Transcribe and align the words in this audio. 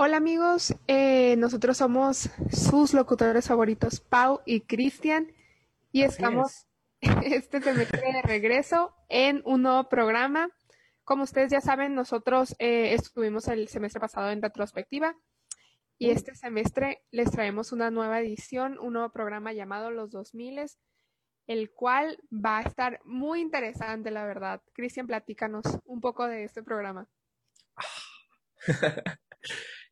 Hola 0.00 0.18
amigos, 0.18 0.76
eh, 0.86 1.34
nosotros 1.38 1.78
somos 1.78 2.30
sus 2.52 2.94
locutores 2.94 3.48
favoritos, 3.48 3.98
Pau 3.98 4.40
y 4.46 4.60
Cristian, 4.60 5.26
y 5.90 6.04
Así 6.04 6.14
estamos 6.14 6.68
es. 7.00 7.10
este 7.24 7.60
semestre 7.60 8.12
de 8.12 8.22
regreso 8.22 8.94
en 9.08 9.42
un 9.44 9.62
nuevo 9.62 9.88
programa. 9.88 10.50
Como 11.02 11.24
ustedes 11.24 11.50
ya 11.50 11.60
saben, 11.60 11.96
nosotros 11.96 12.54
eh, 12.60 12.94
estuvimos 12.94 13.48
el 13.48 13.66
semestre 13.66 14.00
pasado 14.00 14.30
en 14.30 14.40
retrospectiva 14.40 15.16
y 15.98 16.10
este 16.10 16.36
semestre 16.36 17.02
les 17.10 17.32
traemos 17.32 17.72
una 17.72 17.90
nueva 17.90 18.20
edición, 18.20 18.78
un 18.78 18.92
nuevo 18.92 19.10
programa 19.10 19.52
llamado 19.52 19.90
Los 19.90 20.12
2000, 20.12 20.60
el 21.48 21.72
cual 21.72 22.22
va 22.32 22.58
a 22.58 22.62
estar 22.62 23.00
muy 23.04 23.40
interesante, 23.40 24.12
la 24.12 24.24
verdad. 24.24 24.62
Cristian, 24.74 25.08
platícanos 25.08 25.64
un 25.84 26.00
poco 26.00 26.28
de 26.28 26.44
este 26.44 26.62
programa. 26.62 27.08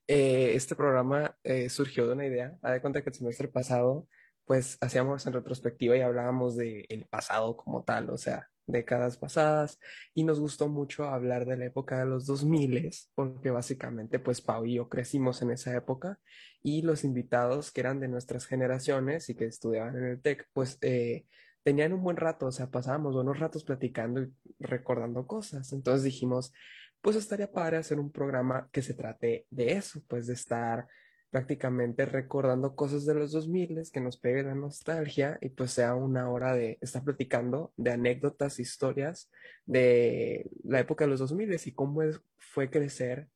Eh, 0.09 0.55
este 0.55 0.77
programa 0.77 1.37
eh, 1.43 1.69
surgió 1.69 2.07
de 2.07 2.13
una 2.15 2.27
idea. 2.27 2.57
Haz 2.63 2.73
de 2.73 2.81
cuenta 2.81 3.03
que 3.03 3.11
el 3.11 3.15
semestre 3.15 3.49
pasado, 3.49 4.09
pues 4.45 4.79
hacíamos 4.81 5.27
en 5.27 5.33
retrospectiva 5.33 5.97
y 5.97 6.01
hablábamos 6.01 6.57
del 6.57 7.07
pasado 7.11 7.57
como 7.57 7.83
tal, 7.85 8.11
o 8.11 8.17
sea, 8.17 8.49
décadas 8.67 9.17
pasadas, 9.17 9.79
y 10.15 10.25
nos 10.25 10.41
gustó 10.41 10.69
mucho 10.69 11.05
hablar 11.05 11.47
de 11.47 11.57
la 11.57 11.67
época 11.67 11.99
de 11.99 12.07
los 12.07 12.27
2000, 12.27 12.91
porque 13.15 13.51
básicamente, 13.51 14.19
pues 14.19 14.41
Pau 14.41 14.65
y 14.65 14.75
yo 14.75 14.89
crecimos 14.89 15.43
en 15.43 15.51
esa 15.51 15.75
época, 15.77 16.19
y 16.63 16.83
los 16.83 17.05
invitados 17.05 17.71
que 17.71 17.81
eran 17.81 18.01
de 18.01 18.09
nuestras 18.09 18.47
generaciones 18.47 19.29
y 19.29 19.35
que 19.37 19.47
estudiaban 19.47 19.97
en 19.97 20.05
el 20.05 20.21
TEC, 20.21 20.49
pues 20.53 20.79
eh, 20.83 21.27
tenían 21.63 21.93
un 21.93 22.03
buen 22.03 22.17
rato, 22.17 22.47
o 22.47 22.53
sea, 22.53 22.71
pasábamos 22.71 23.15
buenos 23.15 23.39
ratos 23.39 23.65
platicando 23.65 24.23
y 24.23 24.33
recordando 24.59 25.27
cosas. 25.27 25.73
Entonces 25.73 26.05
dijimos, 26.05 26.53
pues 27.01 27.17
estaría 27.17 27.51
padre 27.51 27.77
hacer 27.77 27.99
un 27.99 28.11
programa 28.11 28.69
que 28.73 28.83
se 28.83 28.95
trate 28.95 29.47
de 29.51 29.73
eso, 29.73 30.03
pues 30.09 30.27
de 30.27 30.35
estar 30.35 30.87
prácticamente 31.31 32.07
recordando 32.07 32.75
cosas 32.75 33.05
de 33.05 33.15
los 33.15 33.33
2000, 33.33 33.83
que 33.93 34.01
nos 34.01 34.17
pegue 34.17 34.43
la 34.43 34.55
nostalgia 34.55 35.39
y 35.41 35.51
pues 35.51 35.73
sea 35.73 35.95
una 35.95 36.31
hora 36.31 36.55
de 36.55 36.79
estar 36.81 37.05
platicando 37.05 37.73
de 37.77 37.91
anécdotas, 37.91 38.59
historias 38.59 39.31
de 39.67 40.49
la 40.65 40.81
época 40.81 41.05
de 41.05 41.11
los 41.11 41.21
2000 41.21 41.57
y 41.65 41.73
cómo 41.73 42.01
fue 42.39 42.71
crecer 42.71 43.29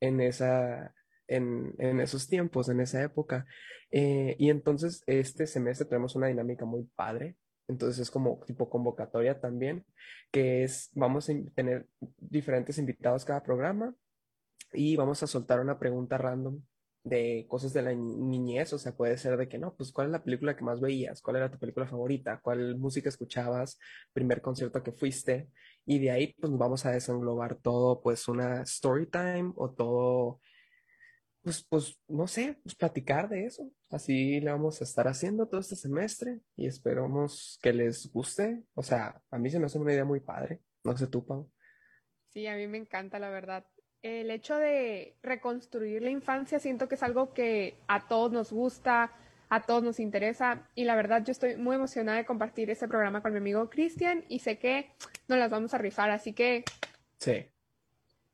en 0.00 0.20
esa, 0.20 0.94
en, 1.26 1.74
en 1.78 2.00
esos 2.00 2.28
tiempos, 2.28 2.68
en 2.68 2.80
esa 2.80 3.02
época. 3.02 3.46
Eh, 3.90 4.36
y 4.38 4.50
entonces 4.50 5.02
este 5.06 5.46
semestre 5.46 5.86
tenemos 5.86 6.14
una 6.14 6.28
dinámica 6.28 6.64
muy 6.64 6.84
padre. 6.94 7.36
Entonces 7.68 7.98
es 8.00 8.10
como 8.10 8.40
tipo 8.46 8.68
convocatoria 8.70 9.40
también 9.40 9.84
que 10.32 10.64
es, 10.64 10.90
vamos 10.94 11.28
a 11.30 11.34
tener 11.54 11.86
diferentes 12.18 12.78
invitados 12.78 13.24
cada 13.24 13.42
programa 13.42 13.94
y 14.72 14.96
vamos 14.96 15.22
a 15.22 15.26
soltar 15.26 15.60
una 15.60 15.78
pregunta 15.78 16.18
random 16.18 16.60
de 17.04 17.46
cosas 17.48 17.72
de 17.72 17.82
la 17.82 17.94
ni- 17.94 18.16
niñez, 18.16 18.72
o 18.74 18.78
sea, 18.78 18.92
puede 18.96 19.16
ser 19.16 19.36
de 19.38 19.48
que 19.48 19.58
no, 19.58 19.74
pues 19.76 19.92
¿cuál 19.92 20.08
es 20.08 20.12
la 20.12 20.22
película 20.22 20.56
que 20.56 20.64
más 20.64 20.80
veías? 20.80 21.22
¿Cuál 21.22 21.36
era 21.36 21.50
tu 21.50 21.58
película 21.58 21.86
favorita? 21.86 22.40
¿Cuál 22.42 22.76
música 22.76 23.08
escuchabas? 23.08 23.78
¿Primer 24.12 24.42
concierto 24.42 24.82
que 24.82 24.92
fuiste? 24.92 25.48
Y 25.86 25.98
de 26.00 26.10
ahí 26.10 26.34
pues 26.38 26.52
vamos 26.56 26.84
a 26.84 26.90
desenglobar 26.92 27.56
todo, 27.56 28.00
pues 28.02 28.28
una 28.28 28.62
story 28.62 29.06
time 29.06 29.52
o 29.56 29.70
todo, 29.70 30.40
pues, 31.48 31.64
pues 31.68 31.98
no 32.08 32.26
sé, 32.26 32.58
pues 32.62 32.74
platicar 32.74 33.28
de 33.30 33.46
eso. 33.46 33.70
Así 33.88 34.38
le 34.40 34.50
vamos 34.50 34.80
a 34.80 34.84
estar 34.84 35.08
haciendo 35.08 35.46
todo 35.48 35.60
este 35.62 35.76
semestre 35.76 36.40
y 36.56 36.66
esperamos 36.66 37.58
que 37.62 37.72
les 37.72 38.12
guste. 38.12 38.64
O 38.74 38.82
sea, 38.82 39.22
a 39.30 39.38
mí 39.38 39.48
se 39.48 39.58
me 39.58 39.64
hace 39.66 39.78
una 39.78 39.92
idea 39.94 40.04
muy 40.04 40.20
padre. 40.20 40.60
No 40.84 40.94
sé 40.96 41.06
tú, 41.06 41.24
Pau. 41.24 41.50
Sí, 42.28 42.46
a 42.46 42.56
mí 42.56 42.66
me 42.66 42.76
encanta, 42.76 43.18
la 43.18 43.30
verdad. 43.30 43.64
El 44.02 44.30
hecho 44.30 44.56
de 44.56 45.16
reconstruir 45.22 46.02
la 46.02 46.10
infancia 46.10 46.60
siento 46.60 46.86
que 46.86 46.96
es 46.96 47.02
algo 47.02 47.32
que 47.32 47.78
a 47.88 48.06
todos 48.08 48.30
nos 48.30 48.52
gusta, 48.52 49.12
a 49.48 49.62
todos 49.64 49.82
nos 49.82 49.98
interesa 50.00 50.68
y 50.74 50.84
la 50.84 50.94
verdad 50.94 51.24
yo 51.24 51.32
estoy 51.32 51.56
muy 51.56 51.76
emocionada 51.76 52.18
de 52.18 52.26
compartir 52.26 52.68
este 52.70 52.86
programa 52.86 53.22
con 53.22 53.32
mi 53.32 53.38
amigo 53.38 53.70
Cristian 53.70 54.24
y 54.28 54.40
sé 54.40 54.58
que 54.58 54.90
nos 55.26 55.38
las 55.38 55.50
vamos 55.50 55.72
a 55.72 55.78
rifar, 55.78 56.10
así 56.10 56.34
que 56.34 56.64
Sí. 57.18 57.46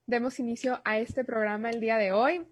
demos 0.06 0.38
inicio 0.40 0.82
a 0.84 0.98
este 0.98 1.24
programa 1.24 1.70
el 1.70 1.80
día 1.80 1.96
de 1.98 2.12
hoy. 2.12 2.44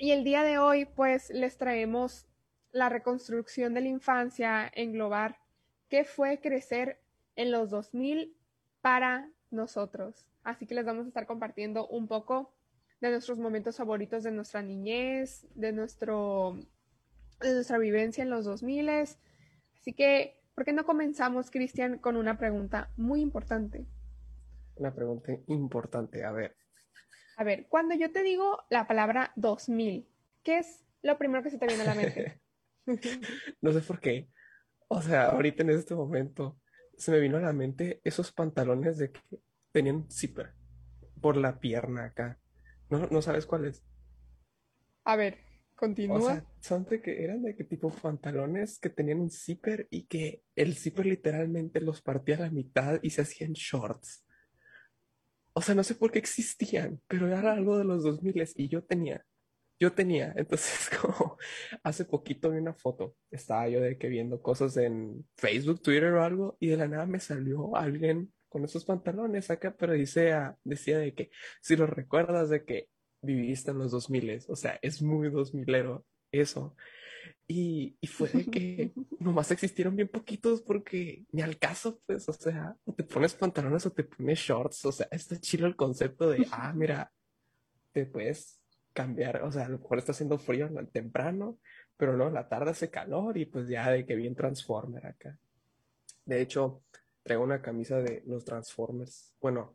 Y 0.00 0.12
el 0.12 0.22
día 0.22 0.44
de 0.44 0.58
hoy 0.58 0.84
pues 0.84 1.28
les 1.30 1.58
traemos 1.58 2.28
la 2.70 2.88
reconstrucción 2.88 3.74
de 3.74 3.80
la 3.80 3.88
infancia, 3.88 4.70
englobar 4.72 5.40
qué 5.88 6.04
fue 6.04 6.38
crecer 6.40 7.00
en 7.34 7.50
los 7.50 7.70
2000 7.70 8.36
para 8.80 9.28
nosotros. 9.50 10.24
Así 10.44 10.66
que 10.66 10.76
les 10.76 10.84
vamos 10.84 11.06
a 11.06 11.08
estar 11.08 11.26
compartiendo 11.26 11.88
un 11.88 12.06
poco 12.06 12.54
de 13.00 13.10
nuestros 13.10 13.38
momentos 13.38 13.76
favoritos 13.76 14.22
de 14.22 14.30
nuestra 14.30 14.62
niñez, 14.62 15.48
de, 15.56 15.72
nuestro, 15.72 16.56
de 17.40 17.54
nuestra 17.54 17.78
vivencia 17.78 18.22
en 18.22 18.30
los 18.30 18.44
2000. 18.44 18.88
Así 18.90 19.92
que, 19.96 20.40
¿por 20.54 20.64
qué 20.64 20.72
no 20.72 20.86
comenzamos, 20.86 21.50
Cristian, 21.50 21.98
con 21.98 22.16
una 22.16 22.38
pregunta 22.38 22.92
muy 22.96 23.20
importante? 23.20 23.84
Una 24.76 24.94
pregunta 24.94 25.32
importante. 25.48 26.24
A 26.24 26.30
ver, 26.30 26.54
A 27.38 27.44
ver, 27.44 27.66
cuando 27.68 27.94
yo 27.94 28.10
te 28.10 28.24
digo 28.24 28.64
la 28.68 28.88
palabra 28.88 29.32
2000, 29.36 30.08
¿qué 30.42 30.58
es 30.58 30.84
lo 31.02 31.16
primero 31.18 31.44
que 31.44 31.50
se 31.50 31.58
te 31.58 31.68
viene 31.68 31.84
a 31.84 31.86
la 31.86 31.94
mente? 31.94 32.40
no 33.62 33.72
sé 33.72 33.80
por 33.80 34.00
qué. 34.00 34.28
O 34.88 35.00
sea, 35.00 35.26
ahorita 35.26 35.62
en 35.62 35.70
este 35.70 35.94
momento 35.94 36.58
se 36.96 37.12
me 37.12 37.20
vino 37.20 37.36
a 37.36 37.40
la 37.40 37.52
mente 37.52 38.00
esos 38.02 38.32
pantalones 38.32 38.98
de 38.98 39.12
que 39.12 39.20
tenían 39.70 40.10
zipper 40.10 40.54
por 41.20 41.36
la 41.36 41.60
pierna 41.60 42.06
acá. 42.06 42.40
¿No, 42.90 43.06
no 43.06 43.22
sabes 43.22 43.46
cuáles? 43.46 43.84
A 45.04 45.14
ver, 45.16 45.38
O 45.76 45.76
continúa. 45.76 46.20
sea, 46.20 46.44
son 46.60 46.84
de 46.86 47.00
que 47.00 47.22
eran 47.22 47.42
de 47.42 47.54
que 47.54 47.62
tipo 47.64 47.90
pantalones 47.90 48.80
que 48.80 48.90
tenían 48.90 49.20
un 49.20 49.30
zipper 49.30 49.86
y 49.90 50.06
que 50.06 50.42
el 50.56 50.74
zipper 50.74 51.06
literalmente 51.06 51.80
los 51.80 52.02
partía 52.02 52.36
a 52.36 52.40
la 52.40 52.50
mitad 52.50 52.98
y 53.02 53.10
se 53.10 53.22
hacían 53.22 53.52
shorts. 53.52 54.24
O 55.58 55.60
sea, 55.60 55.74
no 55.74 55.82
sé 55.82 55.96
por 55.96 56.12
qué 56.12 56.20
existían, 56.20 57.00
pero 57.08 57.26
era 57.26 57.52
algo 57.52 57.78
de 57.78 57.84
los 57.84 58.04
2000 58.04 58.44
y 58.54 58.68
yo 58.68 58.84
tenía, 58.84 59.26
yo 59.80 59.92
tenía. 59.92 60.32
Entonces, 60.36 60.88
como 61.00 61.36
hace 61.82 62.04
poquito 62.04 62.52
vi 62.52 62.58
una 62.58 62.74
foto, 62.74 63.16
estaba 63.28 63.68
yo 63.68 63.80
de 63.80 63.98
que 63.98 64.06
viendo 64.08 64.40
cosas 64.40 64.76
en 64.76 65.28
Facebook, 65.36 65.82
Twitter 65.82 66.12
o 66.12 66.22
algo, 66.22 66.56
y 66.60 66.68
de 66.68 66.76
la 66.76 66.86
nada 66.86 67.06
me 67.06 67.18
salió 67.18 67.74
alguien 67.74 68.32
con 68.48 68.64
esos 68.64 68.84
pantalones 68.84 69.50
acá, 69.50 69.74
pero 69.76 69.94
dice, 69.94 70.32
ah, 70.32 70.56
decía 70.62 70.96
de 71.00 71.12
que 71.12 71.30
si 71.60 71.74
lo 71.74 71.88
recuerdas 71.88 72.50
de 72.50 72.64
que 72.64 72.88
viviste 73.20 73.72
en 73.72 73.78
los 73.78 73.90
2000, 73.90 74.44
o 74.46 74.54
sea, 74.54 74.78
es 74.80 75.02
muy 75.02 75.28
2000ero 75.28 76.04
eso. 76.30 76.76
Y, 77.46 77.96
y 78.00 78.06
fue 78.06 78.28
de 78.28 78.46
que 78.46 78.92
nomás 79.18 79.50
existieron 79.50 79.96
bien 79.96 80.08
poquitos 80.08 80.62
porque 80.62 81.24
ni 81.32 81.42
al 81.42 81.58
caso, 81.58 82.00
pues, 82.06 82.28
o 82.28 82.32
sea, 82.32 82.76
o 82.84 82.92
te 82.92 83.04
pones 83.04 83.34
pantalones 83.34 83.86
o 83.86 83.90
te 83.90 84.04
pones 84.04 84.38
shorts, 84.38 84.84
o 84.84 84.92
sea, 84.92 85.08
está 85.10 85.40
chido 85.40 85.66
el 85.66 85.76
concepto 85.76 86.30
de, 86.30 86.46
ah, 86.52 86.72
mira, 86.74 87.12
te 87.92 88.06
puedes 88.06 88.60
cambiar, 88.92 89.42
o 89.42 89.52
sea, 89.52 89.66
a 89.66 89.68
lo 89.68 89.78
mejor 89.78 89.98
está 89.98 90.12
haciendo 90.12 90.38
frío 90.38 90.68
temprano, 90.92 91.58
pero 91.96 92.16
no, 92.16 92.28
en 92.28 92.34
la 92.34 92.48
tarde 92.48 92.70
hace 92.70 92.90
calor 92.90 93.36
y 93.38 93.46
pues 93.46 93.68
ya 93.68 93.90
de 93.90 94.06
que 94.06 94.16
bien 94.16 94.34
Transformer 94.34 95.06
acá. 95.06 95.38
De 96.24 96.40
hecho, 96.40 96.82
traigo 97.22 97.42
una 97.42 97.62
camisa 97.62 98.00
de 98.00 98.22
los 98.26 98.44
Transformers, 98.44 99.34
bueno, 99.40 99.74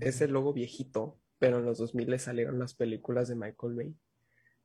es 0.00 0.20
el 0.20 0.32
logo 0.32 0.52
viejito, 0.52 1.18
pero 1.38 1.58
en 1.58 1.66
los 1.66 1.78
2000 1.78 2.10
le 2.10 2.18
salieron 2.18 2.58
las 2.58 2.74
películas 2.74 3.28
de 3.28 3.36
Michael 3.36 3.74
Bay. 3.74 3.94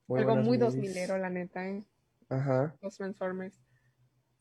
Muy 0.08 0.20
Algo 0.22 0.36
muy 0.38 0.58
2000 0.58 0.90
movies. 0.90 1.10
la 1.10 1.30
neta, 1.30 1.68
¿eh? 1.68 1.84
Ajá. 2.30 2.76
Los 2.82 2.96
Transformers. 2.98 3.60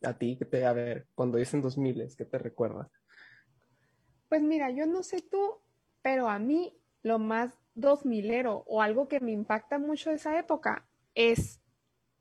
A 0.03 0.17
ti, 0.17 0.37
que 0.37 0.45
te, 0.45 0.65
a 0.65 0.73
ver, 0.73 1.07
cuando 1.15 1.37
dicen 1.37 1.61
2000, 1.61 2.07
¿qué 2.17 2.25
te 2.25 2.37
recuerda? 2.37 2.89
Pues 4.29 4.41
mira, 4.41 4.69
yo 4.71 4.85
no 4.85 5.03
sé 5.03 5.21
tú, 5.21 5.61
pero 6.01 6.29
a 6.29 6.39
mí 6.39 6.77
lo 7.01 7.19
más 7.19 7.57
2000ero 7.75 8.63
o 8.65 8.81
algo 8.81 9.07
que 9.07 9.19
me 9.19 9.31
impacta 9.31 9.79
mucho 9.79 10.09
de 10.09 10.17
esa 10.17 10.37
época 10.37 10.87
es 11.15 11.61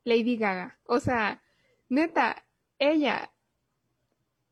Lady 0.04 0.36
Gaga. 0.36 0.78
O 0.84 1.00
sea, 1.00 1.42
neta, 1.88 2.44
ella 2.78 3.30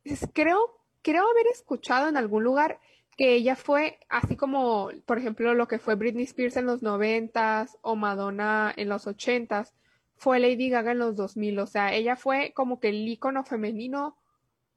es- 0.04 0.28
creo, 0.32 0.58
creo 1.02 1.24
haber 1.28 1.46
escuchado 1.48 2.08
en 2.08 2.16
algún 2.16 2.44
lugar 2.44 2.80
que 3.16 3.34
ella 3.34 3.56
fue 3.56 3.98
así 4.08 4.36
como, 4.36 4.90
por 5.06 5.18
ejemplo, 5.18 5.54
lo 5.54 5.68
que 5.68 5.78
fue 5.78 5.94
Britney 5.94 6.24
Spears 6.24 6.56
en 6.58 6.66
los 6.66 6.82
noventas 6.82 7.78
o 7.80 7.96
Madonna 7.96 8.72
en 8.76 8.88
los 8.90 9.06
ochentas, 9.06 9.74
fue 10.16 10.40
Lady 10.40 10.70
Gaga 10.70 10.92
en 10.92 10.98
los 10.98 11.14
2000. 11.16 11.58
O 11.58 11.66
sea, 11.66 11.94
ella 11.94 12.16
fue 12.16 12.52
como 12.54 12.80
que 12.80 12.88
el 12.88 13.06
ícono 13.06 13.44
femenino 13.44 14.16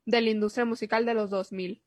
de 0.05 0.21
la 0.21 0.29
industria 0.29 0.65
musical 0.65 1.05
de 1.05 1.13
los 1.13 1.29
2000. 1.29 1.81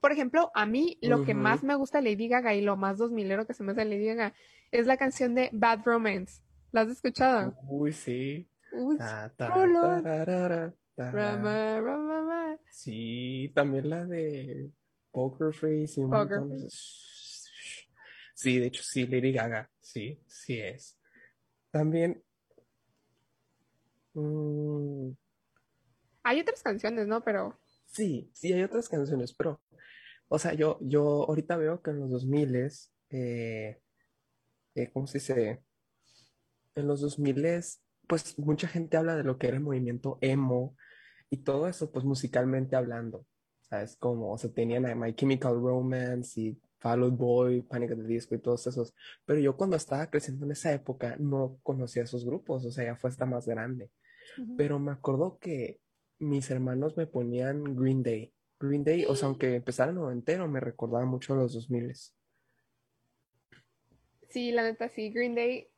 Por 0.00 0.12
ejemplo, 0.12 0.50
a 0.54 0.64
mí 0.66 0.98
lo 1.02 1.24
que 1.24 1.34
más 1.34 1.62
me 1.62 1.74
gusta 1.74 2.00
de 2.00 2.10
Lady 2.10 2.28
Gaga 2.28 2.54
y 2.54 2.62
lo 2.62 2.76
más 2.76 2.98
2000ero 2.98 3.46
que 3.46 3.52
se 3.54 3.62
me 3.62 3.72
hace 3.72 3.84
Lady 3.84 4.06
Gaga 4.06 4.34
es 4.70 4.86
la 4.86 4.96
canción 4.96 5.34
de 5.34 5.50
Bad 5.52 5.80
Romance. 5.84 6.42
¿La 6.72 6.82
has 6.82 6.88
escuchado? 6.88 7.54
Uy, 7.68 7.92
sí. 7.92 8.48
Uy, 8.72 8.96
Ta, 8.96 9.32
ta, 9.36 9.48
Rolón. 9.48 10.02
tararara, 10.02 10.72
tarara. 10.94 11.34
Rama, 11.36 11.80
rama, 11.80 12.14
rama. 12.20 12.58
Sí, 12.70 13.50
también 13.54 13.90
la 13.90 14.06
de 14.06 14.70
Poker 15.10 15.52
Face 15.52 15.94
y 16.00 16.06
Poker. 16.08 16.38
Face. 16.48 16.68
Sí, 18.34 18.58
de 18.58 18.66
hecho, 18.68 18.82
sí, 18.82 19.06
Lady 19.06 19.32
Gaga. 19.32 19.70
Sí, 19.80 20.20
sí 20.26 20.58
es. 20.60 20.98
también... 21.70 22.22
mm, 24.14 25.10
Hay 26.22 26.40
otras 26.40 26.62
canciones, 26.62 27.06
¿no? 27.06 27.22
Pero 27.22 27.58
sí, 27.86 28.30
sí 28.32 28.52
hay 28.52 28.62
otras 28.62 28.88
canciones, 28.88 29.34
pero, 29.34 29.60
o 30.28 30.38
sea, 30.38 30.54
yo, 30.54 30.78
yo 30.80 31.24
ahorita 31.28 31.56
veo 31.56 31.82
que 31.82 31.90
en 31.90 32.00
los 32.00 32.10
2000 32.10 32.70
eh, 33.10 33.80
eh, 34.74 34.90
¿cómo 34.92 35.06
se 35.06 35.18
dice? 35.18 35.62
En 36.74 36.86
los 36.86 37.00
2000 37.00 37.44
pues 38.06 38.38
mucha 38.38 38.66
gente 38.68 38.96
habla 38.96 39.16
de 39.16 39.24
lo 39.24 39.38
que 39.38 39.48
era 39.48 39.56
el 39.56 39.62
movimiento 39.62 40.18
emo 40.20 40.76
y 41.30 41.38
todo 41.38 41.68
eso, 41.68 41.92
pues 41.92 42.04
musicalmente 42.04 42.74
hablando, 42.76 43.24
¿sabes? 43.60 43.96
Como, 43.96 44.32
o 44.32 44.38
sea, 44.38 44.50
tenían 44.50 44.86
a 44.86 44.94
My 44.96 45.14
Chemical 45.14 45.54
Romance 45.54 46.40
y 46.40 46.60
Fall 46.80 47.04
Out 47.04 47.16
Boy, 47.16 47.62
Panic! 47.62 47.92
at 47.92 47.96
the 47.98 48.02
Disco 48.04 48.34
y 48.34 48.38
todos 48.40 48.66
esos. 48.66 48.94
Pero 49.24 49.40
yo 49.40 49.56
cuando 49.56 49.76
estaba 49.76 50.10
creciendo 50.10 50.44
en 50.44 50.52
esa 50.52 50.72
época 50.72 51.16
no 51.20 51.58
conocía 51.62 52.02
esos 52.02 52.24
grupos, 52.24 52.64
o 52.64 52.72
sea, 52.72 52.84
ya 52.84 52.96
fue 52.96 53.10
hasta 53.10 53.26
más 53.26 53.46
grande. 53.46 53.90
Pero 54.56 54.78
me 54.78 54.92
acuerdo 54.92 55.38
que 55.38 55.80
mis 56.18 56.50
hermanos 56.50 56.96
me 56.96 57.06
ponían 57.06 57.76
Green 57.76 58.02
Day. 58.02 58.32
Green 58.58 58.84
Day, 58.84 59.04
o 59.06 59.16
sea, 59.16 59.28
aunque 59.28 59.54
empezara 59.56 59.90
el 59.90 59.96
noventero, 59.96 60.46
me 60.48 60.60
recordaba 60.60 61.04
mucho 61.06 61.34
a 61.34 61.36
los 61.36 61.54
2000. 61.54 61.94
sí, 64.28 64.52
la 64.52 64.62
neta, 64.62 64.88
sí, 64.88 65.10
Green 65.10 65.34
Day. 65.34 65.68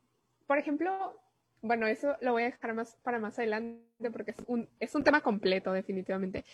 Por 0.46 0.58
ejemplo, 0.58 1.18
bueno, 1.62 1.86
eso 1.86 2.16
lo 2.20 2.32
voy 2.32 2.42
a 2.42 2.46
dejar 2.46 2.74
más 2.74 2.96
para 3.02 3.18
más 3.18 3.38
adelante 3.38 4.10
porque 4.12 4.32
es 4.32 4.36
un, 4.46 4.68
es 4.80 4.94
un 4.94 5.04
tema 5.04 5.20
completo, 5.20 5.72
definitivamente. 5.72 6.44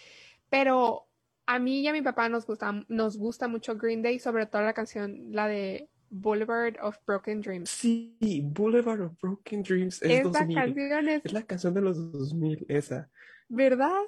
Pero 0.50 1.08
a 1.46 1.58
mí 1.58 1.80
y 1.80 1.88
a 1.88 1.92
mi 1.92 2.02
papá 2.02 2.28
nos 2.28 2.46
gusta, 2.46 2.84
nos 2.88 3.16
gusta 3.16 3.48
mucho 3.48 3.76
Green 3.76 4.02
Day, 4.02 4.18
sobre 4.18 4.46
todo 4.46 4.62
la 4.62 4.74
canción, 4.74 5.32
la 5.32 5.48
de 5.48 5.88
Boulevard 6.10 6.76
of 6.80 6.96
Broken 7.06 7.40
Dreams. 7.40 7.70
Sí, 7.70 8.42
Boulevard 8.44 9.00
of 9.02 9.12
Broken 9.20 9.62
Dreams 9.62 10.02
es 10.02 10.10
Esta 10.10 10.28
2000. 10.44 10.56
canción 10.56 11.08
es, 11.08 11.24
Es 11.24 11.32
la 11.32 11.42
canción 11.42 11.74
de 11.74 11.80
los 11.80 12.12
2000, 12.12 12.66
esa. 12.68 13.10
¿verdad? 13.48 14.02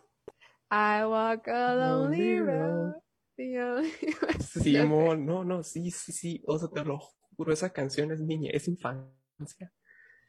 I 0.71 1.05
walk 1.05 1.49
a 1.49 1.75
lonely 1.75 2.41
road. 2.41 2.95
Simón, 4.41 5.25
no, 5.25 5.45
no, 5.45 5.63
sí, 5.63 5.91
sí, 5.91 6.13
sí. 6.13 6.43
O 6.47 6.59
sea, 6.59 6.69
te 6.69 6.85
lo 6.85 6.99
juro, 6.99 7.53
esa 7.53 7.71
canción 7.71 8.13
es 8.13 8.21
niña, 8.21 8.51
es 8.53 8.69
infancia. 8.69 9.73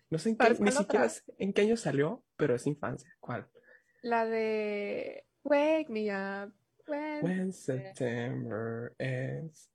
No 0.10 0.18
sé 0.18 0.30
en 0.30 0.38
qué, 0.38 0.44
¿Sabes 0.44 0.62
ni 0.62 0.72
siquiera 0.72 1.08
en 1.38 1.54
qué 1.54 1.62
año 1.62 1.78
salió, 1.78 2.24
pero 2.38 2.56
es 2.56 2.66
infancia. 2.68 3.14
¿Cuál? 3.20 3.48
La 4.02 4.26
de 4.26 5.26
Wake 5.44 5.88
Me 5.90 6.10
Up 6.10 6.54
When. 6.88 7.24
When 7.24 7.54
September 7.54 8.94
ends. 8.98 9.70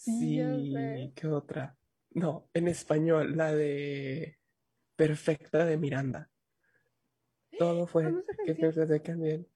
Sí, 0.00 0.40
Sí. 0.40 1.12
¿qué 1.14 1.26
otra? 1.26 1.76
No, 2.12 2.48
en 2.54 2.68
español, 2.68 3.36
la 3.36 3.54
de 3.54 4.38
Perfecta 4.96 5.66
de 5.66 5.76
Miranda. 5.76 6.30
Todo 7.58 7.86
fue 7.86 8.04
también. 8.04 9.46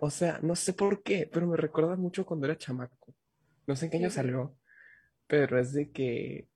O 0.00 0.10
sea, 0.10 0.38
no 0.42 0.54
sé 0.54 0.74
por 0.74 1.02
qué, 1.02 1.28
pero 1.32 1.48
me 1.48 1.56
recuerda 1.56 1.96
mucho 1.96 2.24
cuando 2.24 2.46
era 2.46 2.56
chamaco. 2.56 3.14
No 3.66 3.74
sé 3.74 3.86
en 3.86 3.90
qué 3.90 3.96
año 3.98 4.10
salió, 4.10 4.56
pero 5.26 5.58
es 5.58 5.72
de 5.72 5.90
que 5.90 6.48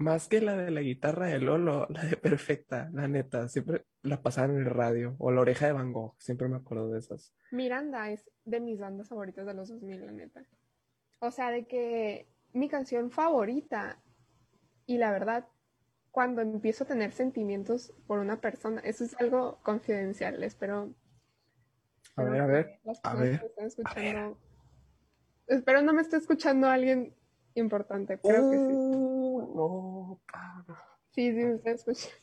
más 0.00 0.26
que 0.28 0.40
la 0.40 0.56
de 0.56 0.72
la 0.72 0.80
guitarra 0.80 1.26
de 1.26 1.38
Lolo, 1.38 1.86
la 1.90 2.04
de 2.04 2.16
Perfecta, 2.16 2.90
la 2.92 3.06
neta, 3.06 3.48
siempre 3.48 3.86
la 4.02 4.20
pasaban 4.22 4.56
en 4.56 4.62
el 4.62 4.70
radio, 4.70 5.14
o 5.18 5.30
la 5.30 5.42
oreja 5.42 5.66
de 5.66 5.72
Van 5.72 5.92
Gogh, 5.92 6.16
siempre 6.18 6.48
me 6.48 6.56
acuerdo 6.56 6.90
de 6.90 6.98
esas. 6.98 7.32
Miranda 7.52 8.10
es 8.10 8.28
de 8.44 8.60
mis 8.60 8.80
bandas 8.80 9.08
favoritas 9.08 9.46
de 9.46 9.54
los 9.54 9.68
2000, 9.68 10.04
la 10.04 10.12
neta. 10.12 10.44
O 11.20 11.30
sea, 11.30 11.50
de 11.50 11.66
que 11.66 12.26
mi 12.52 12.68
canción 12.68 13.10
favorita, 13.10 14.02
y 14.86 14.98
la 14.98 15.12
verdad, 15.12 15.46
cuando 16.10 16.42
empiezo 16.42 16.84
a 16.84 16.86
tener 16.86 17.12
sentimientos 17.12 17.92
por 18.06 18.18
una 18.18 18.40
persona, 18.40 18.80
eso 18.80 19.04
es 19.04 19.18
algo 19.20 19.60
confidencial, 19.62 20.42
espero, 20.42 20.94
A 22.16 22.22
espero 22.22 22.30
ver, 22.30 22.40
a 22.40 22.46
ver, 22.46 22.80
a 23.04 23.14
ver, 23.14 23.40
a 23.40 23.54
ver. 23.54 23.54
escuchando, 23.66 24.38
espero 25.46 25.82
no 25.82 25.92
me 25.92 26.02
esté 26.02 26.16
escuchando 26.16 26.68
alguien 26.68 27.14
importante, 27.54 28.18
creo 28.18 28.50
que 28.50 28.56
sí. 28.56 28.72
Uh, 28.72 29.54
no, 29.54 30.20
Pablo. 30.32 30.76
Sí, 31.10 31.32
sí, 31.32 31.44
me 31.44 31.54
está 31.54 31.70
escuchando. 31.72 32.16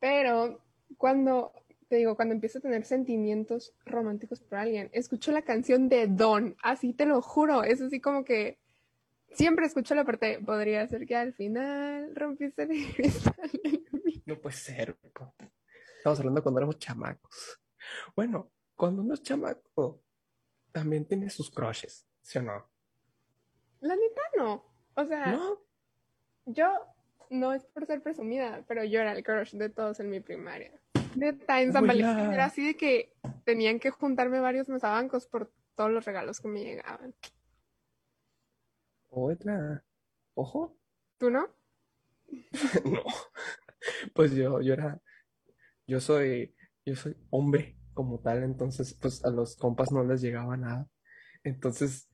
Pero 0.00 0.60
cuando, 0.98 1.52
te 1.92 1.98
digo, 1.98 2.16
cuando 2.16 2.32
empiezo 2.32 2.56
a 2.56 2.62
tener 2.62 2.86
sentimientos 2.86 3.74
románticos 3.84 4.40
por 4.40 4.56
alguien, 4.56 4.88
escucho 4.94 5.30
la 5.30 5.42
canción 5.42 5.90
de 5.90 6.06
Don, 6.06 6.56
así 6.62 6.94
te 6.94 7.04
lo 7.04 7.20
juro, 7.20 7.64
es 7.64 7.82
así 7.82 8.00
como 8.00 8.24
que 8.24 8.58
siempre 9.34 9.66
escucho 9.66 9.94
la 9.94 10.02
parte, 10.02 10.38
podría 10.38 10.88
ser 10.88 11.04
que 11.04 11.16
al 11.16 11.34
final 11.34 12.16
rompiste 12.16 12.62
el 12.62 12.94
cristal 12.94 13.34
en 13.62 14.02
mí". 14.06 14.22
No 14.24 14.40
puede 14.40 14.56
ser. 14.56 14.96
Estamos 15.98 16.18
hablando 16.18 16.42
cuando 16.42 16.60
éramos 16.60 16.78
chamacos. 16.78 17.60
Bueno, 18.16 18.50
cuando 18.74 19.02
uno 19.02 19.12
es 19.12 19.22
chamaco, 19.22 20.00
también 20.72 21.04
tiene 21.04 21.28
sus 21.28 21.50
crushes, 21.50 22.06
¿sí 22.22 22.38
o 22.38 22.42
no? 22.42 22.70
La 23.80 23.94
neta 23.96 24.22
no. 24.38 24.64
O 24.94 25.04
sea, 25.04 25.26
¿No? 25.32 25.60
yo 26.46 26.70
no 27.28 27.52
es 27.52 27.66
por 27.66 27.84
ser 27.84 28.02
presumida, 28.02 28.64
pero 28.66 28.82
yo 28.82 28.98
era 28.98 29.12
el 29.12 29.22
crush 29.22 29.52
de 29.52 29.68
todos 29.68 30.00
en 30.00 30.08
mi 30.08 30.20
primaria. 30.20 30.72
Neta, 31.16 31.62
en 31.62 31.72
San 31.72 31.86
Valentín 31.86 32.32
era 32.32 32.46
así 32.46 32.66
de 32.66 32.76
que 32.76 33.14
tenían 33.44 33.78
que 33.78 33.90
juntarme 33.90 34.40
varios 34.40 34.68
mesabancos 34.68 35.26
por 35.26 35.52
todos 35.74 35.90
los 35.90 36.04
regalos 36.04 36.40
que 36.40 36.48
me 36.48 36.62
llegaban. 36.62 37.14
Otra. 39.10 39.84
Ojo. 40.34 40.76
¿Tú 41.18 41.30
no? 41.30 41.48
No. 42.84 43.02
Pues 44.14 44.32
yo, 44.32 44.60
yo 44.60 44.74
era, 44.74 45.00
yo 45.86 46.00
soy, 46.00 46.54
yo 46.86 46.94
soy 46.94 47.16
hombre 47.30 47.76
como 47.94 48.20
tal, 48.20 48.42
entonces 48.42 48.94
pues 48.94 49.24
a 49.24 49.30
los 49.30 49.56
compas 49.56 49.90
no 49.92 50.04
les 50.04 50.20
llegaba 50.20 50.56
nada. 50.56 50.88
Entonces, 51.42 52.08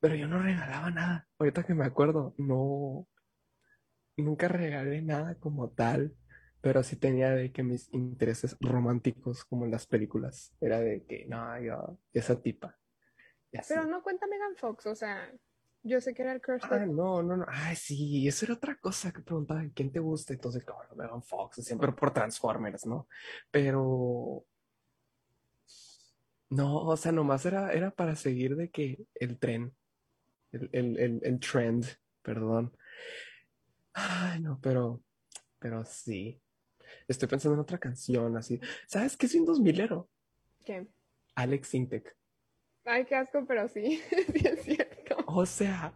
pero 0.00 0.14
yo 0.14 0.28
no 0.28 0.40
regalaba 0.40 0.90
nada. 0.90 1.28
Ahorita 1.38 1.64
que 1.64 1.74
me 1.74 1.86
acuerdo, 1.86 2.34
no, 2.38 3.08
nunca 4.16 4.48
regalé 4.48 5.02
nada 5.02 5.34
como 5.36 5.70
tal, 5.70 6.14
pero 6.60 6.82
sí 6.82 6.96
tenía 6.96 7.30
de 7.30 7.52
que 7.52 7.62
mis 7.62 7.92
intereses 7.92 8.56
románticos, 8.60 9.44
como 9.44 9.64
en 9.64 9.70
las 9.70 9.86
películas, 9.86 10.54
era 10.60 10.80
de 10.80 11.04
que, 11.04 11.26
no, 11.26 11.60
yo, 11.60 11.98
esa 12.12 12.40
tipa. 12.40 12.78
Pero 13.68 13.84
no 13.84 14.02
cuenta 14.02 14.26
Megan 14.26 14.56
Fox, 14.56 14.86
o 14.86 14.94
sea, 14.94 15.32
yo 15.82 16.00
sé 16.00 16.12
que 16.14 16.22
era 16.22 16.32
el 16.32 16.40
crush 16.40 16.62
Ah, 16.64 16.78
de... 16.78 16.86
no, 16.86 17.22
no, 17.22 17.36
no. 17.36 17.46
Ay, 17.48 17.76
sí, 17.76 18.26
eso 18.28 18.44
era 18.44 18.54
otra 18.54 18.76
cosa 18.76 19.12
que 19.12 19.22
preguntaba, 19.22 19.64
¿quién 19.74 19.90
te 19.92 20.00
gusta? 20.00 20.34
Entonces, 20.34 20.64
claro, 20.64 20.94
Megan 20.96 21.22
Fox, 21.22 21.56
siempre 21.64 21.92
por 21.92 22.12
Transformers, 22.12 22.84
¿no? 22.86 23.08
Pero, 23.50 24.44
no, 26.50 26.82
o 26.86 26.96
sea, 26.96 27.12
nomás 27.12 27.44
era, 27.46 27.72
era 27.72 27.90
para 27.90 28.16
seguir 28.16 28.56
de 28.56 28.70
que 28.70 29.06
el 29.14 29.38
tren, 29.38 29.74
el, 30.52 30.70
el, 30.72 30.98
el, 30.98 31.20
el 31.22 31.40
trend, 31.40 31.86
perdón. 32.22 32.76
Ay, 33.92 34.40
no, 34.40 34.58
pero, 34.62 35.02
pero 35.58 35.84
sí. 35.84 36.40
Estoy 37.06 37.28
pensando 37.28 37.54
en 37.54 37.60
otra 37.60 37.78
canción, 37.78 38.36
así. 38.36 38.60
¿Sabes 38.86 39.16
qué 39.16 39.26
es 39.26 39.34
un 39.34 39.44
dos 39.46 39.60
milero? 39.60 40.08
¿Qué? 40.64 40.86
Alex 41.34 41.68
Sintek. 41.68 42.16
Ay, 42.84 43.04
qué 43.04 43.14
asco, 43.16 43.44
pero 43.46 43.68
sí, 43.68 44.00
sí 44.34 44.46
es 44.46 44.62
cierto. 44.62 45.16
O 45.26 45.44
sea, 45.46 45.92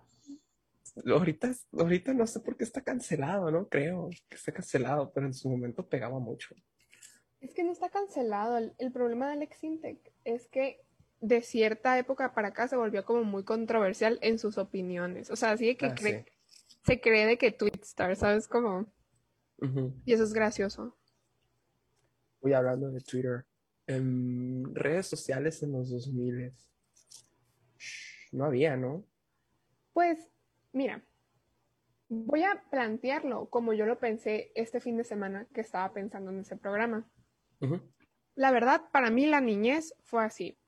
ahorita, 1.06 1.52
ahorita 1.72 2.12
no 2.14 2.26
sé 2.26 2.40
por 2.40 2.56
qué 2.56 2.64
está 2.64 2.82
cancelado, 2.82 3.50
no 3.50 3.68
creo 3.68 4.10
que 4.28 4.36
esté 4.36 4.52
cancelado, 4.52 5.10
pero 5.12 5.26
en 5.26 5.34
su 5.34 5.48
momento 5.48 5.88
pegaba 5.88 6.18
mucho. 6.18 6.54
Es 7.40 7.54
que 7.54 7.64
no 7.64 7.72
está 7.72 7.88
cancelado. 7.88 8.56
El, 8.58 8.74
el 8.78 8.92
problema 8.92 9.26
de 9.28 9.32
Alex 9.32 9.64
Intec 9.64 9.98
es 10.24 10.46
que 10.48 10.80
de 11.20 11.42
cierta 11.42 11.98
época 11.98 12.34
para 12.34 12.48
acá 12.48 12.68
se 12.68 12.76
volvió 12.76 13.04
como 13.04 13.24
muy 13.24 13.44
controversial 13.44 14.18
en 14.22 14.38
sus 14.38 14.58
opiniones. 14.58 15.30
O 15.30 15.36
sea, 15.36 15.52
así 15.52 15.66
de 15.66 15.76
que 15.76 15.86
Ah, 15.86 15.94
cree- 15.94 16.24
sí. 16.24 16.76
se 16.84 17.00
cree 17.00 17.26
de 17.26 17.38
que 17.38 17.50
Twitstar, 17.52 18.14
¿sabes 18.16 18.48
Y 20.04 20.12
eso 20.12 20.24
es 20.24 20.32
gracioso. 20.32 20.96
Voy 22.40 22.52
hablando 22.52 22.90
de 22.90 23.00
Twitter. 23.00 23.44
En 23.86 24.74
redes 24.74 25.06
sociales 25.06 25.62
en 25.62 25.72
los 25.72 25.90
2000 25.90 26.52
no 28.32 28.44
había, 28.44 28.76
¿no? 28.76 29.04
Pues, 29.92 30.30
mira, 30.72 31.04
voy 32.08 32.42
a 32.42 32.62
plantearlo 32.70 33.48
como 33.48 33.72
yo 33.72 33.86
lo 33.86 33.98
pensé 33.98 34.52
este 34.54 34.80
fin 34.80 34.96
de 34.96 35.04
semana 35.04 35.46
que 35.52 35.60
estaba 35.60 35.92
pensando 35.92 36.30
en 36.30 36.40
ese 36.40 36.56
programa. 36.56 37.08
La 38.34 38.50
verdad, 38.50 38.82
para 38.90 39.10
mí 39.10 39.26
la 39.26 39.40
niñez 39.40 39.94
fue 40.02 40.24
así. 40.24 40.58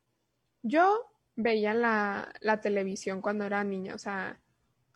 Yo 0.62 1.10
veía 1.34 1.74
la, 1.74 2.32
la 2.40 2.60
televisión 2.60 3.20
cuando 3.20 3.44
era 3.44 3.64
niña, 3.64 3.94
o 3.94 3.98
sea, 3.98 4.40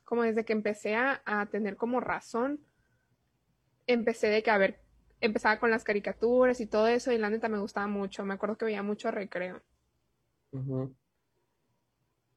como 0.05 0.23
desde 0.23 0.45
que 0.45 0.53
empecé 0.53 0.95
a, 0.95 1.23
a 1.25 1.47
tener 1.47 1.77
como 1.77 2.01
razón, 2.01 2.61
empecé 3.89 4.29
de 4.29 4.43
que, 4.45 4.51
a 4.51 4.59
ver, 4.59 4.79
empezaba 5.21 5.59
con 5.59 5.71
las 5.71 5.85
caricaturas 5.85 6.61
y 6.61 6.67
todo 6.67 6.87
eso, 6.87 7.13
y 7.13 7.19
la 7.19 7.31
neta 7.31 7.49
me 7.49 7.59
gustaba 7.59 7.89
mucho. 7.89 8.25
Me 8.25 8.35
acuerdo 8.35 8.57
que 8.57 8.67
veía 8.67 8.83
mucho 8.85 9.11
recreo. 9.11 9.61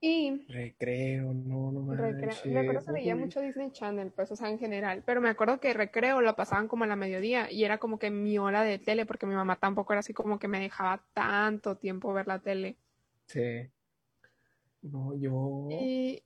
Y 0.04 0.48
Recreo, 0.48 1.34
no, 1.34 1.72
no 1.72 1.94
recreo, 1.94 2.34
me 2.46 2.60
acuerdo 2.62 2.86
que 2.86 2.92
veía 2.92 3.16
mucho 3.16 3.40
Disney 3.40 3.72
Channel, 3.72 4.12
pues, 4.12 4.32
o 4.32 4.36
sea, 4.36 4.50
en 4.50 4.58
general, 4.58 5.04
pero 5.06 5.22
me 5.22 5.30
acuerdo 5.30 5.60
que 5.60 5.74
recreo 5.74 6.22
lo 6.22 6.36
pasaban 6.36 6.68
como 6.68 6.86
a 6.86 6.88
la 6.88 6.96
mediodía 6.96 7.52
y 7.52 7.64
era 7.66 7.78
como 7.78 8.00
que 8.00 8.10
mi 8.10 8.40
hora 8.40 8.64
de 8.64 8.80
tele, 8.80 9.06
porque 9.06 9.28
mi 9.28 9.36
mamá 9.36 9.58
tampoco 9.58 9.94
era 9.94 10.00
así 10.00 10.14
como 10.14 10.40
que 10.40 10.48
me 10.48 10.60
dejaba 10.60 11.04
tanto 11.14 11.78
tiempo 11.78 12.14
ver 12.14 12.28
la 12.28 12.40
tele. 12.40 12.78
sí. 13.28 13.72
No, 14.82 15.16
yo 15.16 15.68
Y 15.70 16.24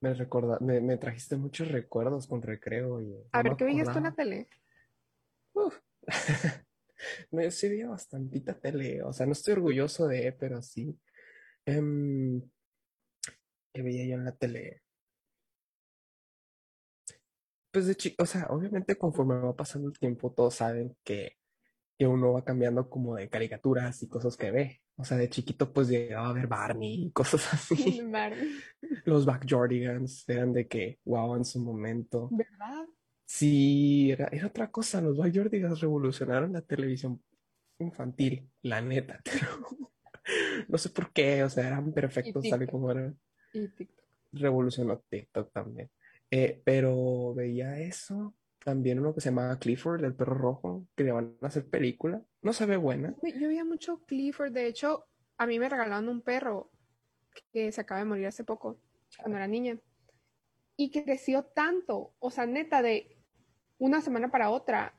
me 0.00 0.14
recorda, 0.14 0.58
me, 0.60 0.80
me 0.80 0.96
trajiste 0.96 1.36
muchos 1.36 1.68
recuerdos 1.68 2.26
con 2.26 2.42
recreo 2.42 3.00
y 3.02 3.14
a 3.32 3.42
ver, 3.42 3.56
¿qué 3.56 3.64
veías 3.64 3.90
tú 3.90 3.98
en 3.98 4.04
la 4.04 4.14
tele? 4.14 4.48
Uf. 5.54 5.78
No, 7.30 7.42
yo 7.42 7.50
sí 7.50 7.66
veía 7.66 7.88
bastantita 7.88 8.60
tele, 8.60 9.02
o 9.02 9.10
sea, 9.14 9.24
no 9.24 9.32
estoy 9.32 9.54
orgulloso 9.54 10.06
de, 10.06 10.32
pero 10.32 10.60
sí. 10.60 11.00
Em, 11.64 12.42
¿qué 13.72 13.80
veía 13.80 14.04
yo 14.04 14.14
en 14.16 14.26
la 14.26 14.36
tele? 14.36 14.82
Pues 17.72 17.86
de 17.86 17.94
chico, 17.94 18.22
o 18.22 18.26
sea, 18.26 18.48
obviamente 18.50 18.98
conforme 18.98 19.36
va 19.36 19.56
pasando 19.56 19.88
el 19.88 19.98
tiempo, 19.98 20.30
todos 20.30 20.56
saben 20.56 20.94
que, 21.02 21.38
que 21.98 22.06
uno 22.06 22.32
va 22.32 22.44
cambiando 22.44 22.90
como 22.90 23.16
de 23.16 23.30
caricaturas 23.30 24.02
y 24.02 24.08
cosas 24.08 24.36
que 24.36 24.50
ve. 24.50 24.82
O 25.00 25.04
sea, 25.04 25.16
de 25.16 25.30
chiquito 25.30 25.72
pues 25.72 25.88
llegaba 25.88 26.28
a 26.28 26.32
ver 26.32 26.46
Barney 26.46 27.06
y 27.06 27.10
cosas 27.10 27.52
así. 27.54 28.00
Barney. 28.10 28.58
Los 29.04 29.24
Backyardigans 29.24 30.28
eran 30.28 30.52
de 30.52 30.68
que, 30.68 30.98
wow, 31.04 31.36
en 31.36 31.44
su 31.44 31.60
momento. 31.60 32.28
¿Verdad? 32.30 32.86
Sí, 33.24 34.10
era, 34.10 34.28
era 34.30 34.48
otra 34.48 34.70
cosa, 34.70 35.00
los 35.00 35.16
Backyardigans 35.16 35.80
revolucionaron 35.80 36.52
la 36.52 36.62
televisión 36.62 37.22
infantil, 37.78 38.50
la 38.62 38.80
neta. 38.80 39.20
pero 39.24 39.46
no 40.68 40.78
sé 40.78 40.90
por 40.90 41.12
qué, 41.12 41.42
o 41.44 41.48
sea, 41.48 41.68
eran 41.68 41.92
perfectos 41.92 42.48
tal 42.48 42.62
y 42.62 42.66
como 42.66 42.90
eran. 42.90 43.18
Y 43.52 43.68
TikTok. 43.68 44.06
Revolucionó 44.32 45.02
TikTok 45.08 45.52
también. 45.52 45.90
Eh, 46.30 46.60
pero 46.64 47.34
veía 47.34 47.80
eso. 47.80 48.34
También 48.64 48.98
uno 48.98 49.14
que 49.14 49.20
se 49.20 49.30
llamaba 49.30 49.58
Clifford, 49.58 50.04
el 50.04 50.14
perro 50.14 50.34
rojo, 50.34 50.86
que 50.94 51.04
le 51.04 51.12
van 51.12 51.36
a 51.40 51.46
hacer 51.46 51.68
película. 51.68 52.22
No 52.42 52.52
se 52.52 52.66
ve 52.66 52.76
buena. 52.76 53.14
Yo 53.22 53.48
veía 53.48 53.64
mucho 53.64 54.04
Clifford, 54.06 54.52
de 54.52 54.66
hecho, 54.66 55.06
a 55.38 55.46
mí 55.46 55.58
me 55.58 55.68
regalaron 55.68 56.08
un 56.08 56.20
perro 56.20 56.70
que 57.52 57.72
se 57.72 57.80
acaba 57.80 58.00
de 58.00 58.06
morir 58.06 58.26
hace 58.26 58.44
poco, 58.44 58.78
cuando 59.18 59.38
era 59.38 59.46
niña. 59.46 59.78
Y 60.76 60.90
creció 60.90 61.44
tanto, 61.44 62.14
o 62.18 62.30
sea, 62.30 62.46
neta, 62.46 62.82
de 62.82 63.16
una 63.78 64.00
semana 64.02 64.30
para 64.30 64.50
otra, 64.50 64.94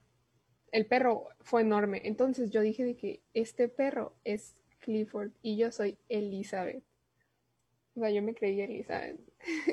el 0.71 0.85
perro 0.85 1.27
fue 1.41 1.61
enorme. 1.61 2.01
Entonces 2.05 2.49
yo 2.49 2.61
dije 2.61 2.83
de 2.83 2.97
que 2.97 3.23
este 3.33 3.67
perro 3.67 4.15
es 4.23 4.55
Clifford 4.79 5.31
y 5.41 5.57
yo 5.57 5.71
soy 5.71 5.97
Elizabeth. 6.09 6.83
O 7.95 7.99
sea, 7.99 8.09
yo 8.09 8.23
me 8.23 8.33
creí 8.33 8.61
Elizabeth. 8.61 9.19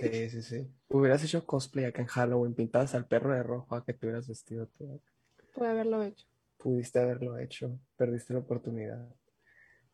Sí, 0.00 0.30
sí, 0.30 0.42
sí. 0.42 0.70
Hubieras 0.88 1.22
hecho 1.24 1.44
cosplay 1.44 1.84
acá 1.84 2.02
en 2.02 2.08
Halloween, 2.08 2.54
pintadas 2.54 2.94
al 2.94 3.06
perro 3.06 3.34
de 3.34 3.42
rojo 3.42 3.74
a 3.74 3.84
que 3.84 3.92
te 3.92 4.06
hubieras 4.06 4.28
vestido 4.28 4.66
tú. 4.68 5.00
Pude 5.54 5.68
haberlo 5.68 6.02
hecho. 6.02 6.26
Pudiste 6.56 6.98
haberlo 6.98 7.38
hecho, 7.38 7.78
perdiste 7.96 8.32
la 8.32 8.40
oportunidad. 8.40 9.08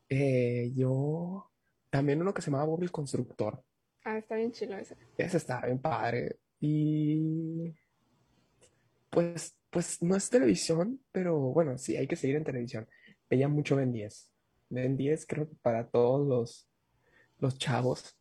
Eh, 0.09 0.73
yo 0.75 1.51
también 1.91 2.21
uno 2.21 2.33
que 2.33 2.43
se 2.43 2.51
llamaba 2.51 2.67
Bob 2.67 2.83
el 2.83 2.91
Constructor. 2.91 3.63
Ah, 4.05 4.19
está 4.19 4.37
bien 4.37 4.53
chilo 4.53 4.77
ese. 4.77 4.97
Ese 5.17 5.37
estaba 5.37 5.67
bien 5.67 5.79
padre. 5.79 6.39
Y 6.61 7.75
pues, 9.11 9.57
pues 9.71 10.03
no 10.03 10.17
es 10.17 10.29
televisión, 10.29 11.01
pero 11.13 11.39
bueno, 11.39 11.79
sí, 11.79 11.97
hay 11.97 12.07
que 12.07 12.17
seguir 12.17 12.37
en 12.37 12.45
televisión. 12.45 12.89
Veía 13.29 13.49
mucho 13.49 13.77
Ben 13.77 13.93
10. 13.93 14.31
Ben 14.71 14.97
10 14.97 15.27
creo 15.27 15.49
que 15.49 15.57
para 15.57 15.89
todos 15.89 16.27
los, 16.27 16.69
los 17.39 17.59
chavos 17.59 18.17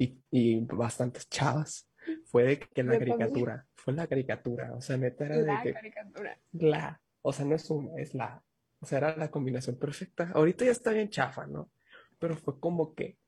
y, 0.00 0.18
y 0.30 0.60
bastantes 0.64 1.28
chavas 1.28 1.88
fue 2.24 2.44
de 2.44 2.58
que 2.58 2.82
la 2.82 2.94
Yo 2.94 2.98
también. 3.04 3.18
caricatura, 3.18 3.66
fue 3.76 3.92
la 3.94 4.06
caricatura. 4.06 4.74
O 4.74 4.80
sea, 4.80 4.96
neta 4.96 5.26
era 5.26 5.36
de 5.42 5.46
La 5.46 5.62
que 5.62 5.72
caricatura. 5.72 6.38
la, 6.52 7.00
o 7.22 7.32
sea, 7.32 7.44
no 7.44 7.54
es 7.54 7.70
una, 7.70 8.00
es 8.00 8.14
la. 8.14 8.42
O 8.80 8.86
sea, 8.86 8.98
era 8.98 9.16
la 9.16 9.30
combinación 9.30 9.76
perfecta. 9.78 10.30
Ahorita 10.34 10.64
ya 10.64 10.70
está 10.70 10.90
bien 10.92 11.10
chafa, 11.10 11.46
¿no? 11.46 11.70
Pero 12.18 12.36
fue 12.36 12.58
como 12.58 12.94
que 12.94 13.18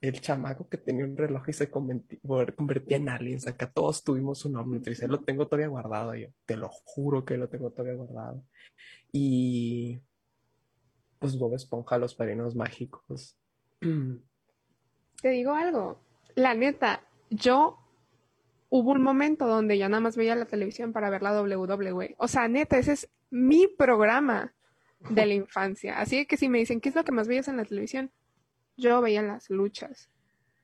el 0.00 0.20
chamaco 0.20 0.68
que 0.68 0.78
tenía 0.78 1.04
un 1.04 1.16
reloj 1.16 1.48
y 1.48 1.52
se 1.52 1.70
convertía 1.70 2.96
en 2.96 3.08
aliens. 3.08 3.46
Acá 3.46 3.70
todos 3.70 4.02
tuvimos 4.02 4.44
un 4.44 4.56
Omnitrix. 4.56 5.02
Lo 5.04 5.20
tengo 5.22 5.46
todavía 5.46 5.68
guardado 5.68 6.14
yo. 6.16 6.28
Te 6.44 6.56
lo 6.56 6.68
juro 6.68 7.24
que 7.24 7.36
lo 7.38 7.48
tengo 7.48 7.70
todavía 7.70 7.94
guardado. 7.94 8.44
Y 9.12 10.00
pues 11.20 11.38
Bob 11.38 11.54
Esponja, 11.54 11.98
los 11.98 12.14
padrinos 12.14 12.54
mágicos. 12.56 13.38
Te 15.24 15.30
digo 15.30 15.54
algo, 15.54 15.98
la 16.34 16.52
neta, 16.52 17.02
yo 17.30 17.78
hubo 18.68 18.92
un 18.92 19.00
momento 19.00 19.46
donde 19.46 19.78
ya 19.78 19.88
nada 19.88 20.02
más 20.02 20.18
veía 20.18 20.34
la 20.34 20.44
televisión 20.44 20.92
para 20.92 21.08
ver 21.08 21.22
la 21.22 21.40
WWE. 21.40 22.14
O 22.18 22.28
sea, 22.28 22.46
neta, 22.46 22.76
ese 22.76 22.92
es 22.92 23.08
mi 23.30 23.66
programa 23.66 24.52
de 25.08 25.24
la 25.24 25.32
infancia. 25.32 25.98
Así 25.98 26.26
que 26.26 26.36
si 26.36 26.50
me 26.50 26.58
dicen, 26.58 26.78
¿qué 26.78 26.90
es 26.90 26.94
lo 26.94 27.04
que 27.04 27.12
más 27.12 27.26
veías 27.26 27.48
en 27.48 27.56
la 27.56 27.64
televisión? 27.64 28.10
Yo 28.76 29.00
veía 29.00 29.22
las 29.22 29.48
luchas. 29.48 30.10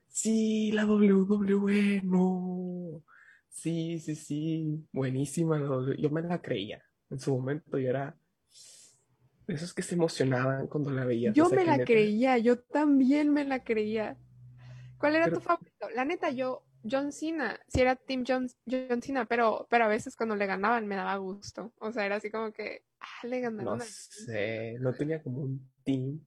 Sí, 0.08 0.72
la 0.72 0.84
WWE, 0.84 2.02
no. 2.04 3.02
Sí, 3.48 3.98
sí, 3.98 4.14
sí. 4.14 4.84
Buenísima 4.92 5.58
la 5.58 5.68
W. 5.68 5.96
Yo 6.02 6.10
me 6.10 6.20
la 6.20 6.42
creía. 6.42 6.82
En 7.08 7.18
su 7.18 7.34
momento 7.34 7.78
yo 7.78 7.88
era 7.88 8.14
esos 9.46 9.72
que 9.72 9.80
se 9.80 9.94
emocionaban 9.94 10.66
cuando 10.66 10.90
la 10.90 11.06
veías. 11.06 11.32
O 11.32 11.34
Yo 11.34 11.46
sea, 11.46 11.56
me 11.58 11.64
la 11.64 11.78
neta. 11.78 11.86
creía, 11.86 12.36
yo 12.36 12.58
también 12.58 13.32
me 13.32 13.46
la 13.46 13.64
creía. 13.64 14.18
¿Cuál 15.00 15.16
era 15.16 15.30
tu 15.30 15.40
favorito? 15.40 15.88
La 15.94 16.04
neta, 16.04 16.30
yo, 16.30 16.62
John 16.88 17.12
Cena, 17.12 17.58
sí 17.68 17.80
era 17.80 17.96
Team 17.96 18.24
John, 18.26 18.48
John 18.66 19.02
Cena, 19.02 19.24
pero, 19.26 19.66
pero 19.70 19.84
a 19.84 19.88
veces 19.88 20.16
cuando 20.16 20.36
le 20.36 20.46
ganaban 20.46 20.86
me 20.86 20.96
daba 20.96 21.16
gusto. 21.16 21.72
O 21.78 21.90
sea, 21.92 22.06
era 22.06 22.16
así 22.16 22.30
como 22.30 22.52
que, 22.52 22.84
ah, 23.00 23.26
le 23.26 23.40
no 23.40 23.50
ganaron 23.50 23.82
a 23.82 23.84
sé, 23.84 24.76
no 24.80 24.92
tenía 24.92 25.22
como 25.22 25.40
un 25.40 25.70
team, 25.84 26.24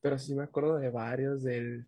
pero 0.00 0.18
sí 0.18 0.34
me 0.34 0.44
acuerdo 0.44 0.78
de 0.78 0.90
varios 0.90 1.42
del, 1.42 1.86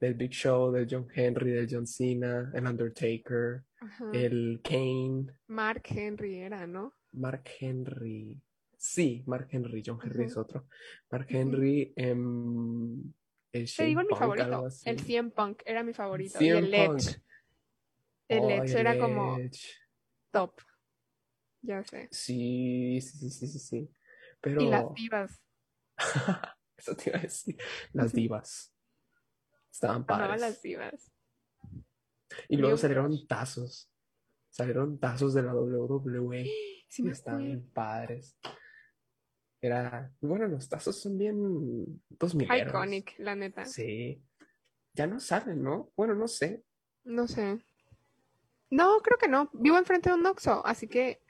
del 0.00 0.14
Big 0.14 0.32
Show, 0.32 0.72
del 0.72 0.86
John 0.90 1.08
Henry, 1.14 1.52
del 1.52 1.68
John 1.70 1.86
Cena, 1.86 2.50
el 2.54 2.66
Undertaker, 2.66 3.62
Ajá. 3.80 4.10
el 4.12 4.60
Kane, 4.62 5.26
Mark 5.46 5.82
Henry 5.88 6.36
era, 6.36 6.66
¿no? 6.66 6.94
Mark 7.12 7.44
Henry. 7.60 8.40
Sí, 8.76 9.24
Mark 9.26 9.48
Henry, 9.50 9.82
John 9.84 9.98
Henry 10.02 10.24
es 10.26 10.36
otro. 10.36 10.68
Mark. 11.10 11.26
Henry, 11.30 11.92
em, 11.96 13.12
el 13.60 13.74
Te 13.76 13.84
digo 13.84 14.00
mi 14.02 14.08
Punk, 14.08 14.20
favorito, 14.20 14.66
el 14.84 14.96
así. 14.96 15.04
CM 15.04 15.30
Punk 15.30 15.62
era 15.64 15.82
mi 15.82 15.92
favorito 15.92 16.38
y 16.40 16.48
el. 16.48 16.74
Edge, 16.74 17.22
el 18.28 18.38
Oh, 18.40 18.50
Edge 18.50 18.78
era 18.80 18.98
como 18.98 19.38
top, 20.30 20.60
ya 21.62 21.82
sé. 21.84 22.08
Sí, 22.10 23.00
sí, 23.00 23.18
sí, 23.18 23.30
sí, 23.30 23.46
sí, 23.46 23.58
sí. 23.58 23.76
Y 23.76 24.66
las 24.66 24.82
Pero 24.82 24.94
divas, 24.96 25.42
eso 26.76 26.96
te 26.96 27.10
iba 27.10 27.18
a 27.18 27.22
decir. 27.22 27.56
Las 27.92 28.12
divas 28.12 28.74
estaban 29.72 30.04
amaba 30.08 30.36
las 30.36 30.40
padres. 30.40 30.62
divas. 30.62 31.12
Y 32.48 32.56
luego 32.56 32.76
salieron 32.76 33.26
tazos. 33.26 33.90
Salieron 34.50 34.98
tazos 34.98 35.34
de 35.34 35.42
la 35.42 35.54
WWE 35.54 36.44
sí 36.88 37.02
y 37.02 37.02
me 37.04 37.12
estaban 37.12 37.70
padres. 37.72 38.36
Era, 39.60 40.12
bueno, 40.20 40.46
los 40.46 40.68
tazos 40.68 41.00
son 41.00 41.18
bien 41.18 42.00
dos 42.08 42.34
mileros. 42.34 42.68
Iconic, 42.68 43.14
la 43.18 43.34
neta. 43.34 43.64
Sí. 43.64 44.22
Ya 44.94 45.06
no 45.06 45.18
salen, 45.20 45.62
¿no? 45.62 45.90
Bueno, 45.96 46.14
no 46.14 46.28
sé. 46.28 46.62
No 47.04 47.26
sé. 47.26 47.64
No, 48.70 48.98
creo 48.98 49.18
que 49.18 49.28
no. 49.28 49.50
Vivo 49.52 49.78
enfrente 49.78 50.10
de 50.10 50.16
un 50.16 50.26
Oxxo, 50.26 50.64
así 50.64 50.88
que 50.88 51.20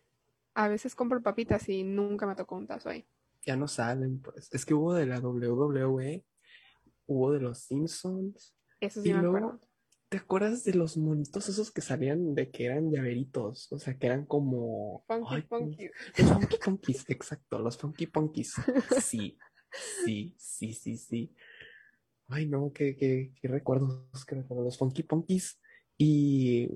a 0.54 0.68
veces 0.68 0.94
compro 0.94 1.22
papitas 1.22 1.68
y 1.68 1.84
nunca 1.84 2.26
me 2.26 2.34
tocó 2.34 2.56
un 2.56 2.66
tazo 2.66 2.90
ahí. 2.90 3.06
Ya 3.46 3.56
no 3.56 3.68
salen, 3.68 4.20
pues. 4.20 4.48
Es 4.52 4.66
que 4.66 4.74
hubo 4.74 4.92
de 4.92 5.06
la 5.06 5.20
WWE, 5.20 6.24
hubo 7.06 7.32
de 7.32 7.40
los 7.40 7.60
Simpsons. 7.60 8.54
Eso 8.80 9.02
sí 9.02 9.10
Y 9.10 9.14
me 9.14 9.22
luego, 9.22 9.36
acuerdo. 9.38 9.67
¿Te 10.08 10.16
acuerdas 10.16 10.64
de 10.64 10.74
los 10.74 10.96
monitos 10.96 11.48
esos 11.48 11.70
que 11.70 11.80
salían 11.80 12.34
de 12.34 12.50
que 12.50 12.64
eran 12.66 12.90
llaveritos? 12.90 13.70
O 13.72 13.78
sea, 13.78 13.98
que 13.98 14.06
eran 14.06 14.24
como... 14.24 15.04
Funky 15.06 15.34
Ay, 15.34 15.42
Punky. 15.42 15.90
los 16.18 16.32
Funky 16.32 16.56
Punkies, 16.64 17.04
exacto, 17.08 17.58
los 17.58 17.76
Funky 17.76 18.06
Punkies. 18.06 18.54
Sí, 19.00 19.38
sí, 20.04 20.34
sí, 20.38 20.72
sí, 20.72 20.96
sí. 20.96 21.34
Ay, 22.28 22.46
no, 22.46 22.72
qué, 22.72 22.96
qué, 22.96 23.32
qué 23.40 23.48
recuerdos, 23.48 24.24
qué 24.26 24.36
recuerdos. 24.36 24.64
Los 24.64 24.78
Funky 24.78 25.02
Punkies 25.02 25.60
y 25.96 26.68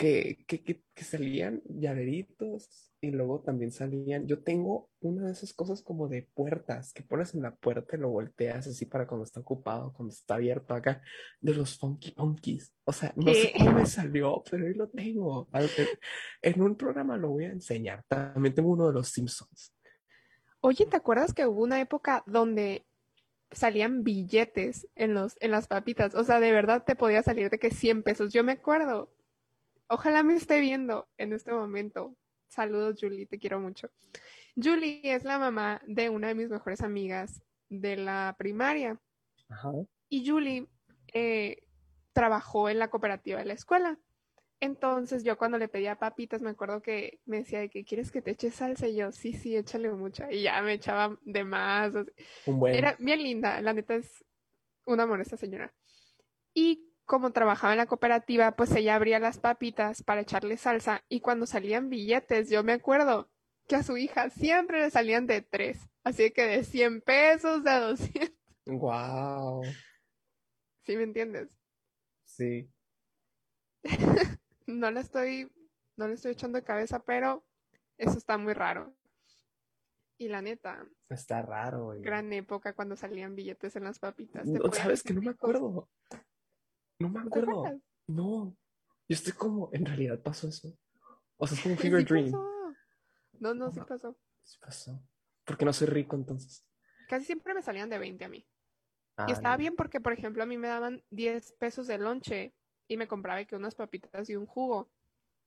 que, 0.00 0.46
que, 0.46 0.62
que, 0.62 0.82
que 0.94 1.04
salían 1.04 1.60
llaveritos 1.68 2.90
y 3.02 3.10
luego 3.10 3.42
también 3.42 3.70
salían. 3.70 4.26
Yo 4.26 4.42
tengo 4.42 4.88
una 5.00 5.26
de 5.26 5.32
esas 5.32 5.52
cosas 5.52 5.82
como 5.82 6.08
de 6.08 6.22
puertas 6.32 6.94
que 6.94 7.02
pones 7.02 7.34
en 7.34 7.42
la 7.42 7.54
puerta 7.54 7.96
y 7.96 8.00
lo 8.00 8.08
volteas 8.08 8.66
así 8.66 8.86
para 8.86 9.06
cuando 9.06 9.24
está 9.24 9.40
ocupado, 9.40 9.92
cuando 9.92 10.14
está 10.14 10.36
abierto 10.36 10.72
acá, 10.72 11.02
de 11.42 11.52
los 11.52 11.76
Funky 11.76 12.12
Punkies. 12.12 12.72
O 12.84 12.94
sea, 12.94 13.12
no 13.14 13.34
sé 13.34 13.52
cómo 13.58 13.72
me 13.72 13.84
salió, 13.84 14.42
pero 14.50 14.66
ahí 14.66 14.72
lo 14.72 14.88
tengo. 14.88 15.50
En 16.40 16.62
un 16.62 16.76
programa 16.76 17.18
lo 17.18 17.28
voy 17.28 17.44
a 17.44 17.52
enseñar. 17.52 18.02
También 18.08 18.54
tengo 18.54 18.70
uno 18.70 18.86
de 18.86 18.94
los 18.94 19.08
Simpsons. 19.08 19.74
Oye, 20.62 20.86
¿te 20.86 20.96
acuerdas 20.96 21.34
que 21.34 21.46
hubo 21.46 21.62
una 21.62 21.78
época 21.78 22.24
donde 22.26 22.86
salían 23.52 24.02
billetes 24.02 24.88
en 24.94 25.12
los, 25.12 25.36
en 25.40 25.50
las 25.50 25.66
papitas. 25.66 26.14
O 26.14 26.24
sea, 26.24 26.40
de 26.40 26.52
verdad 26.52 26.84
te 26.86 26.96
podía 26.96 27.22
salir 27.22 27.50
de 27.50 27.58
que 27.58 27.70
100 27.70 28.02
pesos. 28.02 28.32
Yo 28.32 28.44
me 28.44 28.52
acuerdo. 28.52 29.10
Ojalá 29.92 30.22
me 30.22 30.36
esté 30.36 30.60
viendo 30.60 31.08
en 31.18 31.32
este 31.32 31.52
momento. 31.52 32.16
Saludos, 32.46 32.98
Julie, 33.00 33.26
te 33.26 33.40
quiero 33.40 33.58
mucho. 33.58 33.90
Julie 34.54 35.00
es 35.02 35.24
la 35.24 35.36
mamá 35.36 35.82
de 35.84 36.08
una 36.08 36.28
de 36.28 36.36
mis 36.36 36.48
mejores 36.48 36.80
amigas 36.80 37.42
de 37.68 37.96
la 37.96 38.36
primaria. 38.38 39.00
Ajá. 39.48 39.72
Y 40.08 40.28
Julie 40.28 40.68
eh, 41.12 41.64
trabajó 42.12 42.68
en 42.68 42.78
la 42.78 42.88
cooperativa 42.88 43.40
de 43.40 43.46
la 43.46 43.54
escuela. 43.54 43.98
Entonces 44.60 45.24
yo 45.24 45.36
cuando 45.36 45.58
le 45.58 45.66
pedía 45.66 45.98
papitas 45.98 46.40
me 46.40 46.50
acuerdo 46.50 46.82
que 46.82 47.18
me 47.24 47.38
decía 47.38 47.58
de 47.58 47.68
que 47.68 47.84
quieres 47.84 48.12
que 48.12 48.22
te 48.22 48.30
eche 48.30 48.52
salsa 48.52 48.86
y 48.86 48.94
yo 48.94 49.10
sí, 49.10 49.32
sí, 49.32 49.56
échale 49.56 49.90
mucha. 49.90 50.30
Y 50.30 50.42
ya 50.42 50.62
me 50.62 50.74
echaba 50.74 51.18
de 51.22 51.42
más. 51.42 51.96
así. 51.96 52.12
Un 52.46 52.60
buen. 52.60 52.76
Era 52.76 52.94
bien 53.00 53.24
linda, 53.24 53.60
la 53.60 53.72
neta 53.72 53.96
es 53.96 54.24
un 54.86 55.00
amor 55.00 55.20
esta 55.20 55.36
señora. 55.36 55.74
Y 56.54 56.89
como 57.10 57.32
trabajaba 57.32 57.72
en 57.72 57.78
la 57.78 57.86
cooperativa, 57.86 58.52
pues 58.52 58.72
ella 58.76 58.94
abría 58.94 59.18
las 59.18 59.38
papitas 59.38 60.04
para 60.04 60.20
echarle 60.20 60.56
salsa 60.56 61.02
y 61.08 61.20
cuando 61.20 61.44
salían 61.44 61.90
billetes, 61.90 62.48
yo 62.50 62.62
me 62.62 62.72
acuerdo 62.72 63.28
que 63.66 63.74
a 63.74 63.82
su 63.82 63.96
hija 63.96 64.30
siempre 64.30 64.78
le 64.80 64.90
salían 64.90 65.26
de 65.26 65.42
tres. 65.42 65.88
Así 66.04 66.30
que 66.30 66.46
de 66.46 66.62
100 66.62 67.00
pesos, 67.00 67.64
de 67.64 67.80
200. 67.80 68.30
Wow. 68.66 69.64
¿Sí 70.84 70.96
me 70.96 71.02
entiendes? 71.02 71.48
Sí. 72.24 72.70
No 74.68 74.92
le 74.92 75.00
estoy, 75.00 75.50
no 75.96 76.06
le 76.06 76.14
estoy 76.14 76.30
echando 76.30 76.58
de 76.58 76.64
cabeza, 76.64 77.02
pero 77.02 77.44
eso 77.98 78.16
está 78.16 78.38
muy 78.38 78.52
raro. 78.52 78.94
Y 80.16 80.28
la 80.28 80.42
neta, 80.42 80.86
Está 81.08 81.42
raro, 81.42 81.86
güey. 81.86 82.02
gran 82.02 82.32
época 82.32 82.72
cuando 82.72 82.94
salían 82.94 83.34
billetes 83.34 83.74
en 83.74 83.82
las 83.82 83.98
papitas. 83.98 84.46
No, 84.46 84.70
¿Sabes 84.72 85.02
que 85.02 85.12
no 85.12 85.22
me 85.22 85.30
acuerdo? 85.30 85.88
No 87.00 87.08
me 87.08 87.24
¿No 87.24 87.30
te 87.30 87.40
acuerdo. 87.40 87.80
No. 88.06 88.56
Yo 89.08 89.14
estoy 89.14 89.32
como, 89.32 89.70
en 89.72 89.86
realidad 89.86 90.22
pasó 90.22 90.48
eso. 90.48 90.72
O 91.36 91.46
sea, 91.46 91.56
es 91.56 91.62
como 91.62 91.74
un 91.74 91.78
Sí 91.82 91.88
fever 91.88 92.04
dream. 92.04 92.26
pasó. 92.26 92.76
No, 93.40 93.54
no, 93.54 93.72
sí 93.72 93.80
pasó. 93.80 94.16
Sí 94.44 94.58
pasó. 94.60 95.02
Porque 95.44 95.64
no 95.64 95.72
soy 95.72 95.88
rico 95.88 96.14
entonces. 96.14 96.64
Casi 97.08 97.24
siempre 97.24 97.54
me 97.54 97.62
salían 97.62 97.88
de 97.90 97.98
20 97.98 98.24
a 98.24 98.28
mí. 98.28 98.46
Ah, 99.16 99.26
Y 99.28 99.32
estaba 99.32 99.54
no. 99.56 99.58
bien 99.58 99.74
porque, 99.74 100.00
por 100.00 100.12
ejemplo, 100.12 100.42
a 100.42 100.46
mí 100.46 100.56
me 100.58 100.68
daban 100.68 101.02
10 101.10 101.52
pesos 101.52 101.86
de 101.86 101.98
lonche 101.98 102.54
y 102.86 102.96
me 102.96 103.08
compraba 103.08 103.44
que 103.44 103.56
unas 103.56 103.74
papitas 103.74 104.28
y 104.28 104.36
un 104.36 104.46
jugo. 104.46 104.90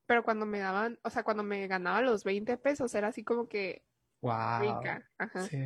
Pero 0.05 0.24
cuando 0.24 0.45
me 0.45 0.60
daban, 0.60 1.00
o 1.03 1.10
sea, 1.10 1.24
cuando 1.24 1.43
me 1.43 1.67
ganaba 1.67 2.01
los 2.01 2.24
20 2.24 2.57
pesos, 2.57 2.93
era 2.95 3.10
así 3.10 3.24
como 3.24 3.48
que 3.48 3.86
Wow. 4.22 4.60
rica. 4.62 5.10
Ajá. 5.17 5.48
Sí. 5.48 5.57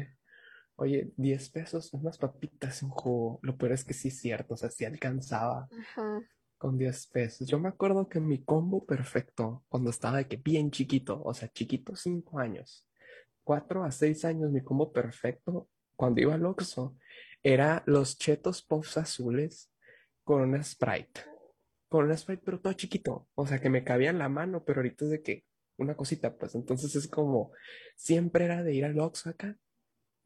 Oye, 0.80 1.12
10 1.18 1.50
pesos, 1.50 1.92
unas 1.94 2.20
papitas, 2.20 2.84
un 2.84 2.92
jugo. 2.92 3.40
Lo 3.42 3.58
peor 3.58 3.72
es 3.72 3.84
que 3.84 3.96
sí 3.96 4.10
es 4.10 4.20
cierto, 4.20 4.54
o 4.54 4.58
sea, 4.58 4.70
sí 4.70 4.86
alcanzaba 4.86 5.68
Ajá. 5.72 6.22
con 6.60 6.78
10 6.78 7.08
pesos. 7.08 7.48
Yo 7.48 7.60
me 7.60 7.70
acuerdo 7.70 8.08
que 8.08 8.20
mi 8.20 8.44
combo 8.44 8.86
perfecto, 8.86 9.64
cuando 9.70 9.90
estaba 9.90 10.18
de 10.18 10.28
que 10.28 10.38
bien 10.38 10.70
chiquito, 10.70 11.20
o 11.24 11.34
sea, 11.34 11.52
chiquito, 11.52 11.96
5 11.96 12.38
años, 12.38 12.88
4 13.44 13.84
a 13.84 13.90
6 13.90 14.24
años, 14.26 14.52
mi 14.52 14.62
combo 14.62 14.94
perfecto, 14.94 15.68
cuando 15.96 16.22
iba 16.22 16.36
al 16.36 16.46
Oxxo, 16.46 16.96
era 17.42 17.82
los 17.88 18.20
chetos 18.20 18.62
puffs 18.62 18.98
azules 18.98 19.72
con 20.24 20.44
una 20.44 20.62
Sprite. 20.64 21.22
Con 21.90 22.06
una 22.06 22.18
Sprite, 22.18 22.44
pero 22.46 22.60
todo 22.60 22.74
chiquito. 22.74 23.28
O 23.34 23.48
sea, 23.48 23.60
que 23.60 23.72
me 23.72 23.84
cabía 23.84 24.12
en 24.12 24.20
la 24.20 24.30
mano, 24.30 24.64
pero 24.64 24.82
ahorita 24.82 25.06
es 25.06 25.12
de 25.12 25.24
que 25.24 25.46
una 25.78 25.96
cosita, 25.98 26.38
pues 26.38 26.54
entonces 26.54 26.96
es 26.96 27.08
como, 27.08 27.52
siempre 27.96 28.46
era 28.46 28.62
de 28.62 28.76
ir 28.76 28.86
al 28.86 29.00
Oxxo 29.00 29.32
acá 29.32 29.58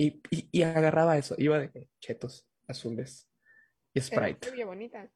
y, 0.01 0.21
y, 0.31 0.49
y 0.51 0.63
agarraba 0.63 1.17
eso, 1.17 1.35
iba 1.37 1.59
de 1.59 1.89
chetos 1.99 2.47
azules 2.67 3.29
y 3.93 4.01
Sprite. 4.01 4.65
bonita. 4.65 5.11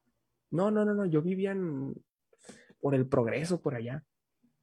No, 0.50 0.70
no, 0.70 0.84
no, 0.84 0.94
no, 0.94 1.06
yo 1.06 1.22
vivía 1.22 1.50
en- 1.50 1.94
por 2.80 2.94
el 2.94 3.08
progreso, 3.08 3.60
por 3.60 3.74
allá. 3.74 4.04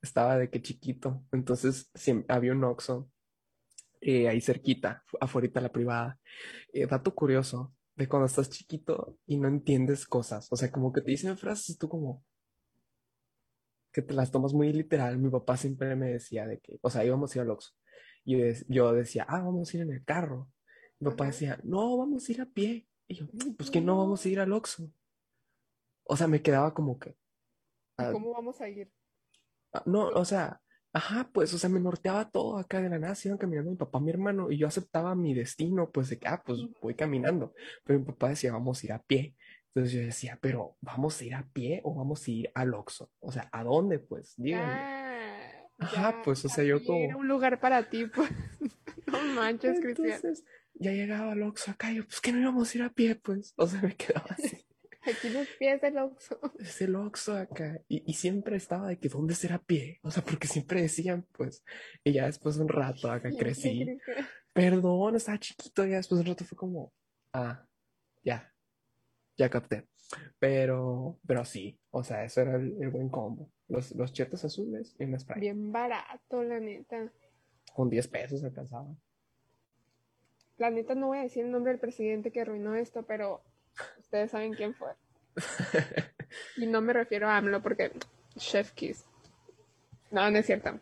Estaba 0.02 0.38
de 0.38 0.50
que 0.50 0.62
chiquito. 0.62 1.26
Entonces 1.34 1.92
siem- 1.94 2.26
había 2.30 2.54
un 2.54 2.64
Oxxo 2.64 3.10
eh, 4.00 4.30
ahí 4.30 4.40
cerquita, 4.40 5.04
afuera 5.20 5.62
la 5.62 5.72
privada. 5.72 6.20
Eh, 6.72 6.86
dato 6.88 7.14
curioso, 7.14 7.74
de 7.96 8.08
cuando 8.08 8.26
estás 8.28 8.50
chiquito 8.50 9.18
y 9.26 9.38
no 9.38 9.48
entiendes 9.50 10.06
cosas. 10.06 10.48
O 10.52 10.56
sea, 10.56 10.72
como 10.72 10.94
que 10.94 11.02
te 11.02 11.12
dicen 11.12 11.38
frases 11.38 11.72
y 11.72 11.78
tú 11.78 11.90
como 11.90 12.24
que 13.92 14.02
te 14.02 14.14
las 14.14 14.32
tomas 14.32 14.54
muy 14.54 14.72
literal. 14.72 15.18
Mi 15.18 15.30
papá 15.30 15.58
siempre 15.58 15.96
me 15.96 16.12
decía 16.12 16.48
de 16.48 16.60
que, 16.60 16.80
o 16.82 16.90
sea, 16.90 17.04
íbamos 17.06 17.34
a 17.34 17.38
ir 17.38 17.42
al 17.42 17.52
Oxxo. 17.52 17.74
Y 18.26 18.38
yo, 18.38 18.46
dec- 18.46 18.66
yo 18.70 18.94
decía, 18.94 19.26
ah, 19.28 19.42
vamos 19.42 19.74
a 19.74 19.78
ir 19.78 19.84
en 19.84 19.92
el 19.92 20.04
carro. 20.06 20.50
Mi 21.00 21.10
papá 21.10 21.26
decía, 21.28 21.60
no, 21.64 21.98
vamos 21.98 22.28
a 22.28 22.32
ir 22.32 22.42
a 22.42 22.46
pie. 22.46 22.88
Y 23.08 23.16
yo, 23.16 23.26
"Mm, 23.34 23.54
pues 23.58 23.70
que 23.70 23.82
no 23.82 23.98
vamos 23.98 24.26
a 24.26 24.30
ir 24.30 24.40
al 24.40 24.54
Oxxo. 24.54 24.90
O 26.06 26.16
sea, 26.18 26.28
me 26.28 26.42
quedaba 26.42 26.74
como 26.74 27.00
que, 27.00 27.12
¿Y 27.12 27.16
ah, 27.98 28.12
cómo 28.12 28.32
vamos 28.34 28.60
a 28.62 28.70
ir? 28.70 28.92
ah, 29.74 29.84
no, 29.86 30.08
o 30.10 30.26
sea, 30.26 30.62
ajá, 30.94 31.30
pues, 31.34 31.54
o 31.54 31.58
sea, 31.58 31.70
me 31.70 31.80
norteaba 31.80 32.30
todo 32.30 32.58
acá 32.58 32.82
de 32.82 32.90
la 32.90 33.00
nada, 33.00 33.16
se 33.16 33.28
iban 33.30 33.38
caminando 33.38 33.72
mi 33.72 33.78
papá, 33.78 34.00
mi 34.00 34.12
hermano, 34.12 34.52
y 34.52 34.58
yo 34.58 34.68
aceptaba 34.68 35.16
mi 35.16 35.34
destino, 35.34 35.92
pues, 35.92 36.10
de 36.10 36.20
que, 36.20 36.28
ah, 36.28 36.42
pues, 36.46 36.60
voy 36.82 36.96
caminando. 36.96 37.54
Pero 37.86 38.00
mi 38.00 38.06
papá 38.06 38.30
decía, 38.30 38.52
vamos 38.52 38.82
a 38.84 38.86
ir 38.86 38.94
a 38.94 39.02
pie. 39.02 39.36
Entonces 39.74 39.94
yo 39.94 40.02
decía, 40.02 40.38
pero, 40.42 40.78
¿vamos 40.82 41.20
a 41.20 41.26
ir 41.26 41.34
a 41.34 41.48
pie 41.52 41.82
o 41.84 41.96
vamos 41.96 42.28
a 42.28 42.32
ir 42.32 42.52
al 42.54 42.74
Oxxo? 42.76 43.10
O 43.20 43.32
sea, 43.32 43.50
¿a 43.52 43.64
dónde, 43.64 43.98
pues? 44.00 44.36
Díganme. 44.38 44.82
Ah, 44.82 45.12
Ajá, 45.80 46.22
pues, 46.24 46.44
o 46.46 46.50
sea, 46.50 46.64
yo 46.64 46.84
como... 46.84 47.06
Era 47.06 47.18
un 47.18 47.28
lugar 47.28 47.60
para 47.60 47.90
ti, 47.90 48.06
pues. 48.06 48.30
No 49.08 49.22
manches, 49.36 49.80
Cristian. 49.80 50.34
Ya 50.76 50.92
llegaba 50.92 51.34
al 51.34 51.44
Oxxo 51.44 51.72
acá, 51.72 51.92
yo, 51.92 52.04
pues, 52.06 52.20
que 52.20 52.32
no 52.32 52.40
íbamos 52.40 52.74
a 52.74 52.78
ir 52.78 52.84
a 52.84 52.90
pie, 52.90 53.16
pues. 53.16 53.54
O 53.58 53.68
sea, 53.68 53.82
me 53.82 53.96
quedaba 53.96 54.26
así. 54.30 54.66
Aquí 55.06 55.30
los 55.30 55.48
pies 55.60 55.82
del 55.82 55.98
Oxxo. 55.98 56.40
es 56.60 56.82
el 56.82 56.96
Oxxo 56.96 57.36
acá. 57.36 57.80
Y, 57.88 58.10
y 58.10 58.14
siempre 58.14 58.56
estaba 58.56 58.88
de 58.88 58.98
que 58.98 59.10
dónde 59.10 59.36
será 59.36 59.60
pie. 59.60 60.00
O 60.02 60.10
sea, 60.10 60.24
porque 60.24 60.48
siempre 60.48 60.82
decían, 60.82 61.28
pues. 61.34 61.64
Y 62.04 62.14
ya 62.14 62.26
después 62.26 62.56
de 62.56 62.64
un 62.64 62.70
rato 62.70 63.12
acá 63.12 63.30
crecí. 63.38 63.86
Perdón, 64.54 65.16
estaba 65.16 65.38
chiquito. 65.40 65.86
Ya 65.86 65.98
después 65.98 66.20
de 66.20 66.24
un 66.24 66.36
rato 66.36 66.46
fue 66.46 66.58
como, 66.58 66.94
ah, 67.34 67.68
ya, 68.24 68.52
ya 69.38 69.50
capté. 69.50 69.88
Pero, 70.40 71.20
pero 71.28 71.44
sí, 71.44 71.80
o 71.92 72.04
sea, 72.04 72.24
eso 72.24 72.42
era 72.42 72.56
el, 72.56 72.76
el 72.82 72.90
buen 72.90 73.10
combo. 73.10 73.52
Los, 73.74 73.92
los 73.96 74.14
chetos 74.14 74.46
azules 74.46 74.96
y 75.00 75.06
una 75.06 75.18
Sprite. 75.20 75.40
Bien 75.40 75.72
barato, 75.72 76.44
la 76.44 76.60
neta. 76.60 77.12
Con 77.74 77.90
10 77.90 78.08
pesos 78.08 78.44
alcanzaba. 78.44 78.96
La 80.58 80.70
neta 80.70 80.94
no 80.96 81.08
voy 81.08 81.18
a 81.18 81.24
decir 81.24 81.44
el 81.46 81.52
nombre 81.52 81.72
del 81.72 81.80
presidente 81.80 82.32
que 82.32 82.42
arruinó 82.42 82.76
esto, 82.76 83.04
pero 83.04 83.44
ustedes 84.00 84.32
saben 84.32 84.54
quién 84.54 84.74
fue. 84.76 84.92
Y 86.58 86.66
no 86.66 86.82
me 86.82 86.94
refiero 86.94 87.28
a 87.30 87.38
AMLO 87.38 87.62
porque 87.62 87.92
Chef 88.38 88.72
Kiss. 88.72 89.06
No, 90.12 90.30
no 90.32 90.38
es 90.40 90.46
cierto. 90.46 90.80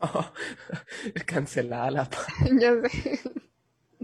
Cancelada 1.26 1.90
la 1.90 2.10
ya 2.60 2.88
sé. 2.88 3.20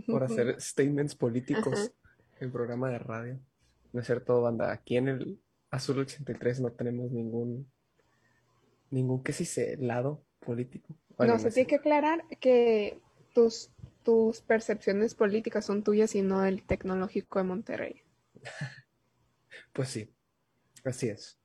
por 0.06 0.24
hacer 0.24 0.60
statements 0.60 1.14
políticos 1.14 1.92
Ajá. 2.04 2.16
en 2.40 2.52
programa 2.52 2.90
de 2.90 2.98
radio. 2.98 3.40
No 3.92 4.00
es 4.00 4.06
cierto, 4.06 4.42
banda. 4.42 4.72
Aquí 4.72 4.96
en 4.96 5.08
el 5.08 5.40
Azul 5.70 5.98
83 5.98 6.60
no 6.60 6.72
tenemos 6.72 7.10
ningún, 7.10 7.70
ningún, 8.90 9.22
¿qué 9.22 9.32
se 9.32 9.44
dice? 9.44 9.76
Lado 9.78 10.24
político. 10.40 10.94
No, 11.18 11.38
se 11.38 11.50
tiene 11.50 11.66
que 11.66 11.76
aclarar 11.76 12.24
que 12.40 13.00
tus, 13.34 13.70
tus 14.04 14.40
percepciones 14.40 15.14
políticas 15.14 15.64
son 15.66 15.82
tuyas 15.82 16.14
y 16.14 16.22
no 16.22 16.40
del 16.42 16.62
tecnológico 16.64 17.38
de 17.38 17.44
Monterrey. 17.44 18.02
Pues 19.72 19.88
sí, 19.90 20.12
así 20.84 21.08
es. 21.08 21.38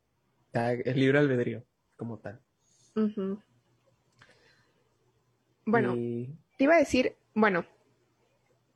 Ya, 0.54 0.72
El 0.72 1.00
libre 1.00 1.20
albedrío, 1.20 1.64
como 1.96 2.18
tal. 2.20 2.42
Ujú. 2.96 3.40
Bueno, 5.66 5.96
Y- 5.96 6.36
te 6.58 6.66
iba 6.66 6.76
a 6.76 6.80
decir, 6.80 7.16
bueno, 7.34 7.66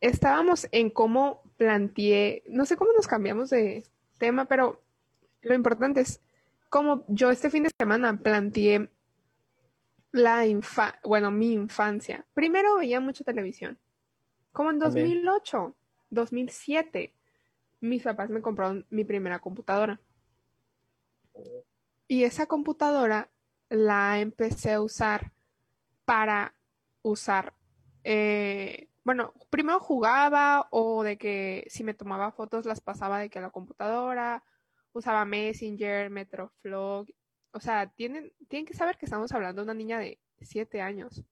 estábamos 0.01 0.67
en 0.71 0.89
cómo 0.89 1.41
planteé, 1.57 2.43
no 2.47 2.65
sé 2.65 2.77
cómo 2.77 2.91
nos 2.93 3.07
cambiamos 3.07 3.49
de 3.49 3.83
tema, 4.17 4.45
pero 4.45 4.81
lo 5.41 5.53
importante 5.55 6.01
es 6.01 6.21
cómo 6.69 7.05
yo 7.07 7.31
este 7.31 7.49
fin 7.49 7.63
de 7.63 7.71
semana 7.79 8.17
planteé 8.17 8.89
la 10.11 10.45
infa, 10.45 10.99
bueno, 11.03 11.31
mi 11.31 11.53
infancia. 11.53 12.25
Primero 12.33 12.77
veía 12.77 12.99
mucha 12.99 13.23
televisión. 13.23 13.77
Como 14.51 14.71
en 14.71 14.79
También. 14.79 15.07
2008, 15.07 15.75
2007, 16.09 17.13
mis 17.81 18.03
papás 18.03 18.29
me 18.29 18.41
compraron 18.41 18.85
mi 18.89 19.03
primera 19.03 19.39
computadora. 19.39 19.99
Y 22.07 22.23
esa 22.23 22.47
computadora 22.47 23.29
la 23.69 24.19
empecé 24.19 24.73
a 24.73 24.81
usar 24.81 25.31
para 26.05 26.55
usar, 27.01 27.53
eh, 28.03 28.89
bueno, 29.03 29.33
primero 29.49 29.79
jugaba 29.79 30.67
o 30.71 31.03
de 31.03 31.17
que 31.17 31.65
si 31.69 31.83
me 31.83 31.93
tomaba 31.93 32.31
fotos 32.31 32.65
las 32.65 32.81
pasaba 32.81 33.19
de 33.19 33.29
que 33.29 33.39
a 33.39 33.41
la 33.41 33.49
computadora, 33.49 34.43
usaba 34.97 35.25
Messenger, 35.25 36.09
Metroflog, 36.09 37.07
o 37.51 37.59
sea, 37.59 37.89
tienen, 37.89 38.33
tienen 38.47 38.65
que 38.65 38.73
saber 38.73 38.97
que 38.97 39.05
estamos 39.05 39.31
hablando 39.31 39.61
de 39.61 39.65
una 39.65 39.73
niña 39.73 39.99
de 39.99 40.19
7 40.41 40.81
años. 40.81 41.23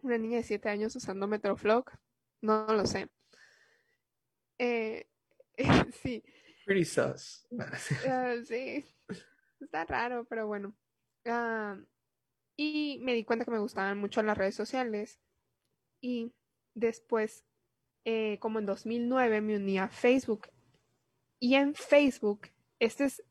Una 0.00 0.18
niña 0.18 0.38
de 0.38 0.42
7 0.42 0.68
años 0.68 0.96
usando 0.96 1.28
Metroflog, 1.28 1.84
no 2.40 2.66
lo 2.66 2.86
sé. 2.86 3.08
Eh, 4.58 5.06
sí. 6.02 6.22
Pretty 6.64 6.84
sus. 6.84 7.46
Ah, 8.08 8.36
sí. 8.44 8.84
Está 9.60 9.84
raro, 9.84 10.24
pero 10.24 10.46
bueno. 10.46 10.74
Ah, 11.24 11.76
y 12.56 12.98
me 13.02 13.14
di 13.14 13.24
cuenta 13.24 13.44
que 13.44 13.50
me 13.50 13.58
gustaban 13.58 13.98
mucho 13.98 14.22
las 14.22 14.36
redes 14.38 14.54
sociales. 14.54 15.20
Y 16.00 16.32
después, 16.74 17.44
eh, 18.04 18.38
como 18.40 18.58
en 18.58 18.66
2009, 18.66 19.40
me 19.40 19.56
uní 19.56 19.78
a 19.78 19.88
Facebook. 19.88 20.48
Y 21.40 21.54
en 21.54 21.74
Facebook, 21.74 22.48
este 22.82 23.04
es 23.04 23.22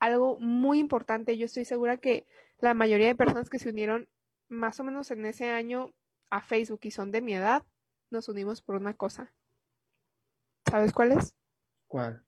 algo 0.00 0.36
muy 0.40 0.80
importante. 0.80 1.38
Yo 1.38 1.46
estoy 1.46 1.64
segura 1.64 1.96
que 1.96 2.26
la 2.58 2.74
mayoría 2.74 3.06
de 3.06 3.14
personas 3.14 3.48
que 3.48 3.60
se 3.60 3.68
unieron 3.68 4.08
más 4.48 4.80
o 4.80 4.84
menos 4.84 5.12
en 5.12 5.24
ese 5.26 5.48
año 5.48 5.92
a 6.30 6.40
Facebook 6.40 6.80
y 6.82 6.90
son 6.90 7.12
de 7.12 7.20
mi 7.20 7.34
edad, 7.34 7.62
nos 8.10 8.28
unimos 8.28 8.62
por 8.62 8.74
una 8.74 8.94
cosa. 8.94 9.32
¿Sabes 10.68 10.92
cuál 10.92 11.12
es? 11.12 11.34
¿Cuál? 11.86 12.24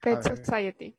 Pet. 0.00 0.22
Society. 0.22 0.96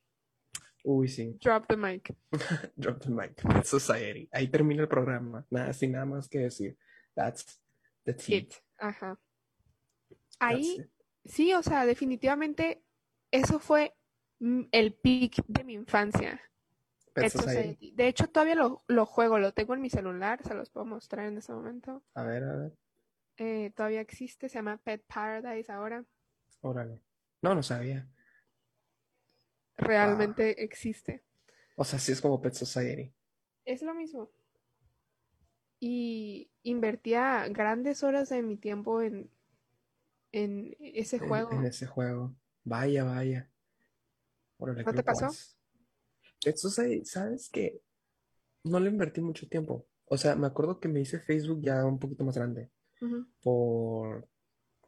Uy, 0.84 1.08
sí. 1.08 1.38
Drop 1.42 1.68
the 1.68 1.78
mic. 1.78 2.14
Drop 2.76 3.00
the 3.02 3.10
mic. 3.10 3.36
Pet 3.36 3.64
Society. 3.64 4.28
Ahí 4.34 4.50
termina 4.50 4.82
el 4.82 4.90
programa. 4.90 5.46
Nada, 5.50 5.72
sin 5.72 5.94
nada 5.94 6.06
más 6.06 6.28
que 6.28 6.40
decir. 6.40 6.78
That's 7.16 7.62
the. 8.04 8.16
It. 8.28 8.54
Ajá. 8.78 9.18
That's 10.10 10.38
Ahí, 10.40 10.82
it. 10.82 10.90
sí, 11.24 11.54
o 11.54 11.64
sea, 11.64 11.86
definitivamente 11.86 12.84
eso 13.32 13.60
fue 13.60 13.96
el 14.72 14.94
peak 14.94 15.44
de 15.48 15.64
mi 15.64 15.74
infancia. 15.74 16.42
Pet 17.14 17.32
Society. 17.32 17.92
De 17.96 18.08
hecho, 18.08 18.28
todavía 18.28 18.56
lo, 18.56 18.84
lo 18.88 19.06
juego, 19.06 19.38
lo 19.40 19.54
tengo 19.54 19.74
en 19.76 19.82
mi 19.82 19.90
celular, 19.90 20.42
se 20.44 20.54
los 20.56 20.70
puedo 20.70 20.86
mostrar 20.86 21.28
en 21.28 21.38
ese 21.38 21.54
momento. 21.54 22.04
A 22.16 22.24
ver, 22.24 22.44
a 22.44 22.56
ver. 22.56 22.74
Eh, 23.38 23.72
todavía 23.76 24.02
existe, 24.02 24.50
se 24.50 24.56
llama 24.56 24.78
Pet 24.78 25.04
Paradise 25.06 25.72
ahora. 25.72 26.06
Órale. 26.62 27.02
No, 27.42 27.54
no 27.56 27.64
sabía. 27.64 28.08
Realmente 29.78 30.64
existe. 30.64 31.24
O 31.76 31.84
sea, 31.84 32.00
sí 32.00 32.12
es 32.12 32.22
como 32.22 32.42
Pet 32.42 32.54
Society. 32.54 33.14
Es 33.66 33.82
lo 33.82 33.94
mismo. 33.94 34.30
Y 35.80 36.50
invertía 36.64 37.46
grandes 37.50 38.04
horas 38.04 38.30
de 38.30 38.42
mi 38.42 38.58
tiempo 38.58 39.02
en, 39.02 39.30
en 40.32 40.76
ese 40.80 41.18
En, 41.18 41.28
juego. 41.28 41.52
en 41.52 41.66
ese 41.66 41.86
juego. 41.86 42.36
Vaya, 42.64 43.04
vaya. 43.04 43.50
Órale, 44.64 44.84
¿No 44.84 44.94
te 44.94 45.04
pasó? 45.04 45.30
Society, 46.56 47.04
¿sabes 47.04 47.50
qué? 47.50 47.82
No 48.64 48.80
le 48.80 48.90
invertí 48.90 49.20
mucho 49.20 49.48
tiempo. 49.48 49.86
O 50.06 50.18
sea, 50.18 50.36
me 50.36 50.48
acuerdo 50.48 50.80
que 50.80 50.88
me 50.88 51.02
hice 51.02 51.20
Facebook 51.20 51.62
ya 51.62 51.86
un 51.86 52.00
poquito 52.00 52.24
más 52.24 52.38
grande. 52.38 52.72
Por 53.42 54.26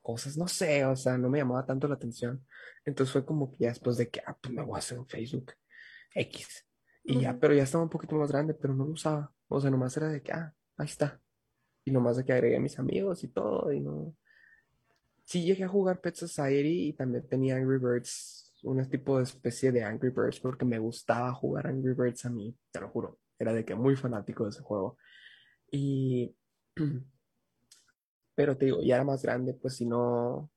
cosas, 0.01 0.37
no 0.37 0.47
sé, 0.47 0.85
o 0.85 0.95
sea, 0.95 1.17
no 1.17 1.29
me 1.29 1.39
llamaba 1.39 1.65
tanto 1.65 1.89
la 1.89 1.95
atención. 1.95 2.45
Entonces 2.85 3.11
fue 3.11 3.25
como 3.25 3.51
que 3.51 3.65
ya 3.65 3.69
después 3.69 3.97
de 3.97 4.09
que, 4.09 4.21
ah, 4.25 4.37
pues 4.39 4.53
me 4.53 4.63
voy 4.63 4.75
a 4.75 4.79
hacer 4.79 4.97
un 4.97 5.07
Facebook 5.07 5.51
X. 6.13 6.65
Y 7.03 7.19
ya, 7.19 7.37
pero 7.37 7.53
ya 7.53 7.63
estaba 7.63 7.83
un 7.83 7.89
poquito 7.89 8.15
más 8.15 8.31
grande, 8.31 8.53
pero 8.53 8.73
no 8.73 8.85
lo 8.85 8.93
usaba. 8.93 9.33
O 9.49 9.59
sea, 9.59 9.69
nomás 9.69 9.97
era 9.97 10.07
de 10.07 10.21
que, 10.21 10.31
ah, 10.31 10.55
ahí 10.77 10.85
está. 10.85 11.19
Y 11.83 11.91
nomás 11.91 12.15
de 12.15 12.23
que 12.23 12.31
agregué 12.31 12.55
a 12.55 12.61
mis 12.61 12.79
amigos 12.79 13.23
y 13.25 13.27
todo, 13.27 13.73
y 13.73 13.81
no. 13.81 14.15
Sí 15.25 15.43
llegué 15.43 15.65
a 15.65 15.67
jugar 15.67 15.99
Pet 15.99 16.15
Society 16.15 16.87
y 16.87 16.93
también 16.93 17.27
tenía 17.27 17.57
Angry 17.57 17.79
Birds, 17.79 18.44
un 18.65 18.89
tipo 18.89 19.17
de 19.17 19.23
especie 19.23 19.71
de 19.71 19.83
Angry 19.83 20.09
Birds, 20.09 20.39
porque 20.39 20.65
me 20.65 20.79
gustaba 20.79 21.33
jugar 21.33 21.67
Angry 21.67 21.93
Birds 21.93 22.25
a 22.25 22.29
mí, 22.29 22.55
te 22.71 22.81
lo 22.81 22.89
juro. 22.89 23.19
Era 23.37 23.53
de 23.53 23.65
que 23.65 23.75
muy 23.75 23.95
fanático 23.95 24.43
de 24.43 24.49
ese 24.49 24.61
juego. 24.61 24.97
Y 25.71 26.35
pero 28.35 28.57
te 28.57 28.65
digo, 28.65 28.81
ya 28.81 28.95
era 28.95 29.03
más 29.03 29.23
grande, 29.23 29.53
pues 29.53 29.77
si 29.77 29.85
no, 29.85 30.51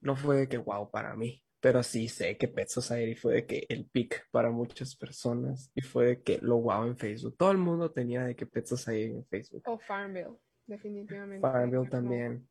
no 0.00 0.16
fue 0.16 0.36
de 0.38 0.48
que 0.48 0.58
wow 0.58 0.90
para 0.90 1.14
mí, 1.14 1.42
pero 1.60 1.82
sí 1.82 2.08
sé 2.08 2.36
que 2.36 2.48
Pet 2.48 2.68
Society 2.68 3.14
fue 3.14 3.34
de 3.34 3.46
que 3.46 3.66
el 3.68 3.86
pick 3.86 4.28
para 4.30 4.50
muchas 4.50 4.96
personas 4.96 5.70
y 5.74 5.80
fue 5.80 6.06
de 6.06 6.22
que 6.22 6.38
lo 6.42 6.58
wow 6.58 6.84
en 6.84 6.96
Facebook. 6.96 7.36
Todo 7.38 7.52
el 7.52 7.58
mundo 7.58 7.92
tenía 7.92 8.24
de 8.24 8.34
que 8.34 8.46
Pet 8.46 8.66
Society 8.66 9.14
en 9.14 9.24
Facebook. 9.26 9.62
O 9.66 9.78
Farmville, 9.78 10.36
definitivamente. 10.66 11.40
Farmville 11.40 11.88
también. 11.88 12.48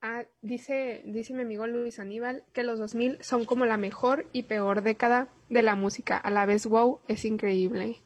Ah, 0.00 0.24
dice, 0.42 1.02
dice 1.06 1.34
mi 1.34 1.42
amigo 1.42 1.66
Luis 1.66 1.98
Aníbal 1.98 2.44
que 2.52 2.62
los 2.62 2.78
2000 2.78 3.18
son 3.20 3.44
como 3.44 3.66
la 3.66 3.76
mejor 3.76 4.26
y 4.32 4.44
peor 4.44 4.82
década 4.82 5.28
de 5.48 5.62
la 5.62 5.74
música. 5.74 6.16
A 6.16 6.30
la 6.30 6.46
vez, 6.46 6.66
wow, 6.66 7.00
es 7.08 7.24
increíble. 7.24 8.00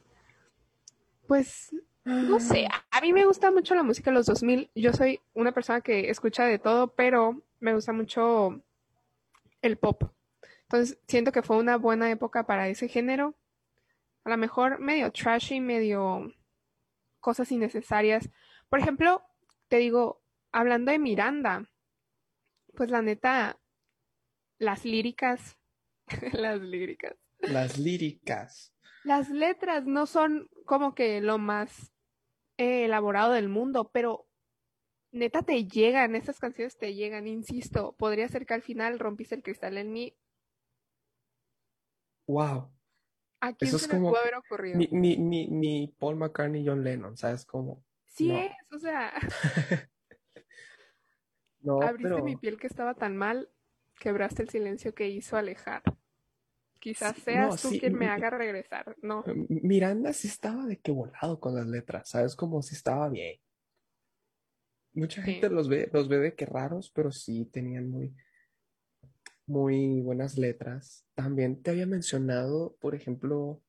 Pues, 1.26 1.74
no 2.04 2.40
sé, 2.40 2.66
a 2.66 2.82
a 2.92 3.00
mí 3.00 3.12
me 3.12 3.24
gusta 3.24 3.50
mucho 3.50 3.74
la 3.74 3.82
música 3.82 4.10
de 4.10 4.14
los 4.14 4.26
2000. 4.26 4.70
Yo 4.74 4.92
soy 4.92 5.18
una 5.34 5.52
persona 5.52 5.80
que 5.80 6.10
escucha 6.10 6.44
de 6.44 6.58
todo, 6.58 6.94
pero 6.94 7.42
me 7.58 7.74
gusta 7.74 7.92
mucho 7.92 8.62
el 9.62 9.78
pop. 9.78 10.04
Entonces, 10.64 10.98
siento 11.08 11.32
que 11.32 11.42
fue 11.42 11.56
una 11.56 11.78
buena 11.78 12.10
época 12.10 12.46
para 12.46 12.68
ese 12.68 12.86
género. 12.86 13.34
A 14.24 14.30
lo 14.30 14.36
mejor 14.36 14.78
medio 14.78 15.10
trashy, 15.10 15.58
medio 15.60 16.32
cosas 17.18 17.50
innecesarias. 17.50 18.28
Por 18.68 18.78
ejemplo, 18.78 19.24
te 19.68 19.78
digo, 19.78 20.22
hablando 20.52 20.92
de 20.92 20.98
Miranda, 20.98 21.68
pues 22.74 22.90
la 22.90 23.02
neta, 23.02 23.60
las 24.58 24.84
líricas, 24.84 25.58
las 26.32 26.60
líricas, 26.60 27.14
Las 27.38 27.78
líricas. 27.78 28.74
las 29.04 29.28
letras 29.30 29.84
no 29.86 30.06
son 30.06 30.48
como 30.64 30.94
que 30.94 31.20
lo 31.20 31.38
más 31.38 31.92
eh, 32.58 32.84
elaborado 32.84 33.32
del 33.32 33.48
mundo, 33.48 33.90
pero 33.92 34.28
neta 35.12 35.42
te 35.42 35.66
llegan, 35.66 36.14
estas 36.16 36.38
canciones 36.38 36.76
te 36.76 36.94
llegan, 36.94 37.26
insisto, 37.26 37.94
podría 37.96 38.28
ser 38.28 38.46
que 38.46 38.54
al 38.54 38.62
final 38.62 38.98
rompiste 38.98 39.34
el 39.34 39.42
cristal 39.42 39.76
en 39.78 39.92
mí. 39.92 40.16
Wow. 42.26 42.70
¿A 43.40 43.52
quién 43.54 43.68
Eso 43.68 43.78
se 43.78 43.86
es 43.86 43.90
como 43.90 44.10
pudo 44.10 44.20
haber 44.20 44.36
ocurrido? 44.36 44.78
Ni, 44.78 44.86
ni, 44.92 45.16
ni, 45.16 45.48
ni 45.48 45.88
Paul 45.98 46.16
McCartney 46.16 46.62
y 46.62 46.66
John 46.66 46.84
Lennon, 46.84 47.16
¿sabes 47.16 47.44
cómo? 47.44 47.84
Sí 48.06 48.28
no. 48.28 48.38
es, 48.38 48.52
o 48.70 48.78
sea, 48.78 49.12
No, 51.62 51.80
abriste 51.82 52.14
pero 52.14 52.24
mi 52.24 52.36
piel 52.36 52.58
que 52.58 52.66
estaba 52.66 52.94
tan 52.94 53.16
mal, 53.16 53.48
quebraste 53.98 54.42
el 54.42 54.48
silencio 54.48 54.94
que 54.94 55.08
hizo 55.08 55.36
alejar. 55.36 55.82
Quizás 56.80 57.14
Sí, 57.16 57.22
seas 57.22 57.50
no, 57.50 57.56
tú 57.56 57.68
sí, 57.68 57.80
quien 57.80 57.96
me 57.96 58.08
haga 58.08 58.30
regresar. 58.30 58.96
No, 59.02 59.24
Miranda 59.48 60.12
sí 60.12 60.26
estaba 60.26 60.66
de 60.66 60.80
que 60.80 60.90
volado 60.90 61.38
con 61.38 61.54
las 61.54 61.66
letras, 61.66 62.08
¿sabes? 62.08 62.34
Como 62.34 62.60
si 62.60 62.74
estaba 62.74 63.08
bien. 63.08 63.38
Mucha 64.94 65.22
Sí. 65.22 65.34
gente 65.34 65.48
los 65.48 65.68
ve, 65.68 65.88
los 65.92 66.08
ve 66.08 66.18
de 66.18 66.34
que 66.34 66.44
raros, 66.44 66.90
pero 66.90 67.12
sí 67.12 67.46
tenían 67.46 67.88
muy, 67.88 68.14
muy 69.46 70.00
buenas 70.00 70.36
letras. 70.36 71.06
También 71.14 71.62
te 71.62 71.70
había 71.70 71.86
mencionado, 71.86 72.76
por 72.80 72.94
ejemplo, 72.94 73.62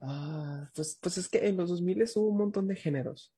ah, 0.00 0.68
pues, 0.74 0.98
pues 1.00 1.18
es 1.18 1.28
que 1.28 1.46
en 1.46 1.56
los 1.56 1.70
2000 1.70 2.02
hubo 2.16 2.28
un 2.28 2.38
montón 2.38 2.66
de 2.68 2.76
géneros. 2.76 3.32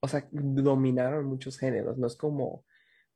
O 0.00 0.08
sea, 0.08 0.28
dominaron 0.30 1.26
muchos 1.26 1.58
géneros. 1.58 1.98
No 1.98 2.06
es 2.06 2.16
como, 2.16 2.64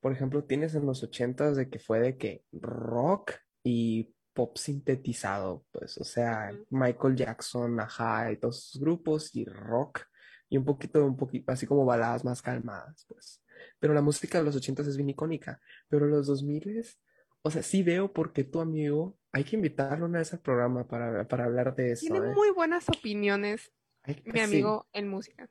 por 0.01 0.13
ejemplo, 0.13 0.45
tienes 0.45 0.75
en 0.75 0.87
los 0.87 1.03
80s 1.03 1.55
de 1.55 1.71
que 1.71 1.79
fue 1.79 2.01
de 2.01 2.17
que 2.17 2.45
rock 2.53 3.33
y 3.63 4.15
pop 4.35 4.57
sintetizado, 4.57 5.65
pues, 5.71 5.97
o 5.99 6.05
sea. 6.05 6.51
Michael 6.71 7.17
Jackson, 7.17 7.81
Ajá, 7.81 8.33
y 8.33 8.37
todos 8.37 8.69
esos 8.69 8.81
grupos 8.81 9.35
y 9.35 9.45
rock 9.45 10.01
y 10.49 10.57
un 10.57 10.65
poquito, 10.65 11.05
un 11.05 11.17
poquito, 11.17 11.51
así 11.53 11.67
como 11.67 11.85
baladas 11.85 12.25
más 12.25 12.43
calmadas, 12.43 13.07
pues. 13.09 13.43
Pero 13.79 13.95
la 13.95 14.03
música 14.03 14.39
de 14.39 14.45
los 14.45 14.57
80s 14.57 14.87
es 14.89 14.97
bien 14.97 15.11
icónica, 15.11 15.61
pero 15.89 16.07
los 16.07 16.29
2000s, 16.29 16.99
o 17.43 17.51
sea, 17.51 17.63
sí 17.63 17.83
veo 17.83 18.13
porque 18.13 18.45
tu 18.45 18.61
amigo, 18.61 19.17
hay 19.33 19.45
que 19.45 19.57
invitarlo 19.57 20.07
una 20.07 20.19
vez 20.19 20.33
al 20.33 20.41
programa 20.41 20.87
para, 20.87 21.27
para 21.27 21.45
hablar 21.45 21.75
de 21.75 21.93
eso, 21.93 22.07
tiene 22.07 22.19
¿eh? 22.19 22.35
muy 22.35 22.51
buenas 22.51 22.89
opiniones 22.89 23.73
mi 24.07 24.33
sí, 24.33 24.41
amigo 24.41 24.87
en 24.93 25.09
música. 25.09 25.49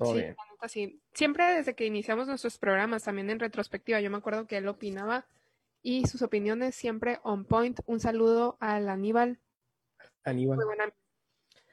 Todo 0.00 0.14
Sí, 0.14 0.20
bien. 0.20 1.00
Siempre 1.14 1.44
desde 1.54 1.74
que 1.74 1.86
iniciamos 1.86 2.26
nuestros 2.26 2.58
programas, 2.58 3.04
también 3.04 3.30
en 3.30 3.38
retrospectiva, 3.40 4.00
yo 4.00 4.10
me 4.10 4.16
acuerdo 4.18 4.46
que 4.46 4.56
él 4.56 4.68
opinaba 4.68 5.26
y 5.82 6.06
sus 6.06 6.22
opiniones 6.22 6.74
siempre 6.74 7.18
on 7.22 7.44
point. 7.44 7.80
Un 7.86 8.00
saludo 8.00 8.56
al 8.60 8.88
Aníbal, 8.88 9.38
Aníbal. 10.24 10.56
muy 10.56 10.64
buena. 10.66 10.92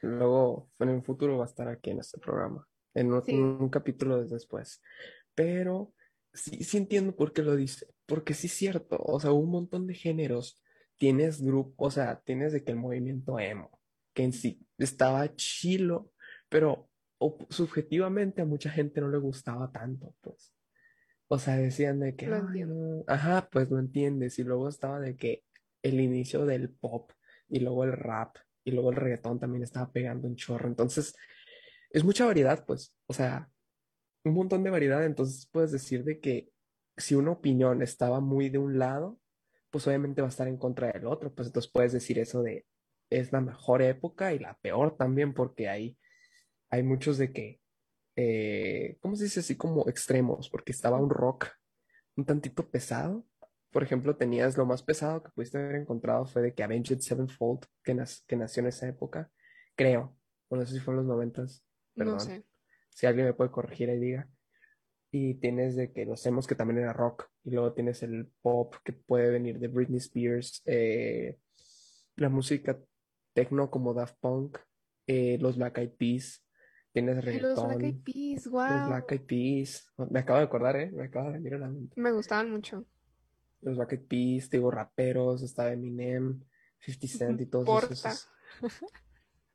Luego, 0.00 0.70
en 0.78 0.88
el 0.90 1.02
futuro 1.02 1.38
va 1.38 1.44
a 1.44 1.48
estar 1.48 1.68
aquí 1.68 1.90
en 1.90 2.00
este 2.00 2.18
programa, 2.18 2.66
en 2.94 3.12
un, 3.12 3.22
Sí. 3.24 3.34
un 3.34 3.68
capítulo 3.68 4.24
después. 4.24 4.80
Pero 5.34 5.92
sí, 6.32 6.62
sí 6.64 6.76
entiendo 6.76 7.14
por 7.16 7.32
qué 7.32 7.42
lo 7.42 7.56
dice, 7.56 7.86
porque 8.06 8.34
sí 8.34 8.46
es 8.46 8.52
cierto, 8.54 8.96
o 9.00 9.18
sea, 9.20 9.32
un 9.32 9.50
montón 9.50 9.86
de 9.86 9.94
géneros. 9.94 10.62
Tienes 10.96 11.42
grupo, 11.42 11.84
o 11.86 11.90
sea, 11.90 12.20
tienes 12.20 12.52
de 12.52 12.64
que 12.64 12.72
el 12.72 12.76
movimiento 12.78 13.38
emo, 13.38 13.80
que 14.14 14.24
en 14.24 14.32
sí 14.32 14.60
estaba 14.78 15.34
chilo, 15.36 16.10
pero 16.48 16.87
o- 17.18 17.38
subjetivamente 17.50 18.42
a 18.42 18.44
mucha 18.44 18.70
gente 18.70 19.00
no 19.00 19.08
le 19.10 19.18
gustaba 19.18 19.70
tanto, 19.72 20.14
pues. 20.20 20.54
O 21.28 21.38
sea, 21.38 21.56
decían 21.56 22.00
de 22.00 22.16
que, 22.16 22.26
Lo 22.26 22.36
"Ay, 22.36 22.42
entiendo. 22.46 22.74
no". 22.74 23.04
Ajá, 23.06 23.48
pues 23.50 23.70
lo 23.70 23.78
entiendes. 23.78 24.38
Y 24.38 24.44
luego 24.44 24.68
estaba 24.68 25.00
de 25.00 25.16
que 25.16 25.44
el 25.82 26.00
inicio 26.00 26.46
del 26.46 26.70
pop 26.70 27.12
y 27.48 27.60
luego 27.60 27.84
el 27.84 27.92
rap 27.92 28.36
y 28.64 28.70
luego 28.72 28.90
el 28.90 28.96
reggaetón 28.96 29.38
también 29.40 29.62
estaba 29.62 29.90
pegando 29.92 30.26
un 30.28 30.36
chorro. 30.36 30.68
Entonces, 30.68 31.14
es 31.90 32.04
mucha 32.04 32.26
variedad, 32.26 32.64
pues. 32.66 32.94
O 33.06 33.12
sea, 33.14 33.50
un 34.24 34.34
montón 34.34 34.62
de 34.64 34.70
variedad. 34.70 35.04
Entonces 35.04 35.48
puedes 35.52 35.72
decir 35.72 36.04
de 36.04 36.20
que 36.20 36.50
si 36.96 37.14
una 37.14 37.32
opinión 37.32 37.82
estaba 37.82 38.20
muy 38.20 38.48
de 38.50 38.58
un 38.58 38.78
lado, 38.78 39.18
pues 39.70 39.86
obviamente 39.86 40.22
va 40.22 40.28
a 40.28 40.30
estar 40.30 40.48
en 40.48 40.56
contra 40.58 40.90
del 40.92 41.06
otro. 41.06 41.34
Pues 41.34 41.48
entonces 41.48 41.70
puedes 41.70 41.92
decir 41.92 42.18
eso 42.18 42.42
de 42.42 42.66
es 43.10 43.32
la 43.32 43.40
mejor 43.40 43.82
época 43.82 44.32
y 44.34 44.38
la 44.38 44.54
peor 44.58 44.96
también, 44.96 45.32
porque 45.34 45.68
hay, 45.68 45.98
hay 46.70 46.82
muchos 46.82 47.18
de 47.18 47.32
que, 47.32 47.60
eh, 48.16 48.98
¿cómo 49.00 49.16
se 49.16 49.24
dice 49.24 49.40
así 49.40 49.56
como 49.56 49.88
extremos? 49.88 50.50
Porque 50.50 50.72
estaba 50.72 51.00
un 51.00 51.10
rock 51.10 51.48
un 52.18 52.24
tantito 52.24 52.68
pesado. 52.68 53.24
Por 53.70 53.82
ejemplo, 53.82 54.16
tenías 54.16 54.56
lo 54.56 54.66
más 54.66 54.82
pesado 54.82 55.22
que 55.22 55.30
pudiste 55.30 55.58
haber 55.58 55.76
encontrado 55.76 56.26
fue 56.26 56.42
de 56.42 56.54
que 56.54 56.62
Avenged 56.62 56.98
Sevenfold, 56.98 57.64
que, 57.82 57.96
que 58.26 58.36
nació 58.36 58.60
en 58.60 58.66
esa 58.66 58.88
época, 58.88 59.30
creo. 59.76 60.16
Bueno, 60.50 60.62
no 60.62 60.66
sé 60.66 60.74
si 60.74 60.80
fue 60.80 60.94
en 60.94 60.98
los 60.98 61.06
noventas. 61.06 61.64
No 61.94 62.18
sé. 62.18 62.44
Si 62.90 63.06
alguien 63.06 63.26
me 63.26 63.34
puede 63.34 63.50
corregir 63.50 63.88
ahí 63.88 63.98
diga. 63.98 64.28
Y 65.10 65.34
tienes 65.34 65.76
de 65.76 65.92
que 65.92 66.04
los 66.04 66.24
hemos 66.26 66.46
que 66.46 66.54
también 66.54 66.80
era 66.80 66.92
rock. 66.92 67.28
Y 67.44 67.50
luego 67.50 67.72
tienes 67.72 68.02
el 68.02 68.30
pop 68.42 68.74
que 68.84 68.92
puede 68.92 69.30
venir 69.30 69.58
de 69.58 69.68
Britney 69.68 69.98
Spears. 69.98 70.62
Eh, 70.66 71.38
la 72.16 72.28
música 72.28 72.78
techno 73.34 73.70
como 73.70 73.94
Daft 73.94 74.16
Punk. 74.20 74.58
Eh, 75.06 75.38
los 75.40 75.56
Black 75.56 75.78
Eyed 75.78 75.92
Peas. 75.92 76.44
Tienes 76.92 77.24
reggaetón. 77.24 77.50
Los 77.50 77.66
Black 77.66 77.82
Eyed 77.82 78.02
Peas, 78.02 78.46
wow. 78.48 78.68
Los 78.68 78.88
Black 78.88 79.12
Eyed 79.12 79.22
Peas. 79.22 79.92
Me 80.10 80.20
acabo 80.20 80.38
de 80.38 80.44
acordar, 80.44 80.76
¿eh? 80.76 80.90
Me 80.90 81.04
acabo 81.04 81.26
de 81.28 81.34
venir 81.34 81.54
a 81.54 81.58
la 81.58 81.68
mente. 81.68 82.00
Me 82.00 82.12
gustaban 82.12 82.50
mucho. 82.50 82.84
Los 83.60 83.76
Black 83.76 83.92
Eyed 83.92 84.06
Peas, 84.06 84.50
digo, 84.50 84.70
raperos. 84.70 85.42
Estaba 85.42 85.72
Eminem, 85.72 86.40
50 86.80 87.06
Cent 87.06 87.40
y 87.40 87.46
todos 87.46 87.66
Porta. 87.66 87.92
esos. 87.92 88.30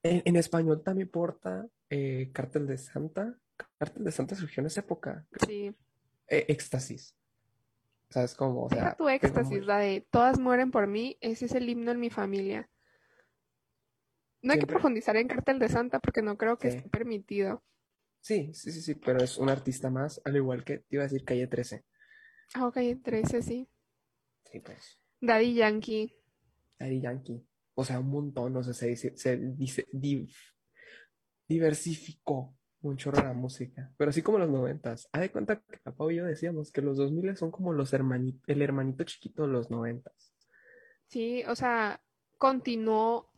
En, 0.04 0.22
en, 0.26 0.36
español 0.36 0.84
también 0.84 1.10
porta 1.10 1.66
eh, 1.90 2.30
Cártel 2.34 2.68
de 2.68 2.78
Santa. 2.78 3.38
Cártel 3.78 4.04
de 4.04 4.12
Santa 4.12 4.36
surgió 4.36 4.62
en 4.62 4.68
esa 4.68 4.82
época. 4.82 5.26
Sí. 5.48 5.74
Eh, 6.28 6.46
éxtasis. 6.50 7.16
¿Sabes 8.10 8.36
cómo? 8.36 8.66
O 8.66 8.70
sea, 8.70 8.78
Deja 8.78 8.96
tu 8.96 9.10
éxtasis, 9.10 9.66
la 9.66 9.80
de 9.80 10.06
todas 10.12 10.40
mueren 10.40 10.72
por 10.72 10.88
mí, 10.88 11.18
ese 11.22 11.46
es 11.46 11.54
el 11.54 11.68
himno 11.68 11.92
en 11.92 12.00
mi 12.00 12.10
familia. 12.10 12.70
No 14.44 14.54
hay 14.54 14.60
que 14.60 14.68
profundizar 14.68 15.16
en 15.16 15.28
Cártel 15.28 15.58
de 15.58 15.70
Santa 15.70 16.00
porque 16.00 16.22
no 16.22 16.38
creo 16.38 16.58
que 16.58 16.70
Sí. 16.70 16.78
esté 16.78 16.90
permitido. 16.90 17.64
Sí, 18.22 18.54
sí, 18.54 18.72
sí, 18.72 18.82
sí, 18.82 18.96
pero 18.96 19.24
es 19.24 19.38
un 19.38 19.50
artista 19.50 19.90
más, 19.90 20.22
al 20.26 20.36
igual 20.36 20.64
que 20.64 20.80
te 20.80 20.96
iba 20.96 21.04
a 21.04 21.08
decir 21.08 21.24
Calle 21.26 21.48
13. 21.48 21.84
Ah, 22.54 22.68
ok, 22.68 22.78
13, 23.04 23.42
sí. 23.42 23.68
Sí, 24.52 24.60
pues. 24.60 25.00
Daddy 25.22 25.56
Yankee. 25.56 26.16
Daddy 26.78 27.02
Yankee. 27.02 27.46
O 27.76 27.84
sea, 27.84 28.00
un 28.00 28.10
montón, 28.10 28.56
o 28.56 28.64
sea, 28.64 28.74
se, 28.74 28.88
dice- 28.88 29.18
se 29.18 29.38
dice, 29.38 29.88
div- 29.92 30.32
diversificó 31.48 32.56
un 32.82 32.98
chorro 32.98 33.24
la 33.24 33.34
música. 33.34 33.92
Pero 33.98 34.10
así 34.10 34.22
como 34.22 34.38
los 34.40 34.50
noventas. 34.50 35.08
Haz 35.14 35.22
de 35.22 35.32
cuenta 35.32 35.62
que 35.62 35.78
papá 35.80 36.12
y 36.12 36.18
yo 36.18 36.26
decíamos 36.26 36.72
que 36.72 36.82
los 36.82 36.98
2000 36.98 37.36
son 37.38 37.50
como 37.52 37.72
los 37.74 37.94
hermani- 37.94 38.40
el 38.48 38.62
hermanito 38.62 39.04
chiquito 39.06 39.44
de 39.44 39.50
los 39.54 39.72
noventas. 39.72 40.34
Sí, 41.08 41.44
o 41.48 41.56
sea, 41.56 42.02
continuó. 42.38 43.32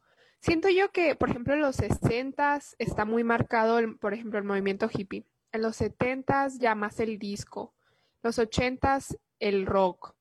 Siento 0.45 0.69
yo 0.69 0.91
que, 0.91 1.15
por 1.15 1.31
ejemplo, 1.31 1.55
en 1.55 1.61
los 1.61 1.79
60s 1.79 2.75
está 2.77 3.03
muy 3.03 3.23
marcado, 3.23 3.79
el, 3.79 3.97
por 3.97 4.13
ejemplo, 4.13 4.37
el 4.37 4.45
movimiento 4.45 4.87
hippie. 4.93 5.25
En 5.51 5.63
los 5.63 5.81
70s 5.81 6.59
ya 6.59 6.75
más 6.75 6.99
el 6.99 7.17
disco. 7.17 7.73
Los 8.21 8.37
80s 8.37 9.17
el 9.39 9.65
rock. 9.65 10.15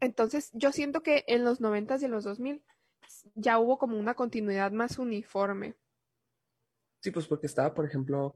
Entonces, 0.00 0.50
yo 0.52 0.72
siento 0.72 1.02
que 1.02 1.24
en 1.26 1.42
los 1.42 1.62
90s 1.62 2.02
y 2.02 2.04
en 2.04 2.10
los 2.10 2.24
2000 2.24 2.62
ya 3.34 3.58
hubo 3.58 3.78
como 3.78 3.98
una 3.98 4.12
continuidad 4.12 4.72
más 4.72 4.98
uniforme. 4.98 5.74
Sí, 7.00 7.10
pues 7.10 7.26
porque 7.26 7.46
estaba, 7.46 7.72
por 7.72 7.86
ejemplo, 7.86 8.34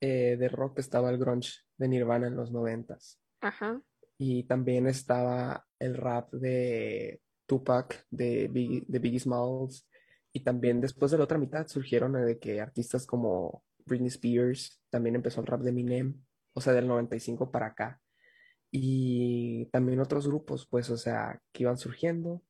eh, 0.00 0.36
de 0.36 0.48
rock 0.48 0.80
estaba 0.80 1.10
el 1.10 1.18
grunge 1.18 1.60
de 1.76 1.86
Nirvana 1.86 2.26
en 2.26 2.34
los 2.34 2.50
noventas. 2.50 3.20
Ajá. 3.40 3.80
Y 4.18 4.42
también 4.48 4.88
estaba 4.88 5.64
el 5.78 5.96
rap 5.96 6.32
de 6.32 7.22
Tupac, 7.46 8.04
de 8.10 8.48
Biggie, 8.48 8.84
de 8.88 8.98
Biggie 8.98 9.20
Smalls. 9.20 9.88
Y 10.36 10.40
también 10.40 10.80
después 10.80 11.12
de 11.12 11.18
la 11.18 11.24
otra 11.24 11.38
mitad 11.38 11.68
surgieron 11.68 12.16
eh, 12.16 12.24
de 12.24 12.38
que 12.40 12.60
artistas 12.60 13.06
como 13.06 13.62
Britney 13.86 14.08
Spears, 14.08 14.82
también 14.90 15.14
empezó 15.14 15.40
el 15.40 15.46
rap 15.46 15.60
de 15.60 15.70
Eminem, 15.70 16.20
o 16.54 16.60
sea, 16.60 16.72
del 16.72 16.88
95 16.88 17.52
para 17.52 17.66
acá. 17.66 18.00
Y 18.68 19.66
también 19.66 20.00
otros 20.00 20.26
grupos, 20.26 20.66
pues, 20.66 20.90
o 20.90 20.96
sea, 20.96 21.40
que 21.52 21.62
iban 21.62 21.78
surgiendo. 21.78 22.42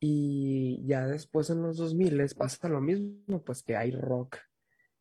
Y 0.00 0.84
ya 0.86 1.06
después 1.06 1.48
en 1.48 1.62
los 1.62 1.78
2000 1.78 2.26
pasa 2.36 2.68
lo 2.68 2.82
mismo, 2.82 3.42
pues 3.42 3.62
que 3.62 3.74
hay 3.74 3.92
rock 3.92 4.36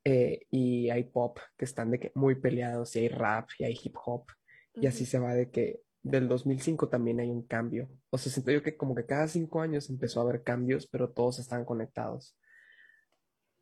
eh, 0.05 0.45
y 0.49 0.89
hay 0.89 1.03
pop 1.03 1.39
que 1.57 1.65
están 1.65 1.91
de 1.91 1.99
que 1.99 2.11
muy 2.15 2.35
peleados, 2.35 2.95
y 2.95 2.99
hay 2.99 3.07
rap 3.09 3.49
y 3.59 3.65
hay 3.65 3.77
hip 3.83 3.97
hop. 4.05 4.27
Y 4.75 4.87
así 4.87 5.05
se 5.05 5.19
va 5.19 5.33
de 5.33 5.49
que 5.51 5.81
del 6.03 6.27
2005 6.27 6.89
también 6.89 7.19
hay 7.19 7.29
un 7.29 7.45
cambio. 7.45 7.89
O 8.09 8.17
sea, 8.17 8.31
siento 8.31 8.51
yo 8.51 8.63
que 8.63 8.77
como 8.77 8.95
que 8.95 9.05
cada 9.05 9.27
cinco 9.27 9.61
años 9.61 9.89
empezó 9.89 10.19
a 10.19 10.23
haber 10.23 10.43
cambios, 10.43 10.87
pero 10.87 11.11
todos 11.11 11.39
están 11.39 11.65
conectados. 11.65 12.35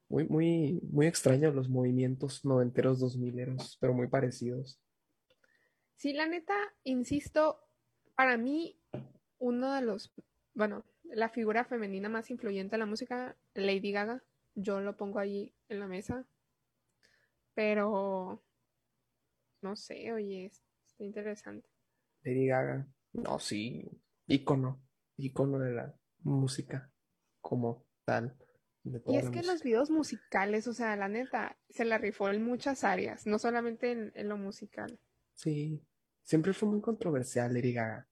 Muy, 0.10 0.28
muy, 0.28 0.80
muy 0.92 1.06
extraños 1.08 1.54
los 1.54 1.70
movimientos 1.70 2.44
noventeros, 2.44 3.00
dos 3.00 3.18
mileros, 3.18 3.78
pero 3.80 3.94
muy 3.94 4.08
parecidos. 4.08 4.82
Sí, 5.96 6.14
la 6.14 6.28
neta, 6.28 6.56
insisto, 6.84 7.60
para 8.16 8.38
mí, 8.38 8.80
uno 9.38 9.74
de 9.74 9.82
los, 9.82 10.14
bueno, 10.54 10.84
la 11.04 11.30
figura 11.30 11.64
femenina 11.66 12.10
más 12.10 12.32
influyente 12.32 12.76
en 12.76 12.80
la 12.80 12.86
música, 12.86 13.36
Lady 13.54 13.92
Gaga, 13.92 14.24
yo 14.56 14.80
lo 14.80 14.96
pongo 14.98 15.20
allí 15.20 15.54
en 15.68 15.80
la 15.80 15.88
mesa, 15.88 16.26
pero 17.54 18.42
no 19.62 19.76
sé, 19.76 20.12
oye, 20.12 20.46
es- 20.48 20.64
está 20.88 21.04
interesante. 21.04 21.69
Lady 22.24 22.48
Gaga, 22.48 22.88
no, 23.14 23.40
sí, 23.40 23.90
ícono, 24.28 24.82
ícono 25.18 25.60
de 25.60 25.74
la 25.74 25.96
música 26.20 26.92
como 27.42 27.86
tal, 28.06 28.38
de 28.84 29.02
Y 29.06 29.18
es 29.18 29.26
la 29.26 29.32
que 29.32 29.38
música. 29.38 29.54
los 29.54 29.64
videos 29.64 29.90
musicales, 29.90 30.68
o 30.68 30.74
sea, 30.74 30.96
la 30.96 31.08
neta, 31.08 31.58
se 31.70 31.86
la 31.86 31.98
rifó 31.98 32.30
en 32.30 32.44
muchas 32.44 32.84
áreas, 32.84 33.26
no 33.28 33.40
solamente 33.40 33.92
en, 33.92 34.12
en 34.16 34.30
lo 34.30 34.38
musical. 34.38 35.00
Sí, 35.34 35.86
siempre 36.24 36.54
fue 36.54 36.70
muy 36.70 36.82
controversial 36.82 37.54
Lady 37.54 37.74
Gaga. 37.74 38.08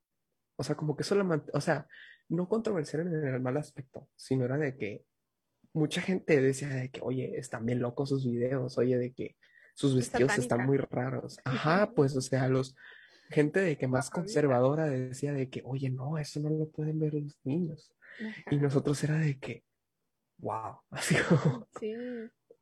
O 0.55 0.63
sea, 0.63 0.75
como 0.75 0.95
que 0.95 1.03
solamente, 1.03 1.51
o 1.53 1.61
sea, 1.61 1.87
no 2.29 2.47
controversial 2.47 3.07
en 3.07 3.27
el 3.27 3.41
mal 3.41 3.57
aspecto, 3.57 4.09
sino 4.15 4.45
era 4.45 4.57
de 4.57 4.75
que 4.77 5.05
mucha 5.73 6.01
gente 6.01 6.41
decía 6.41 6.69
de 6.69 6.89
que, 6.89 7.01
oye, 7.03 7.37
están 7.37 7.65
bien 7.65 7.79
locos 7.79 8.09
sus 8.09 8.25
videos, 8.25 8.77
oye, 8.77 8.97
de 8.97 9.13
que 9.13 9.37
sus 9.75 9.91
Es 9.91 9.97
vestidos 9.97 10.37
están 10.37 10.65
muy 10.65 10.77
raros. 10.77 11.37
Ajá, 11.45 11.91
pues, 11.95 12.15
o 12.15 12.21
sea, 12.21 12.47
los, 12.49 12.75
gente 13.29 13.59
de 13.59 13.77
que 13.77 13.87
más 13.87 14.09
conservadora 14.09 14.85
decía 14.85 15.33
de 15.33 15.49
que, 15.49 15.61
oye, 15.65 15.89
no, 15.89 16.17
eso 16.17 16.39
no 16.39 16.49
lo 16.49 16.69
pueden 16.69 16.99
ver 16.99 17.13
los 17.13 17.39
niños. 17.43 17.93
Y 18.49 18.57
nosotros 18.57 19.03
era 19.03 19.17
de 19.17 19.37
que, 19.39 19.63
wow, 20.37 20.79
así 20.91 21.15
como, 21.27 21.67
Sí, 21.79 21.93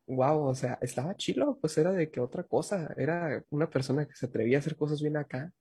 wow, 0.08 0.47
o 0.47 0.56
sea, 0.56 0.78
estaba 0.82 1.15
chilo, 1.15 1.58
pues 1.60 1.78
era 1.78 1.91
de 1.91 2.10
que 2.10 2.19
otra 2.19 2.43
cosa, 2.43 2.93
era 2.97 3.43
una 3.49 3.69
persona 3.69 4.06
que 4.06 4.15
se 4.15 4.25
atrevía 4.25 4.58
a 4.58 4.60
hacer 4.60 4.75
cosas 4.75 5.01
bien 5.01 5.17
acá 5.17 5.51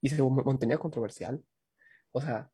y 0.00 0.08
se 0.08 0.22
mantenía 0.22 0.78
controversial. 0.78 1.42
O 2.12 2.20
sea, 2.20 2.50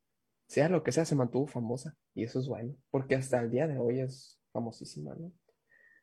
sea 0.47 0.69
lo 0.69 0.83
que 0.83 0.93
sea, 0.93 1.05
se 1.05 1.15
mantuvo 1.15 1.47
famosa 1.47 1.97
y 2.15 2.25
eso 2.25 2.39
es 2.41 2.49
bueno, 2.49 2.75
porque 2.91 3.15
hasta 3.15 3.41
el 3.41 3.51
día 3.51 3.67
de 3.67 3.79
hoy 3.79 4.01
es 4.01 4.41
famosísima, 4.53 5.15
¿no? 5.15 5.33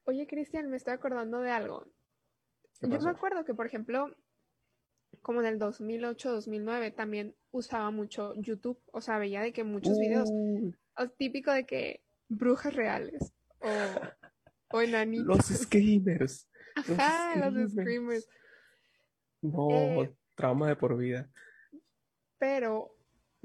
Oye, 0.06 0.28
Cristian, 0.28 0.70
me 0.70 0.78
estoy 0.78 0.94
acordando 0.94 1.40
de 1.40 1.50
algo. 1.50 1.88
¿Qué 2.80 2.90
Yo 2.90 3.00
me 3.00 3.10
acuerdo 3.10 3.44
que, 3.44 3.56
por 3.56 3.66
ejemplo, 3.66 4.16
como 5.22 5.42
en 5.42 5.48
el 5.48 5.60
2008, 5.60 6.32
2009, 6.32 6.92
también 6.92 7.36
usaba 7.52 7.92
mucho 7.92 8.34
YouTube. 8.36 8.80
O 8.92 9.02
sea, 9.02 9.18
veía 9.18 9.42
de 9.42 9.54
que 9.54 9.64
muchos 9.64 9.98
videos, 9.98 10.30
típico 11.18 11.52
de 11.52 11.66
que 11.66 12.02
brujas 12.30 12.74
reales 12.74 13.34
o, 13.60 13.70
o 14.78 14.82
enanitos. 14.82 15.26
los 15.28 15.46
screamers, 15.46 16.48
Ajá, 16.76 17.36
los 17.36 17.72
screamers. 17.72 17.72
screamers. 17.74 18.30
No, 19.42 20.04
Eh, 20.04 20.16
trauma 20.36 20.68
de 20.68 20.76
por 20.76 20.98
vida. 20.98 21.30
Pero 22.38 22.96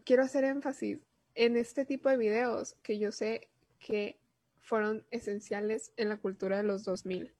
quiero 0.04 0.22
hacer 0.22 0.44
énfasis 0.44 0.98
en 1.34 1.56
este 1.56 1.84
tipo 1.84 2.08
de 2.08 2.16
videos 2.16 2.74
que 2.82 2.98
yo 2.98 3.12
sé 3.12 3.48
que 3.78 4.18
fueron 4.60 5.06
esenciales 5.10 5.92
en 5.96 6.08
la 6.08 6.16
cultura 6.18 6.56
de 6.56 6.62
los 6.64 6.84
2000. 6.84 7.34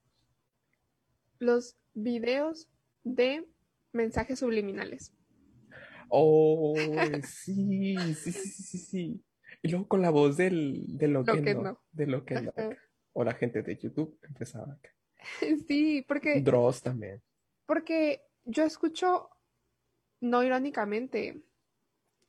Los 1.38 1.76
videos 1.94 2.68
de 3.04 3.46
mensajes 3.92 4.38
subliminales. 4.38 5.12
Oh, 6.09 6.74
sí, 7.24 7.96
sí, 8.14 8.33
sí, 8.33 8.33
sí, 8.33 8.79
sí. 8.79 9.24
Y 9.62 9.68
luego 9.68 9.87
con 9.88 10.03
la 10.03 10.11
voz 10.11 10.37
del, 10.37 10.85
del 10.98 11.12
Loquendo, 11.12 11.40
Loquendo. 11.40 11.81
del 11.92 12.11
Loquendo 12.11 12.53
Ajá. 12.57 12.66
acá. 12.68 12.83
O 13.12 13.24
la 13.24 13.35
gente 13.35 13.62
de 13.62 13.76
YouTube 13.76 14.18
empezaba 14.22 14.72
acá. 14.72 14.90
Sí, 15.68 16.03
porque, 16.09 16.40
Dross 16.40 16.83
también. 16.83 17.22
porque 17.66 18.22
yo 18.44 18.64
escucho, 18.64 19.29
no 20.20 20.42
irónicamente, 20.42 21.42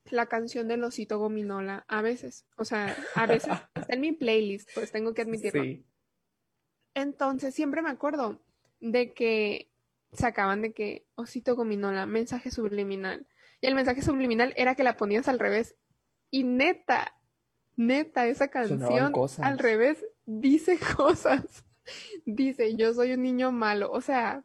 la 0.06 0.26
canción 0.28 0.68
del 0.68 0.84
osito 0.84 1.18
gominola 1.20 1.86
a 1.88 2.02
veces. 2.02 2.46
O 2.58 2.66
sea, 2.66 2.96
a 3.16 3.26
veces 3.26 3.54
está 3.76 3.94
en 3.94 4.02
mi 4.02 4.12
playlist, 4.12 4.70
pues 4.76 4.92
tengo 4.92 5.14
que 5.14 5.22
admitirlo. 5.22 5.64
Sí. 5.64 5.86
Entonces 6.94 7.56
siempre 7.56 7.82
me 7.82 7.90
acuerdo 7.90 8.42
de 8.82 9.14
que 9.14 9.71
sacaban 10.14 10.62
de 10.62 10.74
que 10.74 11.06
osito 11.16 11.56
gominola, 11.56 12.06
mensaje 12.06 12.52
subliminal. 12.52 13.28
Y 13.62 13.68
el 13.68 13.76
mensaje 13.76 14.02
subliminal 14.02 14.54
era 14.58 14.76
que 14.76 14.84
la 14.84 14.98
ponías 14.98 15.28
al 15.28 15.40
revés. 15.40 15.76
Y 16.30 16.44
neta, 16.44 17.14
neta, 17.76 18.26
esa 18.28 18.50
canción 18.50 19.14
al 19.42 19.60
revés 19.60 20.06
dice 20.26 20.80
cosas. 20.98 21.66
Dice, 22.26 22.76
yo 22.76 22.94
soy 22.94 23.14
un 23.14 23.24
niño 23.24 23.52
malo. 23.52 23.92
O 23.92 24.02
sea, 24.02 24.44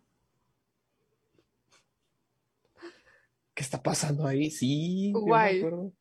¿Qué 3.57 3.63
está 3.63 3.83
pasando 3.83 4.27
ahí? 4.27 4.51
Sí, 4.51 5.13
yo 5.13 5.21
me 5.21 5.25
guay. 5.29 5.59
acuerdo. 5.59 5.93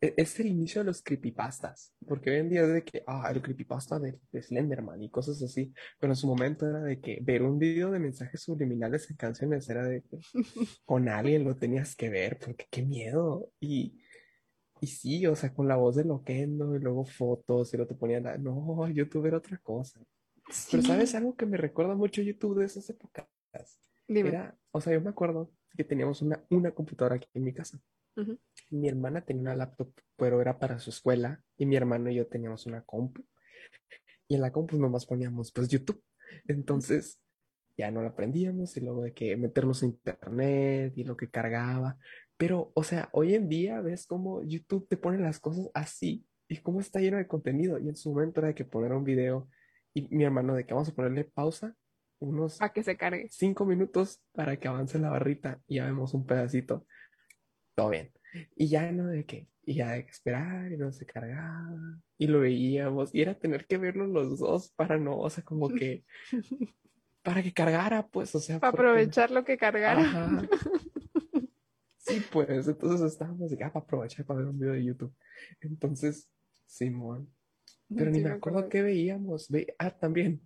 E- 0.00 0.14
Es 0.16 0.38
el 0.40 0.46
inicio 0.48 0.80
de 0.82 0.86
los 0.86 1.02
creepypastas, 1.02 1.94
porque 2.06 2.30
hoy 2.30 2.36
en 2.38 2.48
día 2.50 2.62
es 2.62 2.72
de 2.72 2.84
que, 2.84 3.02
ah, 3.06 3.30
el 3.32 3.40
creepypasta 3.42 3.98
de, 3.98 4.18
de 4.30 4.42
Slenderman 4.42 5.02
y 5.02 5.10
cosas 5.10 5.42
así, 5.42 5.72
pero 5.98 6.12
en 6.12 6.16
su 6.16 6.26
momento 6.26 6.68
era 6.68 6.80
de 6.80 7.00
que 7.00 7.18
ver 7.22 7.42
un 7.42 7.58
video 7.58 7.90
de 7.90 7.98
mensajes 7.98 8.42
subliminales 8.42 9.10
en 9.10 9.16
canciones 9.16 9.68
era 9.70 9.84
de 9.84 10.02
que 10.02 10.18
con 10.84 11.08
alguien 11.08 11.44
lo 11.44 11.56
tenías 11.56 11.96
que 11.96 12.08
ver, 12.10 12.38
porque 12.38 12.66
qué 12.70 12.82
miedo. 12.82 13.50
Y, 13.60 13.98
y 14.80 14.86
sí, 14.88 15.26
o 15.26 15.34
sea, 15.34 15.54
con 15.54 15.68
la 15.68 15.76
voz 15.76 15.96
de 15.96 16.04
Loquendo 16.04 16.76
y 16.76 16.80
luego 16.80 17.04
fotos 17.06 17.72
y 17.72 17.76
luego 17.78 17.88
te 17.88 17.94
ponían, 17.94 18.24
la- 18.24 18.38
no, 18.38 18.88
YouTube 18.88 19.26
era 19.26 19.38
otra 19.38 19.58
cosa. 19.58 20.00
Pero 20.70 20.82
¿sabes 20.82 21.10
Sí. 21.10 21.16
algo 21.16 21.34
que 21.34 21.46
me 21.46 21.56
recuerda 21.56 21.94
mucho 21.94 22.22
YouTube 22.22 22.58
de 22.60 22.66
esas 22.66 22.88
épocas? 22.90 23.26
Dime. 24.06 24.28
Era, 24.28 24.56
o 24.70 24.80
sea, 24.80 24.92
yo 24.92 25.00
me 25.00 25.10
acuerdo 25.10 25.50
que 25.76 25.82
teníamos 25.82 26.22
una, 26.22 26.44
una 26.50 26.70
computadora 26.72 27.16
aquí 27.16 27.26
en 27.34 27.42
mi 27.44 27.52
casa. 27.52 27.80
Mi 28.70 28.88
hermana 28.88 29.20
tenía 29.20 29.42
una 29.42 29.56
laptop, 29.56 29.92
pero 30.16 30.40
era 30.40 30.58
para 30.58 30.78
su 30.78 30.90
escuela, 30.90 31.42
y 31.56 31.66
mi 31.66 31.76
hermano 31.76 32.10
y 32.10 32.16
yo 32.16 32.26
teníamos 32.26 32.66
una 32.66 32.82
compu. 32.82 33.24
Y 34.28 34.34
en 34.34 34.40
la 34.40 34.52
compu 34.52 34.76
nomás 34.78 35.06
poníamos, 35.06 35.52
pues, 35.52 35.68
YouTube. 35.68 36.02
Entonces, 36.46 37.20
ya 37.76 37.90
no 37.90 38.02
la 38.02 38.08
aprendíamos, 38.08 38.76
y 38.76 38.80
luego 38.80 39.02
de 39.02 39.12
que 39.12 39.36
meternos 39.36 39.82
a 39.82 39.86
internet 39.86 40.92
y 40.96 41.04
lo 41.04 41.16
que 41.16 41.30
cargaba. 41.30 41.98
Pero, 42.36 42.72
o 42.74 42.82
sea, 42.82 43.08
hoy 43.12 43.34
en 43.34 43.48
día 43.48 43.80
ves 43.80 44.06
cómo 44.06 44.42
YouTube 44.42 44.88
te 44.88 44.96
pone 44.96 45.18
las 45.18 45.38
cosas 45.38 45.70
así, 45.74 46.26
y 46.48 46.58
cómo 46.58 46.80
está 46.80 47.00
lleno 47.00 47.16
de 47.18 47.26
contenido. 47.26 47.78
Y 47.78 47.88
en 47.88 47.96
su 47.96 48.12
momento 48.12 48.40
era 48.40 48.48
de 48.48 48.54
que 48.54 48.64
poner 48.64 48.92
un 48.92 49.04
video, 49.04 49.48
y 49.94 50.08
mi 50.14 50.24
hermano 50.24 50.54
de 50.54 50.66
que 50.66 50.74
vamos 50.74 50.88
a 50.88 50.94
ponerle 50.94 51.24
pausa, 51.24 51.74
unos 52.18 52.58
Para 52.58 52.72
que 52.72 52.82
se 52.82 52.96
cargue. 52.96 53.28
cinco 53.30 53.64
minutos 53.66 54.22
para 54.32 54.58
que 54.58 54.68
avance 54.68 54.98
la 54.98 55.10
barrita 55.10 55.60
y 55.66 55.76
ya 55.76 55.84
vemos 55.84 56.14
un 56.14 56.26
pedacito. 56.26 56.86
Todo 57.76 57.90
bien. 57.90 58.10
Y 58.56 58.68
ya 58.68 58.90
no 58.90 59.06
de 59.06 59.24
que, 59.24 59.48
y 59.64 59.74
ya 59.74 59.92
de 59.92 60.00
esperar 60.00 60.72
y 60.72 60.76
no 60.76 60.90
se 60.92 61.06
cargaba. 61.06 62.00
Y 62.18 62.26
lo 62.26 62.40
veíamos. 62.40 63.14
Y 63.14 63.20
era 63.22 63.38
tener 63.38 63.66
que 63.66 63.78
verlo 63.78 64.06
los 64.06 64.38
dos 64.40 64.72
para 64.72 64.98
no, 64.98 65.18
o 65.18 65.30
sea, 65.30 65.44
como 65.44 65.68
que, 65.68 66.04
para 67.22 67.42
que 67.42 67.52
cargara, 67.52 68.08
pues, 68.08 68.34
o 68.34 68.40
sea, 68.40 68.58
Para 68.58 68.72
aprovechar 68.72 69.30
lo 69.30 69.44
que 69.44 69.56
cargara. 69.56 70.00
Ajá. 70.00 70.48
Sí, 71.98 72.22
pues, 72.30 72.68
entonces 72.68 73.00
estábamos 73.12 73.50
de 73.50 73.64
ah, 73.64 73.72
para 73.72 73.84
aprovechar 73.84 74.24
para 74.24 74.38
ver 74.38 74.48
un 74.48 74.56
video 74.60 74.74
de 74.74 74.84
YouTube. 74.84 75.12
Entonces, 75.60 76.30
Simón. 76.64 77.28
Pero 77.88 78.10
ni 78.12 78.18
Sí, 78.18 78.22
me 78.22 78.30
me 78.30 78.36
acuerdo 78.36 78.58
acuerdo. 78.60 78.68
qué 78.70 78.82
veíamos. 78.82 79.48
Ve- 79.50 79.74
ah, 79.76 79.90
también. 79.90 80.40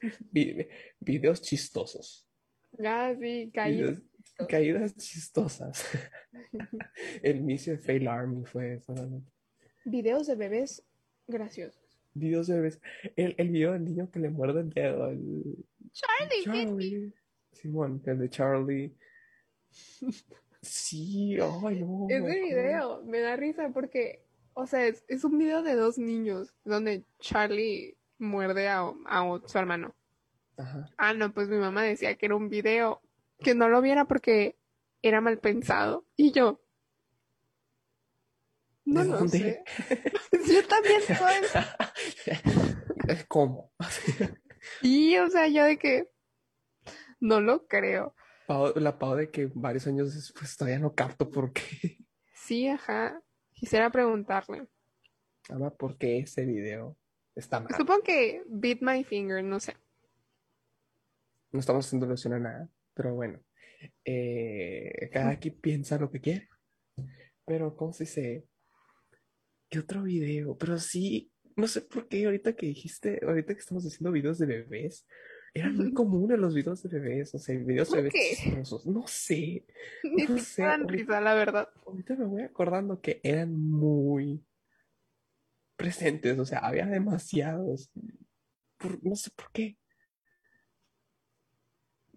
vi- 0.32 0.66
videos 0.98 1.40
chistosos. 1.40 2.28
Ah, 2.84 3.14
sí, 3.20 3.48
caí. 3.54 3.76
Videos- 3.76 4.02
caídas 4.48 4.96
chistosas. 4.96 5.86
El 7.22 7.38
inicio 7.38 7.74
de 7.74 7.78
Fail 7.78 8.08
Army 8.08 8.44
fue 8.44 8.74
eso, 8.74 8.94
realmente. 8.94 9.30
Videos 9.84 10.26
de 10.26 10.36
bebés 10.36 10.84
graciosos. 11.26 11.82
Videos 12.14 12.46
de 12.46 12.54
bebés. 12.54 12.80
El, 13.16 13.34
el 13.38 13.48
video 13.50 13.72
del 13.72 13.84
niño 13.84 14.10
que 14.10 14.20
le 14.20 14.30
muerde 14.30 14.60
el 14.60 14.70
dedo. 14.70 15.08
El... 15.08 15.66
Charlie, 15.92 16.44
Charlie. 16.44 17.14
Simón, 17.52 18.02
el 18.06 18.18
de 18.18 18.28
Charlie. 18.28 18.96
Sí, 20.60 21.36
ay, 21.40 21.80
no. 21.80 22.06
me 22.06 22.16
Ese 22.16 22.40
video 22.40 23.02
me 23.04 23.20
da 23.20 23.36
risa 23.36 23.70
porque, 23.70 24.24
o 24.54 24.66
sea, 24.66 24.86
es, 24.86 25.04
es 25.08 25.24
un 25.24 25.38
video 25.38 25.62
de 25.62 25.74
dos 25.74 25.98
niños 25.98 26.54
donde 26.64 27.04
Charlie 27.18 27.96
muerde 28.18 28.68
a, 28.68 28.92
a 29.06 29.40
su 29.46 29.58
hermano. 29.58 29.94
Ajá. 30.56 30.88
Ah, 30.96 31.14
no, 31.14 31.32
pues 31.32 31.48
mi 31.48 31.56
mamá 31.56 31.82
decía 31.82 32.14
que 32.16 32.26
era 32.26 32.36
un 32.36 32.48
video 32.48 33.00
que 33.42 33.54
no 33.54 33.68
lo 33.68 33.80
viera 33.80 34.06
porque 34.06 34.56
era 35.02 35.20
mal 35.20 35.38
pensado. 35.38 36.06
Y 36.16 36.32
yo, 36.32 36.62
no 38.84 39.04
¿De 39.04 39.08
lo 39.08 39.28
sé. 39.28 39.62
Yo 40.32 40.66
también 40.66 41.00
eso. 41.08 41.60
¿Cómo? 43.28 43.72
Y, 44.80 45.16
o 45.18 45.28
sea, 45.28 45.48
yo 45.48 45.64
de 45.64 45.76
que 45.76 46.08
no 47.18 47.40
lo 47.40 47.66
creo. 47.66 48.14
La 48.76 48.96
Pau 48.96 49.16
de 49.16 49.28
que 49.28 49.50
varios 49.52 49.88
años 49.88 50.14
después 50.14 50.56
todavía 50.56 50.78
no 50.78 50.94
capto 50.94 51.28
por 51.28 51.52
qué. 51.52 51.98
Sí, 52.32 52.68
ajá. 52.68 53.20
Quisiera 53.54 53.90
preguntarle. 53.90 54.68
Ama, 55.48 55.70
¿por 55.70 55.98
qué 55.98 56.18
ese 56.18 56.44
video 56.44 56.96
está 57.34 57.58
mal? 57.58 57.74
Supongo 57.76 58.04
que 58.04 58.44
Beat 58.46 58.82
My 58.82 59.02
Finger, 59.02 59.42
no 59.42 59.58
sé. 59.58 59.76
No 61.50 61.58
estamos 61.58 61.84
haciendo 61.84 62.06
alusión 62.06 62.34
a 62.34 62.38
nada, 62.38 62.68
pero 62.94 63.14
bueno. 63.14 63.40
Eh, 64.04 65.10
cada 65.12 65.38
quien 65.38 65.58
piensa 65.60 65.98
lo 65.98 66.10
que 66.10 66.20
quiere. 66.20 66.48
Pero, 67.44 67.76
¿cómo 67.76 67.92
se 67.92 68.04
dice? 68.04 68.46
¿Qué 69.68 69.78
otro 69.80 70.02
video? 70.04 70.56
Pero 70.56 70.78
sí, 70.78 71.32
no 71.56 71.66
sé 71.66 71.80
por 71.82 72.06
qué 72.08 72.24
ahorita 72.26 72.54
que 72.54 72.66
dijiste, 72.66 73.20
ahorita 73.26 73.54
que 73.54 73.60
estamos 73.60 73.84
haciendo 73.84 74.12
videos 74.12 74.38
de 74.38 74.46
bebés, 74.46 75.06
eran 75.54 75.76
muy 75.76 75.92
comunes 75.92 76.38
los 76.38 76.54
videos 76.54 76.82
de 76.82 76.88
bebés, 76.98 77.34
o 77.34 77.38
sea, 77.38 77.58
videos 77.58 77.90
de 77.90 77.96
¿Por 77.96 78.04
bebés 78.04 78.38
chistosos. 78.38 78.86
No 78.86 79.06
sé, 79.06 79.66
Ni 80.04 80.24
No 80.24 80.38
sé, 80.38 80.62
ahorita- 80.64 80.92
risa, 80.92 81.20
la 81.20 81.34
verdad. 81.34 81.68
ahorita 81.86 82.14
me 82.16 82.24
voy 82.26 82.42
acordando 82.42 83.00
que 83.00 83.20
eran 83.22 83.52
muy 83.58 84.44
presentes, 85.76 86.38
o 86.38 86.44
sea, 86.46 86.60
había 86.60 86.86
demasiados. 86.86 87.90
Por- 88.78 89.02
no 89.04 89.16
sé 89.16 89.30
por 89.34 89.50
qué. 89.52 89.76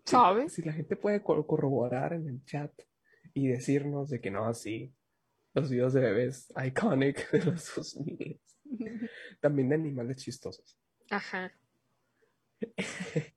Si- 0.06 0.12
¿Sabes? 0.12 0.54
Si 0.54 0.62
la 0.62 0.74
gente 0.74 0.96
puede 0.96 1.22
cor- 1.24 1.46
corroborar 1.48 2.14
en 2.14 2.28
el 2.28 2.44
chat 2.46 2.72
y 3.34 3.48
decirnos 3.48 4.10
de 4.10 4.22
que 4.22 4.30
no, 4.32 4.54
sí, 4.54 4.94
los 5.54 5.70
videos 5.70 5.94
de 5.94 6.02
bebés 6.02 6.54
iconic 6.66 7.32
de 7.32 7.44
los 7.46 7.74
2000, 7.76 8.40
también 9.42 9.70
de 9.70 9.76
animales 9.76 10.18
chistosos. 10.18 10.78
Ajá. 11.10 11.52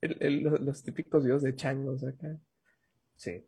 El- 0.00 0.16
el- 0.20 0.42
los, 0.42 0.60
los 0.60 0.82
típicos 0.82 1.22
videos 1.24 1.42
de 1.42 1.54
changos 1.54 2.02
acá. 2.04 2.36
Sí. 3.14 3.46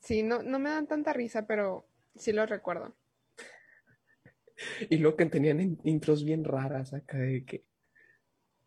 Sí, 0.00 0.22
no, 0.22 0.42
no 0.42 0.58
me 0.58 0.70
dan 0.70 0.86
tanta 0.86 1.12
risa, 1.12 1.46
pero 1.46 1.86
sí 2.14 2.32
lo 2.32 2.46
recuerdo. 2.46 2.96
Y 4.90 4.96
luego 4.96 5.16
que 5.18 5.26
tenían 5.26 5.60
in- 5.60 5.78
intros 5.84 6.24
bien 6.24 6.44
raras 6.44 6.94
acá 6.94 7.18
de 7.18 7.44
que, 7.44 7.66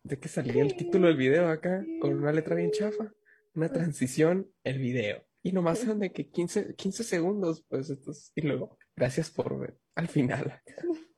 de 0.04 0.20
que 0.20 0.28
salía 0.28 0.62
el 0.62 0.76
título 0.76 1.08
del 1.08 1.18
video 1.18 1.48
acá 1.48 1.86
con 2.00 2.14
una 2.14 2.32
letra 2.32 2.56
bien 2.56 2.72
chafa, 2.72 3.12
una 3.54 3.72
transición, 3.72 4.52
el 4.64 4.80
video. 4.80 5.26
Y 5.42 5.52
nomás 5.52 5.84
eran 5.84 6.00
de 6.00 6.12
que 6.12 6.30
15, 6.30 6.76
15 6.76 7.04
segundos, 7.04 7.64
pues, 7.70 7.90
estos, 7.90 8.32
y 8.36 8.42
luego, 8.42 8.78
gracias 8.96 9.32
por 9.32 9.58
ver, 9.60 9.78
al 9.96 10.08
final. 10.08 10.62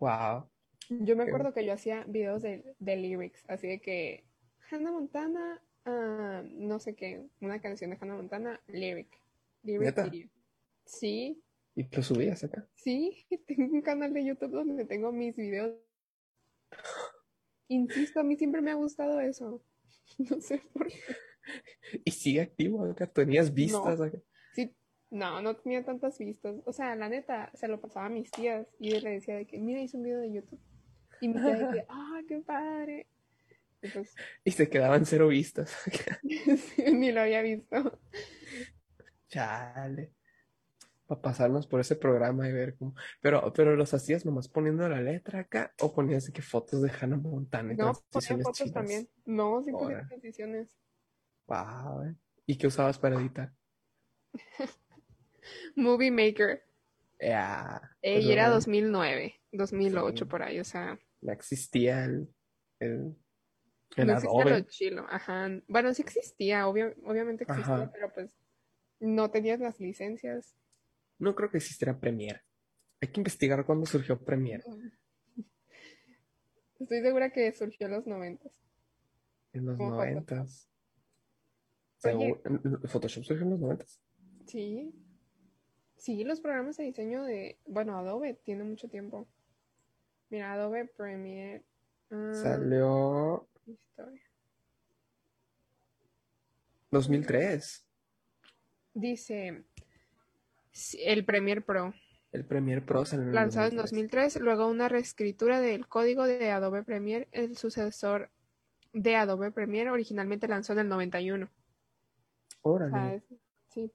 Wow. 0.00 0.50
Yo 0.90 1.16
me 1.16 1.22
acuerdo 1.22 1.54
que 1.54 1.64
yo 1.64 1.72
hacía 1.72 2.04
videos 2.04 2.42
de, 2.42 2.74
de 2.78 2.96
lyrics, 2.96 3.42
así 3.48 3.68
de 3.68 3.80
que 3.80 4.26
Hannah 4.70 4.90
Montana, 4.90 5.62
ah, 5.86 6.42
no 6.44 6.78
sé 6.78 6.94
qué, 6.94 7.24
una 7.40 7.60
canción 7.60 7.90
de 7.90 7.96
Hannah 7.98 8.16
Montana, 8.16 8.60
lyric. 8.66 9.08
Lyric 9.62 10.10
video. 10.10 10.30
Sí, 10.84 11.42
Y 11.74 11.84
lo 11.84 12.02
subías 12.02 12.44
acá. 12.44 12.68
sí, 12.74 13.26
tengo 13.46 13.72
un 13.72 13.80
canal 13.80 14.12
de 14.12 14.26
YouTube 14.26 14.50
donde 14.50 14.84
tengo 14.84 15.10
mis 15.10 15.36
videos. 15.36 15.74
Insisto, 17.68 18.20
a 18.20 18.22
mí 18.22 18.36
siempre 18.36 18.60
me 18.60 18.70
ha 18.70 18.74
gustado 18.74 19.20
eso. 19.20 19.62
No 20.18 20.38
sé 20.40 20.60
por 20.72 20.86
qué. 20.86 21.00
Y 22.04 22.10
sigue 22.10 22.42
activo 22.42 22.84
acá, 22.84 23.06
tenías 23.06 23.52
vistas 23.52 24.00
acá. 24.00 24.18
Sí, 24.54 24.74
no, 25.10 25.40
no 25.42 25.56
tenía 25.56 25.84
tantas 25.84 26.18
vistas. 26.18 26.56
O 26.66 26.72
sea, 26.72 26.94
la 26.94 27.08
neta, 27.08 27.50
se 27.54 27.68
lo 27.68 27.80
pasaba 27.80 28.06
a 28.06 28.10
mis 28.10 28.30
tías 28.30 28.66
y 28.78 28.90
yo 28.90 29.00
le 29.00 29.10
decía 29.10 29.36
de 29.36 29.46
que, 29.46 29.58
mira, 29.58 29.80
hice 29.80 29.96
un 29.96 30.02
video 30.04 30.20
de 30.20 30.32
YouTube. 30.32 30.60
Y 31.20 31.28
mi 31.28 31.34
tía 31.34 31.56
de 31.56 31.72
que, 31.72 31.86
ah, 31.88 32.20
qué 32.28 32.40
padre. 32.40 33.08
Y 33.82 33.88
pues, 33.88 34.14
Y 34.44 34.50
se 34.50 34.68
quedaban 34.68 35.04
cero 35.04 35.28
vistas. 35.28 35.74
ni 36.92 37.12
lo 37.12 37.20
había 37.20 37.42
visto. 37.42 37.98
Chale. 39.28 40.13
Para 41.06 41.20
pasarnos 41.20 41.66
por 41.66 41.80
ese 41.80 41.96
programa 41.96 42.48
y 42.48 42.52
ver 42.52 42.76
cómo. 42.76 42.94
Pero, 43.20 43.52
pero 43.52 43.76
los 43.76 43.92
hacías 43.92 44.24
nomás 44.24 44.48
poniendo 44.48 44.88
la 44.88 45.00
letra 45.02 45.40
acá 45.40 45.74
o 45.80 45.94
ponías 45.94 46.30
que 46.30 46.40
fotos 46.42 46.80
de 46.82 46.90
Hannah 46.90 47.18
Montana 47.18 47.74
y 47.74 47.76
No, 47.76 47.92
ponía 48.10 48.38
fotos 48.38 48.56
chidas? 48.56 48.72
también. 48.72 49.08
No, 49.26 49.62
sí 49.62 49.70
ponía 49.72 50.06
transiciones. 50.08 50.68
Wow, 51.46 52.04
eh. 52.04 52.14
¿Y 52.46 52.56
qué 52.56 52.66
usabas 52.68 52.98
para 52.98 53.16
editar? 53.16 53.52
Movie 55.76 56.10
Maker. 56.10 56.62
Ya, 57.20 57.80
Eh, 58.02 58.14
pues 58.14 58.24
y 58.26 58.32
era 58.32 58.48
no, 58.48 58.54
2009, 58.54 59.40
2008 59.52 60.24
Sí. 60.24 60.30
por 60.30 60.42
ahí, 60.42 60.58
o 60.60 60.64
sea, 60.64 60.98
no 61.22 61.32
existía 61.32 62.04
el, 62.04 62.28
el, 62.80 63.16
el 63.96 64.06
no 64.06 64.12
existía 64.14 64.44
Adobe. 64.44 64.50
lo 64.50 64.60
chilo. 64.62 65.06
Ajá. 65.08 65.48
Bueno, 65.68 65.94
sí 65.94 66.02
existía, 66.02 66.66
obvio- 66.68 66.94
obviamente 67.04 67.44
existía, 67.44 67.74
Ajá. 67.74 67.90
pero 67.92 68.12
pues 68.12 68.34
No 69.00 69.30
tenías 69.30 69.60
las 69.60 69.80
licencias. 69.80 70.54
No 71.18 71.34
creo 71.34 71.50
que 71.50 71.58
existiera 71.58 71.98
Premiere. 71.98 72.42
Hay 73.00 73.08
que 73.08 73.20
investigar 73.20 73.64
cuándo 73.64 73.86
surgió 73.86 74.18
Premiere. 74.22 74.64
Estoy 76.78 77.00
segura 77.02 77.30
que 77.30 77.52
surgió 77.52 77.86
en 77.86 77.92
los 77.92 78.06
noventas. 78.06 78.52
En 79.52 79.66
los 79.66 79.78
noventas. 79.78 80.68
Oye. 82.04 82.40
Photoshop 82.84 83.24
surgió 83.24 83.44
en 83.44 83.50
los 83.50 83.60
noventas. 83.60 84.00
Sí. 84.46 84.92
Sí, 85.96 86.24
los 86.24 86.40
programas 86.40 86.76
de 86.76 86.84
diseño 86.84 87.24
de, 87.24 87.58
bueno, 87.66 87.96
Adobe 87.96 88.34
tiene 88.34 88.64
mucho 88.64 88.88
tiempo. 88.88 89.26
Mira, 90.28 90.52
Adobe 90.52 90.86
Premiere. 90.86 91.64
ah, 92.10 92.32
Salió 92.34 93.48
historia. 93.66 94.22
2003. 96.90 97.86
Dice 98.94 99.64
el 101.04 101.24
Premiere 101.24 101.60
Pro, 101.60 101.94
El 102.32 102.44
Premiere 102.44 102.80
Pro 102.82 103.04
salió 103.04 103.26
en 103.26 103.34
lanzado 103.34 103.68
en 103.68 103.76
2003. 103.76 104.34
2003, 104.34 104.42
luego 104.42 104.68
una 104.68 104.88
reescritura 104.88 105.60
del 105.60 105.86
código 105.86 106.26
de 106.26 106.50
Adobe 106.50 106.82
Premiere, 106.82 107.28
el 107.32 107.56
sucesor 107.56 108.30
de 108.92 109.16
Adobe 109.16 109.50
Premiere, 109.52 109.90
originalmente 109.90 110.48
lanzó 110.48 110.72
en 110.72 110.80
el 110.80 110.88
91. 110.88 111.46
O 112.62 112.78
sea, 112.78 112.86
Órale. 112.88 113.16
es- 113.16 113.24
sí, 113.68 113.92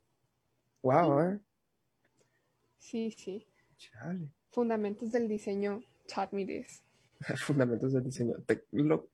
Wow, 0.82 1.20
eh. 1.22 1.40
sí, 2.78 3.12
sí. 3.12 3.46
Chale. 3.78 4.30
Fundamentos 4.52 5.12
del 5.12 5.28
diseño 5.28 5.82
taught 6.08 6.32
me 6.34 6.46
this. 6.46 6.84
Fundamentos 7.46 7.94
del 7.94 8.04
diseño. 8.04 8.36
Lo- 8.72 9.10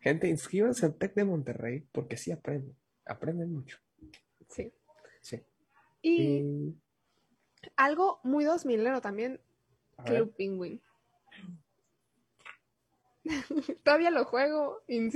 Gente, 0.00 0.28
inscríbanse 0.28 0.86
al 0.86 0.94
TEC 0.94 1.14
de 1.14 1.24
Monterrey 1.24 1.80
porque 1.90 2.16
sí 2.16 2.30
aprenden. 2.30 2.76
Aprenden 3.04 3.52
mucho. 3.52 3.78
Sí. 4.48 4.72
Sí. 5.20 5.42
Y 6.02 6.22
Y, 6.22 6.76
algo 7.76 8.20
muy 8.24 8.44
2000 8.44 9.00
también, 9.00 9.40
a 9.96 10.02
ver, 10.04 10.14
Club 10.22 10.34
Penguin. 10.36 10.80
Todavía 13.84 14.10
lo 14.10 14.24
juego. 14.24 14.82
en 14.88 15.10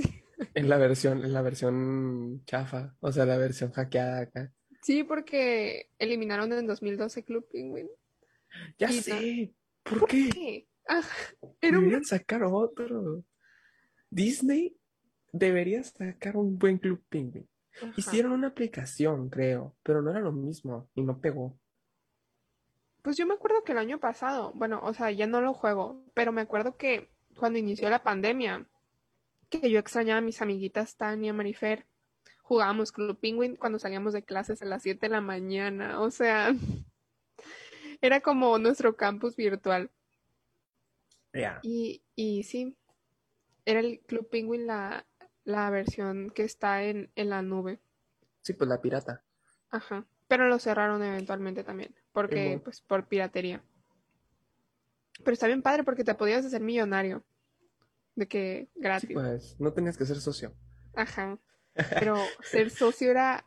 la 0.69 0.77
versión, 0.77 1.23
en 1.23 1.33
la 1.33 1.41
versión 1.41 2.43
chafa, 2.45 2.95
o 2.99 3.11
sea, 3.11 3.25
la 3.25 3.37
versión 3.37 3.71
hackeada 3.71 4.19
acá. 4.21 4.53
Sí, 4.81 5.03
porque 5.03 5.89
eliminaron 5.97 6.51
en 6.53 6.67
2012 6.67 7.23
Club 7.23 7.47
Penguin. 7.51 7.89
Ya 8.77 8.91
Y 8.91 9.01
sé. 9.01 9.53
¿Por 9.83 10.05
qué? 10.07 10.29
¿Qué? 10.29 10.67
Ah, 10.87 11.01
era 11.61 11.77
un- 11.77 11.83
Deberían 11.85 12.03
sacar 12.05 12.43
otro. 12.43 13.23
Disney 14.09 14.77
debería 15.31 15.83
sacar 15.83 16.37
un 16.37 16.57
buen 16.59 16.77
Club 16.77 17.01
Penguin. 17.09 17.47
Ajá. 17.81 17.93
Hicieron 17.97 18.33
una 18.33 18.47
aplicación, 18.49 19.29
creo, 19.29 19.75
pero 19.81 20.01
no 20.01 20.11
era 20.11 20.19
lo 20.19 20.31
mismo 20.31 20.89
y 20.93 21.01
no 21.01 21.19
pegó. 21.19 21.57
Pues 23.03 23.17
yo 23.17 23.27
me 23.27 23.33
acuerdo 23.33 23.63
que 23.63 23.73
el 23.73 23.77
año 23.77 23.99
pasado, 23.99 24.53
bueno, 24.55 24.79
o 24.81 24.93
sea, 24.93 25.11
ya 25.11 25.27
no 25.27 25.41
lo 25.41 25.53
juego, 25.53 26.01
pero 26.13 26.31
me 26.31 26.41
acuerdo 26.41 26.77
que 26.77 27.09
cuando 27.37 27.59
inició 27.59 27.89
la 27.89 28.01
pandemia, 28.01 28.65
que 29.49 29.69
yo 29.69 29.77
extrañaba 29.77 30.19
a 30.19 30.21
mis 30.21 30.41
amiguitas 30.41 30.95
Tania, 30.95 31.33
Marifer, 31.33 31.85
jugábamos 32.43 32.93
Club 32.93 33.19
Penguin 33.19 33.57
cuando 33.57 33.77
salíamos 33.77 34.13
de 34.13 34.23
clases 34.23 34.61
a 34.61 34.65
las 34.65 34.83
7 34.83 35.07
de 35.07 35.09
la 35.09 35.19
mañana, 35.19 35.99
o 35.99 36.11
sea, 36.11 36.55
era 38.01 38.21
como 38.21 38.57
nuestro 38.57 38.95
campus 38.95 39.35
virtual. 39.35 39.91
Ya. 41.33 41.59
Y, 41.61 42.03
y 42.15 42.43
sí, 42.43 42.77
era 43.65 43.81
el 43.81 43.99
Club 43.99 44.29
Penguin 44.29 44.65
la, 44.65 45.05
la 45.43 45.69
versión 45.69 46.29
que 46.29 46.43
está 46.43 46.83
en, 46.83 47.11
en 47.15 47.29
la 47.29 47.41
nube. 47.41 47.79
Sí, 48.43 48.53
pues 48.53 48.69
la 48.69 48.79
pirata. 48.79 49.23
Ajá. 49.71 50.05
Pero 50.29 50.47
lo 50.47 50.57
cerraron 50.57 51.03
eventualmente 51.03 51.65
también, 51.65 51.93
porque, 52.13 52.61
pues, 52.63 52.79
por 52.81 53.07
piratería. 53.07 53.61
Pero 55.23 55.33
está 55.33 55.47
bien 55.47 55.61
padre 55.61 55.83
porque 55.83 56.03
te 56.03 56.15
podías 56.15 56.45
hacer 56.45 56.61
millonario. 56.61 57.23
De 58.15 58.27
que 58.27 58.69
Sí, 58.73 58.79
gratis. 58.79 59.09
pues 59.13 59.59
no 59.59 59.73
tenías 59.73 59.97
que 59.97 60.05
ser 60.05 60.17
socio. 60.17 60.53
Ajá. 60.95 61.37
Pero 62.07 62.15
ser 62.43 62.69
socio 62.69 63.09
era 63.11 63.43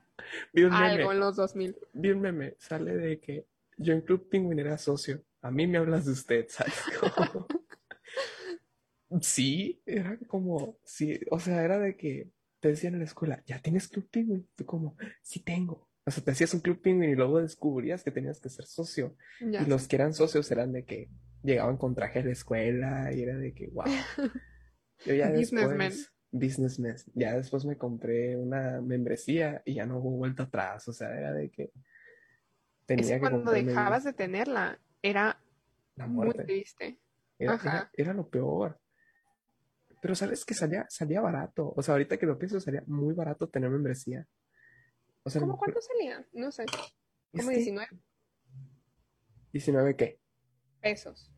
Vi 0.52 0.64
un 0.64 0.72
meme, 0.72 0.84
algo 0.92 1.12
en 1.12 1.20
los 1.20 1.36
2000. 1.36 1.76
vi 1.92 2.10
un 2.10 2.20
meme, 2.20 2.56
sale 2.58 2.96
de 2.96 3.20
que 3.20 3.46
yo 3.76 3.92
en 3.92 4.00
Club 4.00 4.28
Penguin 4.28 4.58
era 4.58 4.76
socio. 4.78 5.22
A 5.42 5.50
mí 5.52 5.66
me 5.68 5.78
hablas 5.78 6.06
de 6.06 6.12
usted, 6.12 6.46
¿sabes? 6.48 6.74
Como- 7.16 7.46
Sí, 9.20 9.80
era 9.86 10.18
como, 10.26 10.78
sí, 10.82 11.20
o 11.30 11.38
sea, 11.38 11.62
era 11.62 11.78
de 11.78 11.96
que 11.96 12.28
te 12.58 12.68
decían 12.68 12.94
en 12.94 12.98
la 13.00 13.04
escuela, 13.04 13.40
¿ya 13.46 13.60
tienes 13.60 13.86
Club 13.86 14.08
Penguin? 14.10 14.48
Tú 14.56 14.66
como, 14.66 14.96
sí 15.22 15.38
tengo. 15.40 15.88
O 16.07 16.11
sea, 16.11 16.22
te 16.22 16.30
hacías 16.30 16.54
un 16.54 16.61
Club 16.61 16.80
Penguin 16.80 17.11
y 17.11 17.14
luego 17.16 17.40
descubrías 17.40 18.04
que 18.04 18.12
tenías 18.12 18.40
que 18.40 18.48
ser 18.48 18.64
socio. 18.64 19.16
Ya 19.40 19.62
Y 19.62 19.66
los 19.66 19.88
que 19.88 19.96
eran 19.96 20.14
socios 20.14 20.48
eran 20.52 20.72
de 20.72 20.84
que 20.84 21.09
llegaban 21.42 21.76
con 21.76 21.94
traje 21.94 22.20
a 22.20 22.24
la 22.24 22.30
escuela 22.30 23.12
y 23.12 23.22
era 23.22 23.36
de 23.36 23.52
que, 23.52 23.68
wow. 23.68 23.84
Yo 25.04 25.14
ya 25.14 25.30
Businessmen. 25.34 25.92
businessmen, 26.30 26.96
ya 27.14 27.36
después 27.36 27.64
me 27.64 27.76
compré 27.76 28.36
una 28.36 28.80
membresía 28.80 29.62
y 29.64 29.74
ya 29.74 29.86
no 29.86 29.98
hubo 29.98 30.11
vuelta 30.12 30.44
atrás. 30.44 30.86
O 30.88 30.92
sea, 30.92 31.09
era 31.12 31.32
de 31.32 31.50
que 31.50 31.64
Es 31.64 31.72
tenía 32.86 33.07
que 33.07 33.14
que 33.14 33.20
cuando 33.20 33.50
dejabas 33.50 34.04
de 34.04 34.12
tenerla, 34.12 34.78
era 35.02 35.40
la 35.96 36.07
muy 36.07 36.30
triste. 36.30 36.98
Era- 37.38 37.90
era 37.94 38.14
lo 38.14 38.28
peor. 38.28 38.78
Pero 40.00 40.14
sabes 40.14 40.44
que 40.44 40.54
salía, 40.54 40.86
salía 40.88 41.20
barato. 41.20 41.72
O 41.76 41.82
sea, 41.82 41.94
ahorita 41.94 42.16
que 42.16 42.26
lo 42.26 42.38
pienso, 42.38 42.61
salía 42.61 42.84
muy 42.86 43.12
barato 43.12 43.48
tener 43.48 43.70
membresía. 43.70 44.26
O 45.27 45.31
sea, 45.31 45.41
¿Cómo 45.41 45.59
cuánto 45.59 45.81
salía? 45.81 46.24
No 46.33 46.53
sé. 46.53 46.64
Como 47.33 47.49
que- 47.49 47.57
19 47.57 47.89
¿19 49.53 49.97
qué? 49.97 50.20
pesos. 50.81 51.33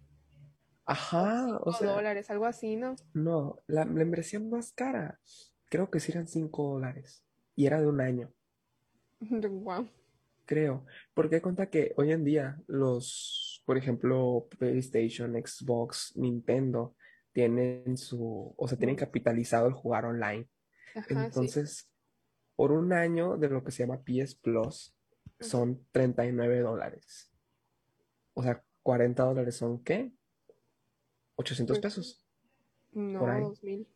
Ajá, 0.85 1.57
o 1.57 1.71
O 1.71 1.73
sea, 1.73 1.93
dólares, 1.93 2.31
algo 2.31 2.45
así, 2.45 2.77
¿no? 2.77 2.97
no, 3.15 3.63
la 3.67 3.87
membresía 3.87 4.41
más 4.41 4.73
cara, 4.73 5.19
creo 5.71 5.91
que 5.91 6.01
sí 6.01 6.13
eran 6.13 6.29
5 6.29 6.75
dólares. 6.75 7.25
Y 7.57 7.67
era 7.67 7.81
de 7.81 7.87
un 7.87 8.01
año. 8.03 8.31
Wow. 9.65 9.89
Creo, 10.45 10.85
porque 11.15 11.41
cuenta 11.43 11.69
que 11.71 11.93
hoy 11.97 12.13
en 12.13 12.25
día 12.25 12.61
los, 12.67 13.63
por 13.67 13.77
ejemplo, 13.79 14.49
PlayStation, 14.59 15.33
Xbox, 15.33 16.13
Nintendo, 16.17 16.95
tienen 17.33 17.97
su, 17.97 18.55
o 18.57 18.69
sea, 18.69 18.77
tienen 18.79 18.97
capitalizado 18.97 19.67
el 19.67 19.75
jugar 19.75 20.05
online. 20.07 20.47
Ajá, 20.95 21.31
sí. 21.31 21.49
Por 22.59 22.73
un 22.73 22.93
año 22.93 23.37
de 23.37 23.49
lo 23.49 23.63
que 23.63 23.71
se 23.71 23.87
llama 23.87 24.03
PS 24.03 24.35
Plus, 24.35 24.93
son 25.39 25.87
39 25.93 26.59
dólares. 26.59 27.31
O 28.35 28.43
sea, 28.43 28.65
40 28.83 29.23
dólares 29.23 29.55
son 29.55 29.85
¿qué? 29.85 30.11
800 31.37 31.79
Pues, 31.79 31.81
pesos. 31.81 32.27
No, 32.91 33.21
por 33.21 33.31
ahí. 33.31 33.43
2000. 33.43 33.87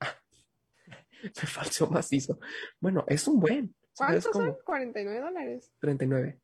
Me 1.24 1.48
faltó 1.48 1.88
macizo. 1.88 2.38
Bueno, 2.78 3.04
es 3.08 3.26
un 3.26 3.40
buen. 3.40 3.74
¿Cuántos 3.96 4.22
son? 4.22 4.56
49 4.64 5.20
dólares. 5.20 5.72
39. 5.80 6.40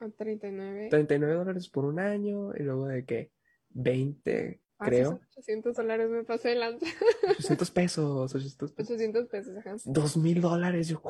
A 0.00 0.08
39. 0.08 0.88
39 0.88 1.34
dólares 1.34 1.68
por 1.68 1.84
un 1.84 2.00
año 2.00 2.54
y 2.56 2.62
luego 2.62 2.86
de 2.86 3.04
que 3.04 3.32
20, 3.68 4.62
Ah, 4.78 4.86
creo. 4.86 5.10
son 5.10 5.20
800 5.30 5.76
dólares, 5.76 6.10
me 6.10 6.24
pasé 6.24 6.50
de 6.50 6.54
lanza. 6.56 6.86
800 7.30 7.70
pesos, 7.72 8.34
800 8.34 8.72
pesos. 8.72 8.90
800 8.90 9.26
pesos, 9.28 9.56
ajá. 9.56 9.76
2000 9.84 10.40
dólares, 10.40 10.88
yo. 10.88 11.02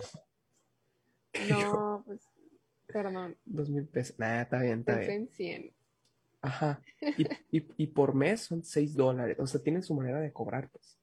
¿Qué 1.33 1.49
yo? 1.49 1.59
No, 1.59 2.03
pues, 2.07 2.21
perdón, 2.87 3.37
2000 3.45 3.87
pesos. 3.89 4.19
Nah, 4.19 4.43
está 4.43 4.61
bien, 4.61 4.81
está 4.81 4.95
pensé 4.95 5.09
bien. 5.11 5.23
en 5.23 5.29
100. 5.29 5.73
Ajá. 6.43 6.81
Y, 7.17 7.27
y, 7.59 7.67
y 7.77 7.87
por 7.89 8.15
mes 8.15 8.43
son 8.43 8.63
6 8.63 8.95
dólares. 8.95 9.37
O 9.41 9.47
sea, 9.47 9.61
tienen 9.61 9.83
su 9.83 9.95
manera 9.95 10.21
de 10.21 10.33
cobrar, 10.33 10.71
pues. 10.71 10.99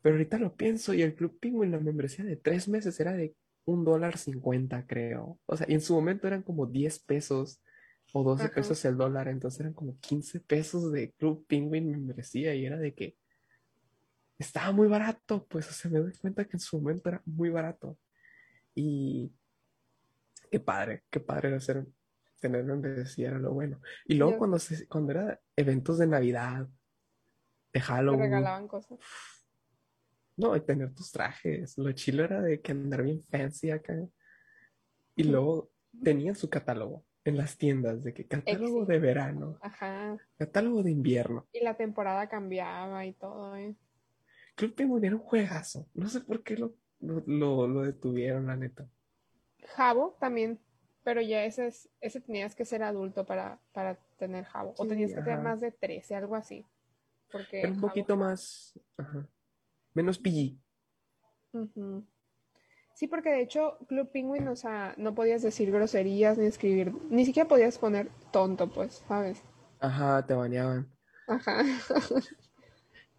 Pero 0.00 0.16
ahorita 0.16 0.38
lo 0.38 0.54
pienso 0.54 0.92
y 0.92 1.02
el 1.02 1.14
Club 1.14 1.38
Penguin, 1.40 1.70
la 1.72 1.80
membresía 1.80 2.24
de 2.24 2.36
3 2.36 2.68
meses 2.68 3.00
era 3.00 3.12
de 3.14 3.34
un 3.64 3.84
dólar 3.84 4.18
50, 4.18 4.86
creo. 4.86 5.38
O 5.46 5.56
sea, 5.56 5.66
y 5.68 5.74
en 5.74 5.80
su 5.80 5.94
momento 5.94 6.26
eran 6.26 6.42
como 6.42 6.66
10 6.66 6.98
pesos 7.00 7.60
o 8.16 8.22
12 8.22 8.44
Ajá. 8.44 8.54
pesos 8.54 8.84
el 8.84 8.96
dólar. 8.96 9.26
Entonces 9.26 9.60
eran 9.60 9.72
como 9.72 9.98
15 9.98 10.40
pesos 10.40 10.92
de 10.92 11.10
Club 11.12 11.44
Penguin 11.48 11.90
membresía 11.90 12.54
y 12.54 12.64
era 12.64 12.78
de 12.78 12.94
que 12.94 13.16
estaba 14.38 14.70
muy 14.70 14.86
barato. 14.86 15.44
Pues, 15.46 15.68
o 15.68 15.72
sea, 15.72 15.90
me 15.90 15.98
doy 15.98 16.12
cuenta 16.18 16.44
que 16.44 16.56
en 16.56 16.60
su 16.60 16.80
momento 16.80 17.08
era 17.08 17.20
muy 17.24 17.50
barato. 17.50 17.98
Y 18.72 19.32
qué 20.48 20.60
padre, 20.60 21.02
qué 21.10 21.18
padre 21.18 21.48
era 21.48 21.56
hacer, 21.56 21.84
tener 22.38 22.62
membresía, 22.62 23.30
era 23.30 23.38
lo 23.40 23.52
bueno. 23.52 23.80
Y 24.06 24.14
luego 24.14 24.38
cuando, 24.38 24.60
se, 24.60 24.86
cuando 24.86 25.10
era 25.10 25.40
eventos 25.56 25.98
de 25.98 26.06
Navidad, 26.06 26.68
de 27.72 27.80
Halloween, 27.80 28.20
regalaban 28.20 28.68
cosas. 28.68 28.96
no, 30.36 30.54
y 30.54 30.60
tener 30.60 30.94
tus 30.94 31.10
trajes. 31.10 31.76
Lo 31.78 31.90
chilo 31.90 32.22
era 32.22 32.40
de 32.40 32.60
que 32.60 32.70
andar 32.70 33.02
bien 33.02 33.24
fancy 33.24 33.72
acá. 33.72 33.96
Y 35.16 35.24
luego 35.24 35.72
tenían 36.00 36.36
su 36.36 36.48
catálogo 36.48 37.04
en 37.24 37.36
las 37.38 37.56
tiendas, 37.56 38.02
de 38.04 38.12
que 38.12 38.26
catálogo 38.26 38.84
de 38.84 38.98
verano, 38.98 39.58
Ajá. 39.62 40.16
catálogo 40.36 40.82
de 40.82 40.90
invierno. 40.90 41.46
Y 41.52 41.60
la 41.60 41.74
temporada 41.76 42.28
cambiaba 42.28 43.04
y 43.06 43.14
todo, 43.14 43.56
¿eh? 43.56 43.74
Club 44.56 44.74
Penguin 44.74 45.04
era 45.04 45.16
un 45.16 45.22
juegazo. 45.22 45.88
No 45.94 46.08
sé 46.08 46.20
por 46.20 46.42
qué 46.42 46.56
lo, 46.56 46.74
lo, 47.00 47.22
lo, 47.26 47.66
lo 47.66 47.82
detuvieron, 47.82 48.46
la 48.46 48.56
neta. 48.56 48.88
Jabo 49.74 50.16
también 50.20 50.60
Pero 51.02 51.20
ya 51.22 51.44
ese, 51.44 51.66
es, 51.66 51.88
ese 52.00 52.20
tenías 52.20 52.54
que 52.54 52.64
ser 52.64 52.82
adulto 52.82 53.24
para, 53.26 53.58
para 53.72 53.96
tener 54.18 54.44
jabo. 54.44 54.74
o 54.78 54.86
tenías 54.86 55.12
que 55.14 55.22
tener 55.22 55.40
más 55.40 55.60
de 55.60 55.72
13, 55.72 56.14
algo 56.14 56.34
así. 56.36 56.64
Porque 57.32 57.60
Era 57.60 57.70
un 57.70 57.76
jabo- 57.76 57.88
poquito 57.88 58.16
más, 58.16 58.78
ajá, 58.96 59.26
menos 59.94 60.18
PG. 60.18 60.56
Ujú. 61.52 62.06
Sí, 62.94 63.08
porque 63.08 63.30
de 63.30 63.42
hecho 63.42 63.76
Club 63.88 64.10
Penguin, 64.12 64.46
o 64.48 64.56
sea, 64.56 64.94
no 64.96 65.14
podías 65.14 65.42
decir 65.42 65.70
groserías 65.72 66.38
ni 66.38 66.46
escribir, 66.46 66.92
ni 67.10 67.26
siquiera 67.26 67.48
podías 67.48 67.76
poner 67.78 68.08
tonto, 68.32 68.68
pues, 68.70 69.02
¿sabes? 69.08 69.42
Ajá, 69.80 70.24
te 70.26 70.34
baneaban. 70.34 70.88
Ajá. 71.26 71.62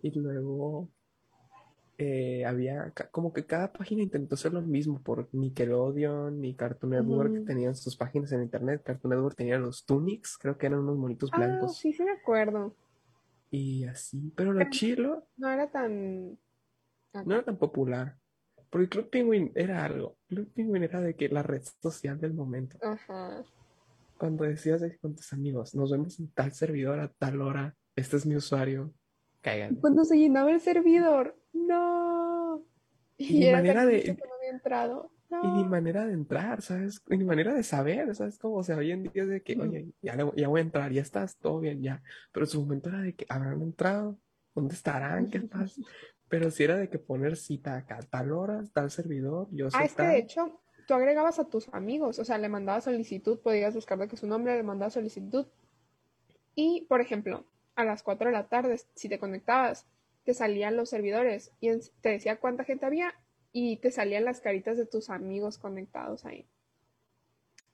Y 0.02 0.12
luego 0.20 0.88
eh, 1.98 2.46
había 2.46 2.94
como 3.12 3.34
que 3.34 3.46
cada 3.46 3.74
página 3.74 4.04
intentó 4.04 4.36
hacer 4.36 4.54
lo 4.54 4.62
mismo 4.62 5.02
por 5.02 5.28
Nickelodeon 5.34 6.44
y 6.46 6.54
Cartoon 6.56 6.92
Network 6.92 7.46
tenían 7.46 7.76
sus 7.76 7.96
páginas 7.98 8.32
en 8.32 8.44
internet. 8.44 8.82
Cartoon 8.84 9.12
Network 9.14 9.36
tenía 9.36 9.58
los 9.58 9.86
Tunics, 9.86 10.38
creo 10.38 10.58
que 10.58 10.68
eran 10.68 10.80
unos 10.80 10.98
monitos 10.98 11.30
Ah, 11.34 11.38
blancos 11.38 11.78
sí, 11.78 11.92
sí 11.94 12.04
me 12.04 12.12
acuerdo. 12.12 12.76
y 13.52 13.86
así. 13.86 14.32
Pero 14.36 14.54
lo 14.54 14.60
Pero- 14.60 14.70
chilo 14.72 15.28
No 15.38 15.50
era 15.50 15.70
tan... 15.70 16.38
no 17.26 17.34
era 17.34 17.44
tan 17.44 17.58
popular. 17.58 18.16
Porque 18.76 18.90
Club 18.90 19.10
Penguin 19.10 19.52
era 19.56 19.86
algo. 19.86 20.18
Club 20.28 20.52
Penguin 20.54 20.84
era 20.84 21.00
de 21.00 21.16
que 21.16 21.30
la 21.30 21.42
red 21.44 21.62
social 21.82 22.20
del 22.20 22.34
momento. 22.34 22.78
Ajá. 22.82 23.42
Cuando 24.18 24.44
decías 24.44 24.82
de- 24.82 24.98
con 24.98 25.16
tus 25.16 25.32
amigos, 25.32 25.74
nos 25.76 25.92
vemos 25.92 26.20
en 26.20 26.30
tal 26.32 26.52
servidor 26.52 27.00
a 27.00 27.08
tal 27.08 27.40
hora, 27.42 27.74
este 27.96 28.18
es 28.18 28.26
mi 28.26 28.36
usuario, 28.36 28.94
caigan. 29.40 29.76
Cuando 29.76 30.04
se 30.04 30.18
llenaba 30.18 30.52
el 30.52 30.60
servidor, 30.60 31.40
no. 31.54 32.66
Y 33.18 33.40
ni 33.40 33.46
era 33.46 33.60
manera 33.60 33.86
de- 33.86 34.04
que 34.04 34.12
no 34.14 34.36
había 34.38 34.50
entrado. 34.52 35.10
Y 35.32 35.48
ni 35.48 35.64
No. 35.64 35.70
manera 35.70 36.06
de 36.06 36.12
entrar, 36.12 36.62
¿sabes? 36.62 37.02
Y 37.10 37.16
ni 37.16 37.24
manera 37.24 37.54
de 37.54 37.64
saber, 37.64 38.14
¿sabes? 38.14 38.38
Como, 38.38 38.56
o 38.58 38.64
sea, 38.64 38.76
hoy 38.76 38.92
en 38.92 39.04
día 39.04 39.24
es 39.24 39.30
de 39.30 39.42
que, 39.42 39.58
oye, 39.58 39.88
ya, 40.02 40.18
le- 40.18 40.34
ya 40.36 40.50
voy 40.50 40.60
a 40.60 40.64
entrar, 40.64 40.92
ya 40.92 41.02
estás, 41.02 41.38
todo 41.38 41.62
bien, 41.62 41.82
ya. 41.82 42.04
Pero 42.34 42.46
en 42.46 42.50
su 42.50 42.60
momento 42.60 42.90
era 42.90 43.00
de 43.00 43.16
que 43.16 43.26
habrán 43.30 43.62
entrado, 43.62 44.20
¿dónde 44.54 44.74
estarán? 44.76 45.30
¿Qué 45.30 45.40
pasa? 45.40 45.82
Pero 46.28 46.50
si 46.52 46.64
era 46.64 46.76
de 46.76 46.90
que 46.90 47.00
poner 47.00 47.38
cita 47.38 47.76
acá, 47.78 48.00
tal 48.10 48.32
hora, 48.32 48.64
tal 48.74 48.90
servidor, 48.92 49.48
yo 49.52 49.68
Ah, 49.68 49.80
sé 49.80 49.86
es 49.86 49.94
que 49.94 50.04
de 50.04 50.18
hecho, 50.18 50.60
tú 50.88 50.94
agregabas 50.94 51.40
a 51.40 51.46
tus 51.46 51.68
amigos, 51.74 52.20
o 52.20 52.26
sea, 52.26 52.38
le 52.38 52.50
mandabas 52.50 52.86
solicitud, 52.86 53.40
podías 53.40 53.76
buscar 53.76 53.98
de 54.00 54.08
que 54.08 54.18
su 54.18 54.28
nombre, 54.28 54.56
le 54.56 54.64
mandabas 54.64 54.94
solicitud. 54.94 55.46
Y, 56.56 56.86
por 56.90 57.02
ejemplo, 57.02 57.46
a 57.76 57.84
las 57.84 58.02
4 58.04 58.28
de 58.28 58.34
la 58.34 58.48
tarde, 58.48 58.80
si 58.96 59.10
te 59.10 59.20
conectabas, 59.20 59.86
te 60.24 60.34
salían 60.34 60.76
los 60.78 60.90
servidores 60.90 61.52
y 61.60 61.70
te 62.02 62.10
decía 62.10 62.40
cuánta 62.40 62.64
gente 62.64 62.86
había 62.86 63.14
y 63.52 63.78
te 63.78 63.92
salían 63.92 64.26
las 64.26 64.42
caritas 64.42 64.78
de 64.78 64.86
tus 64.86 65.10
amigos 65.10 65.58
conectados 65.60 66.26
ahí. 66.26 66.48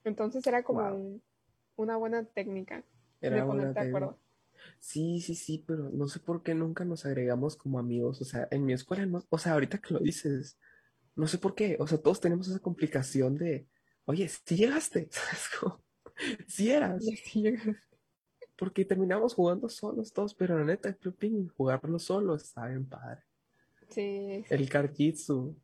Entonces 0.04 0.46
era 0.48 0.64
como 0.64 0.82
Wow. 0.82 0.96
un- 0.96 1.22
una 1.78 1.96
buena 1.98 2.26
técnica 2.26 2.84
Era 3.22 3.38
de 3.38 3.44
ponerte 3.44 3.80
de 3.84 3.88
acuerdo. 3.88 4.18
Sí, 4.84 5.22
sí, 5.22 5.36
sí, 5.36 5.64
pero 5.68 5.92
no 5.92 6.08
sé 6.08 6.20
por 6.20 6.42
qué 6.42 6.56
nunca 6.56 6.84
nos 6.84 7.06
agregamos 7.06 7.56
como 7.56 7.78
amigos. 7.78 8.20
O 8.20 8.26
sea, 8.26 8.48
en 8.50 8.66
mi 8.66 8.74
escuela 8.74 9.06
no, 9.06 9.24
o 9.30 9.38
sea, 9.38 9.54
ahorita 9.54 9.78
que 9.78 9.94
lo 9.94 10.00
dices, 10.00 10.58
no 11.16 11.28
sé 11.28 11.38
por 11.38 11.54
qué. 11.54 11.78
O 11.80 11.86
sea, 11.86 12.00
todos 12.00 12.20
tenemos 12.20 12.48
esa 12.48 12.58
complicación 12.60 13.38
de, 13.38 13.68
oye, 14.06 14.28
si 14.28 14.56
llegaste, 14.56 15.08
¿sabes? 15.12 15.50
Como, 15.60 15.84
si 16.48 16.72
eras. 16.72 17.04
Llega- 17.34 17.78
Porque 18.58 18.84
terminamos 18.84 19.36
jugando 19.36 19.70
solos 19.70 20.12
todos, 20.12 20.34
pero 20.34 20.58
la 20.58 20.66
neta, 20.66 20.90
el 20.90 20.98
Club 20.98 21.16
Penguin, 21.16 21.48
jugarlo 21.50 22.00
solo 22.00 22.34
está 22.36 22.68
bien 22.68 22.86
padre. 22.90 23.22
Sí, 23.90 24.44
sí. 24.48 24.54
El 24.54 24.68
Karjitsu. 24.68 25.56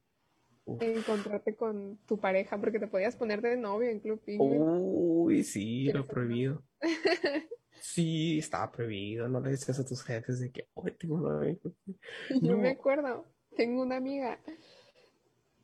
uf. 0.66 0.82
encontrarte 0.82 1.56
con 1.56 1.98
tu 2.06 2.20
pareja, 2.20 2.60
porque 2.60 2.78
te 2.80 2.88
podías 2.88 3.16
poner 3.16 3.42
de 3.42 3.58
novio 3.58 3.90
en 3.90 4.00
Club 4.00 4.20
Penguin. 4.24 4.62
Uy, 4.62 5.44
sí, 5.44 5.86
¿Quieres 5.86 6.02
lo 6.02 6.08
prohibido. 6.08 6.64
Sí, 7.82 8.40
estaba 8.40 8.72
prohibido. 8.72 9.28
No 9.28 9.40
le 9.40 9.52
decías 9.52 9.80
a 9.80 9.86
tus 9.86 10.04
jefes 10.04 10.40
de 10.40 10.52
que, 10.52 10.68
hoy 10.74 10.92
tengo 10.92 11.16
una 11.16 11.50
Y 11.50 11.60
Yo 12.42 12.58
me 12.58 12.70
acuerdo, 12.70 13.26
tengo 13.56 13.82
una 13.82 13.98
amiga 13.98 14.40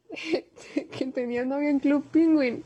que 0.98 1.06
tenía 1.08 1.46
novio 1.46 1.70
en 1.70 1.80
Club 1.80 2.06
Penguin 2.12 2.64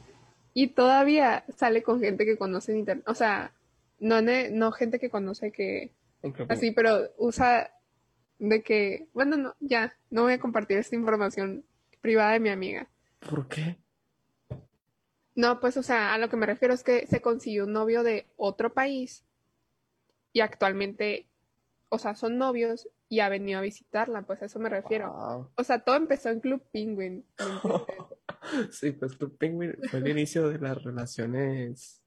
y 0.53 0.67
todavía 0.67 1.45
sale 1.55 1.83
con 1.83 1.99
gente 1.99 2.25
que 2.25 2.37
conoce 2.37 2.71
en 2.71 2.79
internet. 2.79 3.05
O 3.07 3.13
sea, 3.13 3.53
no, 3.99 4.21
ne- 4.21 4.49
no 4.49 4.71
gente 4.71 4.99
que 4.99 5.09
conoce 5.09 5.51
que 5.51 5.93
así, 6.49 6.71
pero 6.71 7.09
usa 7.17 7.71
de 8.39 8.61
que, 8.63 9.07
bueno, 9.13 9.37
no, 9.37 9.55
ya, 9.59 9.95
no 10.09 10.23
voy 10.23 10.33
a 10.33 10.39
compartir 10.39 10.77
esta 10.77 10.95
información 10.95 11.63
privada 12.01 12.33
de 12.33 12.39
mi 12.39 12.49
amiga. 12.49 12.87
¿Por 13.19 13.47
qué? 13.47 13.77
No, 15.35 15.59
pues, 15.59 15.77
o 15.77 15.83
sea, 15.83 16.13
a 16.13 16.17
lo 16.17 16.29
que 16.29 16.37
me 16.37 16.47
refiero 16.47 16.73
es 16.73 16.83
que 16.83 17.05
se 17.05 17.21
consiguió 17.21 17.65
un 17.65 17.73
novio 17.73 18.01
de 18.01 18.25
otro 18.37 18.73
país 18.73 19.23
y 20.37 20.41
actualmente, 20.41 21.27
o 21.89 21.97
sea, 21.97 22.13
son 22.13 22.37
novios 22.37 22.87
y 23.09 23.21
ha 23.21 23.29
venido 23.29 23.57
a 23.57 23.63
visitarla, 23.63 24.21
pues 24.21 24.39
a 24.43 24.45
eso 24.45 24.59
me 24.59 24.69
refiero. 24.69 25.11
Wow. 25.11 25.51
O 25.55 25.63
sea, 25.63 25.79
todo 25.79 25.95
empezó 25.95 26.29
en 26.29 26.41
Club 26.41 26.61
Penguin. 26.71 27.25
Sí, 28.71 28.91
pues 28.91 29.15
Club 29.17 29.35
Penguin 29.37 29.75
fue 29.89 29.99
el 29.99 30.07
inicio 30.09 30.47
de 30.47 30.59
las 30.59 30.81
relaciones. 30.83 32.03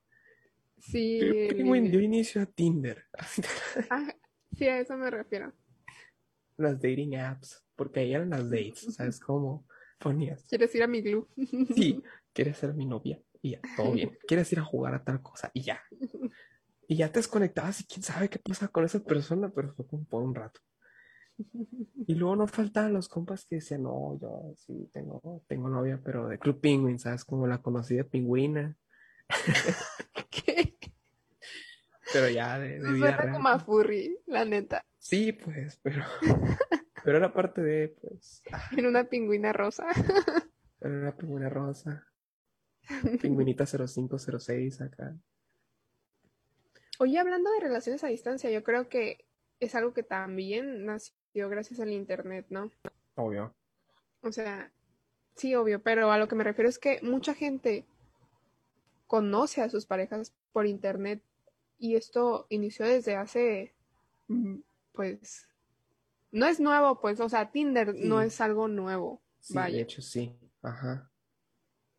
Sí, 0.78 1.18
Club 1.20 1.48
Penguin 1.48 1.90
dio 1.90 2.00
inicio. 2.00 2.40
inicio 2.40 2.42
a 2.42 2.46
Tinder, 2.46 3.04
Ah, 3.90 4.14
sí, 4.56 4.68
a 4.68 4.78
eso 4.78 4.96
me 4.96 5.10
refiero. 5.10 5.52
las 6.56 6.74
dating 6.80 7.16
apps, 7.16 7.64
porque 7.74 8.00
ahí 8.00 8.14
eran 8.14 8.30
las 8.30 8.48
dates, 8.48 8.94
¿sabes 8.94 9.18
cómo? 9.18 9.66
Ponías, 9.98 10.44
¿Quieres 10.48 10.72
ir 10.76 10.84
a 10.84 10.86
mi 10.86 11.02
club? 11.02 11.28
sí, 11.74 12.00
quieres 12.32 12.56
ser 12.58 12.74
mi 12.74 12.86
novia, 12.86 13.20
y 13.42 13.50
ya, 13.50 13.60
todo 13.76 13.92
bien. 13.92 14.16
Quieres 14.28 14.50
ir 14.52 14.60
a 14.60 14.64
jugar 14.64 14.94
a 14.94 15.02
tal 15.04 15.20
cosa, 15.20 15.50
y 15.52 15.62
ya. 15.62 15.82
Y 16.90 16.96
ya 16.96 17.12
te 17.12 17.20
desconectabas 17.20 17.80
y 17.80 17.84
quién 17.84 18.02
sabe 18.02 18.28
qué 18.28 18.40
pasa 18.40 18.66
con 18.66 18.84
esa 18.84 18.98
persona, 18.98 19.48
pero 19.54 19.72
fue 19.74 19.86
como 19.86 20.04
por 20.06 20.24
un 20.24 20.34
rato. 20.34 20.60
Y 22.08 22.16
luego 22.16 22.34
no 22.34 22.48
faltaban 22.48 22.92
los 22.92 23.08
compas 23.08 23.44
que 23.46 23.56
decían, 23.56 23.84
no, 23.84 24.18
yo 24.20 24.52
sí 24.56 24.90
tengo, 24.92 25.44
tengo 25.46 25.68
novia, 25.68 26.00
pero 26.02 26.26
de 26.26 26.40
Club 26.40 26.60
Penguin, 26.60 26.98
¿sabes? 26.98 27.24
Como 27.24 27.46
la 27.46 27.62
conocí 27.62 27.94
de 27.94 28.02
pingüina, 28.04 28.76
¿Qué? 30.30 30.76
pero 32.12 32.28
ya 32.28 32.58
de, 32.58 32.80
de 32.80 32.92
vida 32.92 33.16
real. 33.16 33.34
como 33.34 33.48
a 33.48 33.60
furry, 33.60 34.18
la 34.26 34.44
neta. 34.44 34.84
Sí, 34.98 35.32
pues, 35.32 35.78
pero, 35.84 36.02
pero 37.04 37.18
era 37.18 37.32
parte 37.32 37.62
de, 37.62 37.96
pues, 38.00 38.42
ah, 38.50 38.68
En 38.76 38.86
una 38.86 39.04
pingüina 39.04 39.52
rosa. 39.52 39.86
era 40.80 40.92
una 40.92 41.16
pingüina 41.16 41.48
rosa, 41.48 42.04
pingüinita 43.20 43.64
0506 43.66 44.80
acá. 44.80 45.16
Oye, 47.00 47.18
hablando 47.18 47.50
de 47.50 47.60
relaciones 47.60 48.04
a 48.04 48.08
distancia, 48.08 48.50
yo 48.50 48.62
creo 48.62 48.90
que 48.90 49.24
es 49.58 49.74
algo 49.74 49.94
que 49.94 50.02
también 50.02 50.84
nació 50.84 51.48
gracias 51.48 51.80
al 51.80 51.92
internet, 51.92 52.44
¿no? 52.50 52.70
Obvio. 53.14 53.54
O 54.20 54.30
sea, 54.30 54.70
sí, 55.34 55.54
obvio, 55.54 55.82
pero 55.82 56.12
a 56.12 56.18
lo 56.18 56.28
que 56.28 56.34
me 56.34 56.44
refiero 56.44 56.68
es 56.68 56.78
que 56.78 57.00
mucha 57.00 57.32
gente 57.32 57.86
conoce 59.06 59.62
a 59.62 59.70
sus 59.70 59.86
parejas 59.86 60.34
por 60.52 60.66
internet 60.66 61.22
y 61.78 61.96
esto 61.96 62.44
inició 62.50 62.84
desde 62.84 63.16
hace, 63.16 63.72
pues, 64.92 65.48
no 66.32 66.46
es 66.46 66.60
nuevo, 66.60 67.00
pues, 67.00 67.18
o 67.20 67.30
sea, 67.30 67.50
Tinder 67.50 67.94
no 67.94 68.20
es 68.20 68.42
algo 68.42 68.68
nuevo, 68.68 69.22
Sí, 69.38 69.54
de 69.54 69.80
hecho 69.80 70.02
sí. 70.02 70.38
Ajá. 70.60 71.10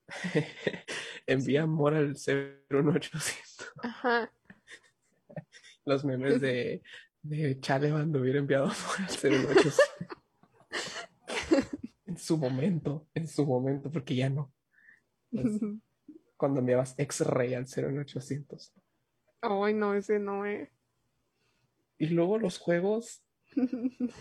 Envía 1.26 1.64
amor 1.64 1.96
al 1.96 2.10
01800. 2.10 3.72
Ajá, 3.82 4.32
Los 5.86 6.06
memes 6.06 6.42
de, 6.42 6.82
de 7.22 7.60
Chale 7.60 7.92
hubiera 7.94 8.40
enviado 8.40 8.66
al 8.98 9.32
01800. 9.32 9.80
En 12.06 12.18
su 12.18 12.38
momento, 12.38 13.08
en 13.14 13.26
su 13.26 13.46
momento, 13.46 13.90
porque 13.90 14.16
ya 14.16 14.30
no. 14.30 14.54
Cuando 16.36 16.60
enviabas 16.60 16.94
X-Ray 16.98 17.54
al 17.54 17.68
01800. 17.68 18.74
Ay, 19.40 19.74
no, 19.74 19.94
ese 19.94 20.20
no 20.20 20.46
es. 20.46 20.70
Y 21.98 22.08
luego 22.08 22.38
los 22.38 22.58
juegos, 22.58 23.24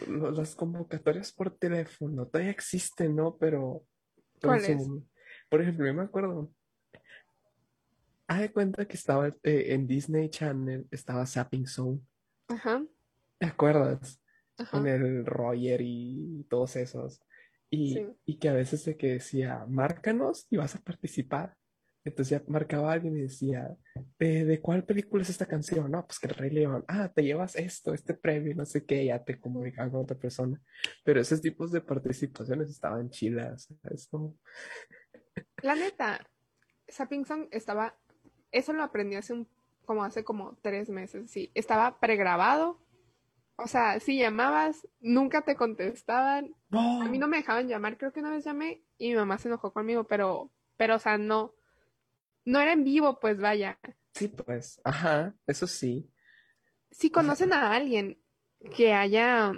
las 0.06 0.54
convocatorias 0.54 1.32
por 1.32 1.56
teléfono, 1.58 2.28
todavía 2.28 2.52
existen, 2.52 3.16
¿no? 3.16 3.36
Pero, 3.38 3.84
Por 4.40 5.60
ejemplo, 5.60 5.86
yo 5.86 5.94
me 5.94 6.02
acuerdo. 6.02 6.52
Haz 8.30 8.40
de 8.42 8.52
cuenta 8.52 8.86
que 8.86 8.94
estaba 8.96 9.26
eh, 9.42 9.64
en 9.74 9.88
Disney 9.88 10.28
Channel, 10.30 10.86
estaba 10.92 11.26
Zapping 11.26 11.66
Zone. 11.66 11.98
Ajá, 12.46 12.84
¿Te 13.38 13.46
acuerdas? 13.46 14.22
ajá. 14.56 14.70
Con 14.70 14.86
el 14.86 15.26
Roger 15.26 15.80
y 15.82 16.46
todos 16.48 16.76
esos. 16.76 17.20
Y, 17.70 17.94
Sí. 17.94 18.06
y 18.26 18.38
que 18.38 18.48
a 18.48 18.52
veces 18.52 18.84
de 18.84 18.96
que 18.96 19.14
decía, 19.14 19.66
márcanos 19.68 20.46
y 20.48 20.58
vas 20.58 20.76
a 20.76 20.80
participar. 20.80 21.56
Entonces 22.04 22.38
ya 22.38 22.44
marcaba 22.46 22.92
alguien 22.92 23.16
y 23.16 23.22
decía, 23.22 23.76
¿de, 24.16 24.44
de 24.44 24.60
cuál 24.60 24.84
película 24.84 25.22
es 25.24 25.30
esta 25.30 25.46
canción? 25.46 25.90
No, 25.90 26.06
pues 26.06 26.20
que 26.20 26.28
el 26.28 26.34
Rey 26.34 26.50
León. 26.50 26.84
Ah, 26.86 27.10
te 27.12 27.24
llevas 27.24 27.56
esto, 27.56 27.92
este 27.92 28.14
premio, 28.14 28.54
no 28.54 28.64
sé 28.64 28.84
qué, 28.86 29.04
ya 29.06 29.24
te 29.24 29.40
comunicaban 29.40 29.90
con 29.90 30.02
otra 30.02 30.16
persona. 30.16 30.60
Pero 31.04 31.20
esos 31.20 31.40
tipos 31.40 31.72
de 31.72 31.80
participaciones 31.80 32.70
estaban 32.70 33.10
chidas. 33.10 33.68
Es 33.90 34.06
como, 34.06 34.38
La 35.62 35.74
neta, 35.74 36.24
Sapping 36.88 37.26
Song 37.26 37.48
estaba, 37.50 37.98
eso 38.52 38.72
lo 38.72 38.82
aprendí 38.82 39.16
hace 39.16 39.32
un, 39.32 39.48
como 39.84 40.04
hace 40.04 40.24
como 40.24 40.56
tres 40.62 40.88
meses, 40.88 41.30
sí, 41.30 41.50
estaba 41.54 41.98
pregrabado. 41.98 42.78
O 43.56 43.66
sea, 43.66 44.00
si 44.00 44.18
llamabas, 44.18 44.88
nunca 45.00 45.42
te 45.42 45.54
contestaban. 45.54 46.54
A 46.70 47.08
mí 47.08 47.18
no 47.18 47.28
me 47.28 47.38
dejaban 47.38 47.68
llamar, 47.68 47.98
creo 47.98 48.12
que 48.12 48.20
una 48.20 48.30
vez 48.30 48.44
llamé 48.44 48.82
y 48.96 49.10
mi 49.10 49.16
mamá 49.16 49.36
se 49.36 49.48
enojó 49.48 49.72
conmigo, 49.72 50.04
pero, 50.04 50.50
pero, 50.76 50.96
o 50.96 50.98
sea, 50.98 51.18
no, 51.18 51.54
no 52.44 52.60
era 52.60 52.72
en 52.72 52.84
vivo, 52.84 53.20
pues 53.20 53.38
vaya. 53.38 53.78
Sí, 54.14 54.28
pues, 54.28 54.80
ajá, 54.84 55.34
eso 55.46 55.66
sí. 55.66 56.10
Si 56.90 57.10
conocen 57.10 57.52
a 57.52 57.72
alguien 57.72 58.18
que 58.74 58.94
haya 58.94 59.52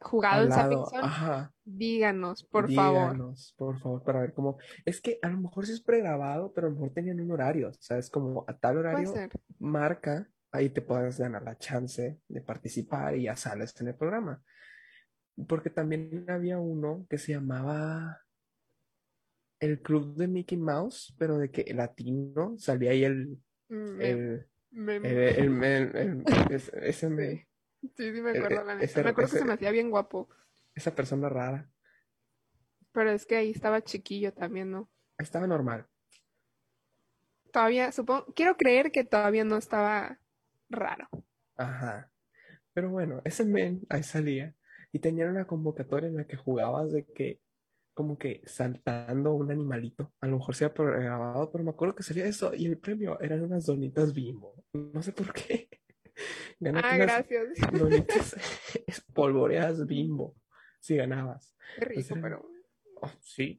jugado 0.00 0.44
en 0.44 0.52
Sapping 0.52 0.86
Zone, 0.86 1.50
díganos, 1.66 2.44
por 2.44 2.70
favor. 2.70 3.12
Díganos, 3.12 3.54
por 3.58 3.78
favor, 3.78 4.02
para 4.02 4.20
ver 4.20 4.32
cómo. 4.32 4.58
Es 4.84 5.00
que 5.00 5.18
a 5.22 5.28
lo 5.28 5.38
mejor 5.38 5.66
sí 5.66 5.72
es 5.72 5.80
pregrabado, 5.80 6.52
pero 6.54 6.68
a 6.68 6.70
lo 6.70 6.76
mejor 6.76 6.92
tenían 6.94 7.20
un 7.20 7.30
horario, 7.32 7.70
¿sabes? 7.80 8.08
Como 8.08 8.44
a 8.46 8.56
tal 8.56 8.78
horario 8.78 9.12
marca, 9.58 10.28
ahí 10.52 10.70
te 10.70 10.80
puedes 10.80 11.18
ganar 11.18 11.42
la 11.42 11.58
chance 11.58 12.18
de 12.28 12.40
participar 12.40 13.16
y 13.16 13.24
ya 13.24 13.36
sales 13.36 13.78
en 13.80 13.88
el 13.88 13.94
programa. 13.94 14.42
Porque 15.48 15.68
también 15.68 16.24
había 16.30 16.58
uno 16.58 17.06
que 17.10 17.18
se 17.18 17.32
llamaba 17.32 18.20
el 19.60 19.80
club 19.80 20.14
de 20.16 20.28
Mickey 20.28 20.58
Mouse, 20.58 21.14
pero 21.18 21.38
de 21.38 21.50
que 21.50 21.72
latino 21.74 22.54
salía 22.58 22.92
ahí 22.92 23.04
el. 23.04 23.38
Mm, 23.68 24.00
el, 24.00 24.46
el, 25.04 26.24
ese 26.82 27.08
me, 27.08 27.46
Sí, 27.96 28.12
sí 28.12 28.20
me 28.22 28.32
e, 28.32 28.38
acuerdo, 28.38 28.64
la 28.64 28.74
neta. 28.74 29.02
me 29.02 29.10
acuerdo 29.10 29.30
que 29.30 29.38
se 29.38 29.44
me 29.44 29.52
hacía 29.52 29.70
bien 29.70 29.90
guapo. 29.90 30.28
Esa 30.76 30.94
persona 30.94 31.28
rara. 31.30 31.68
Pero 32.92 33.10
es 33.10 33.26
que 33.26 33.36
ahí 33.36 33.50
estaba 33.50 33.82
chiquillo 33.82 34.32
también, 34.32 34.70
¿no? 34.70 34.90
Estaba 35.18 35.46
normal. 35.46 35.86
Todavía, 37.50 37.90
supongo, 37.92 38.26
quiero 38.34 38.56
creer 38.56 38.92
que 38.92 39.04
todavía 39.04 39.44
no 39.44 39.56
estaba 39.56 40.18
raro. 40.68 41.08
Ajá. 41.56 42.10
Pero 42.74 42.90
bueno, 42.90 43.22
ese 43.24 43.46
men 43.46 43.80
ahí 43.88 44.02
salía. 44.02 44.54
Y 44.92 44.98
tenía 44.98 45.26
una 45.26 45.46
convocatoria 45.46 46.08
en 46.08 46.16
la 46.16 46.26
que 46.26 46.36
jugabas 46.36 46.92
de 46.92 47.06
que, 47.06 47.40
como 47.94 48.18
que 48.18 48.42
saltando 48.44 49.32
un 49.32 49.50
animalito. 49.50 50.12
A 50.20 50.26
lo 50.26 50.36
mejor 50.36 50.54
se 50.54 50.66
había 50.66 50.84
grabado, 50.84 51.50
pero 51.50 51.64
me 51.64 51.70
acuerdo 51.70 51.94
que 51.94 52.02
salía 52.02 52.26
eso. 52.26 52.54
Y 52.54 52.66
el 52.66 52.78
premio 52.78 53.18
eran 53.20 53.42
unas 53.42 53.64
donitas 53.64 54.12
bimbo. 54.12 54.54
No 54.74 55.02
sé 55.02 55.12
por 55.12 55.32
qué. 55.32 55.68
ah, 56.82 56.96
gracias. 56.98 57.48
polvoreas 59.14 59.86
bimbo 59.86 60.34
si 60.86 60.96
ganabas. 60.96 61.54
Qué 61.78 61.84
rico, 61.84 62.14
pero. 62.22 62.48
Oh, 63.02 63.10
sí, 63.20 63.58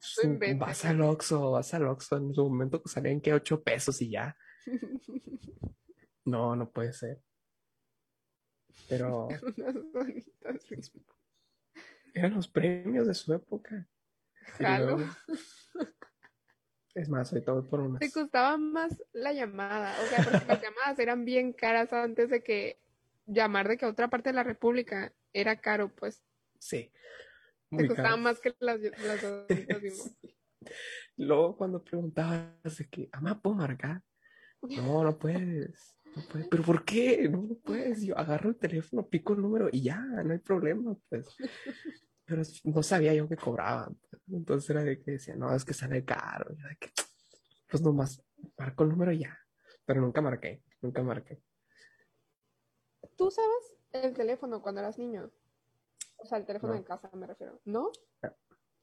vas 0.55 0.83
al 0.85 1.01
Oxxo, 1.01 1.51
vas 1.51 1.73
al 1.73 1.87
Oxxo. 1.87 2.17
En 2.17 2.33
su 2.33 2.49
momento 2.49 2.81
que 2.81 2.89
salían 2.89 3.21
que 3.21 3.33
8 3.33 3.61
pesos 3.63 4.01
y 4.01 4.09
ya. 4.11 4.35
no, 6.25 6.55
no 6.55 6.71
puede 6.71 6.93
ser. 6.93 7.21
Pero. 8.89 9.27
Eran 12.13 12.33
los 12.33 12.47
premios 12.47 13.07
de 13.07 13.13
su 13.13 13.33
época. 13.33 13.87
Jalo. 14.57 14.97
Es 16.95 17.09
más, 17.09 17.29
todo 17.45 17.69
por 17.69 17.81
unas. 17.81 17.99
Te 17.99 18.11
costaba 18.11 18.57
más 18.57 19.03
la 19.13 19.33
llamada, 19.33 19.95
o 20.01 20.05
sea, 20.07 20.23
porque 20.23 20.47
las 20.47 20.61
llamadas 20.63 20.97
eran 20.97 21.25
bien 21.25 21.53
caras 21.53 21.93
antes 21.93 22.31
de 22.31 22.41
que 22.41 22.79
llamar 23.27 23.67
de 23.67 23.77
que 23.77 23.85
a 23.85 23.89
otra 23.89 24.07
parte 24.07 24.29
de 24.29 24.35
la 24.35 24.43
República 24.43 25.13
era 25.31 25.61
caro, 25.61 25.93
pues. 25.93 26.23
Sí. 26.59 26.91
Te 27.69 27.87
costaba 27.87 28.17
más 28.17 28.39
que 28.39 28.55
las, 28.59 28.79
las 28.81 29.47
Luego 31.17 31.57
cuando 31.57 31.83
preguntabas 31.83 32.77
de 32.77 32.89
que, 32.89 33.09
¿ama 33.11 33.41
puedo 33.41 33.55
marcar? 33.55 34.01
No, 34.61 35.03
no 35.03 35.17
puedes. 35.17 35.95
No 36.15 36.23
puedes. 36.29 36.47
¿Pero 36.47 36.63
por 36.63 36.85
qué? 36.85 37.29
No, 37.29 37.43
no 37.43 37.55
puedes. 37.55 38.01
Yo 38.03 38.17
agarro 38.17 38.49
el 38.49 38.57
teléfono, 38.57 39.07
pico 39.07 39.33
el 39.33 39.41
número 39.41 39.69
y 39.71 39.81
ya, 39.81 39.99
no 39.99 40.33
hay 40.33 40.39
problema, 40.39 40.95
pues. 41.09 41.35
Pero 42.25 42.41
no 42.63 42.83
sabía 42.83 43.13
yo 43.13 43.27
que 43.27 43.37
cobraban. 43.37 43.97
Entonces 44.27 44.69
era 44.69 44.83
de 44.83 44.99
que 44.99 45.11
decía, 45.11 45.35
no, 45.35 45.53
es 45.55 45.63
que 45.63 45.73
sale 45.73 46.03
caro. 46.03 46.53
Yo 46.55 46.67
de 46.67 46.77
que, 46.77 46.91
pues 47.69 47.81
nomás 47.81 48.21
marco 48.57 48.83
el 48.83 48.89
número 48.89 49.11
y 49.11 49.19
ya. 49.19 49.37
Pero 49.85 50.01
nunca 50.01 50.21
marqué, 50.21 50.63
nunca 50.81 51.03
marqué. 51.03 51.41
¿Tú 53.15 53.31
sabes 53.31 53.77
el 53.91 54.13
teléfono 54.13 54.61
cuando 54.61 54.81
eras 54.81 54.97
niño? 54.97 55.31
O 56.17 56.25
sea, 56.25 56.37
el 56.37 56.45
teléfono 56.45 56.73
en 56.75 56.83
casa 56.83 57.09
me 57.13 57.27
refiero. 57.27 57.59
¿No? 57.65 57.91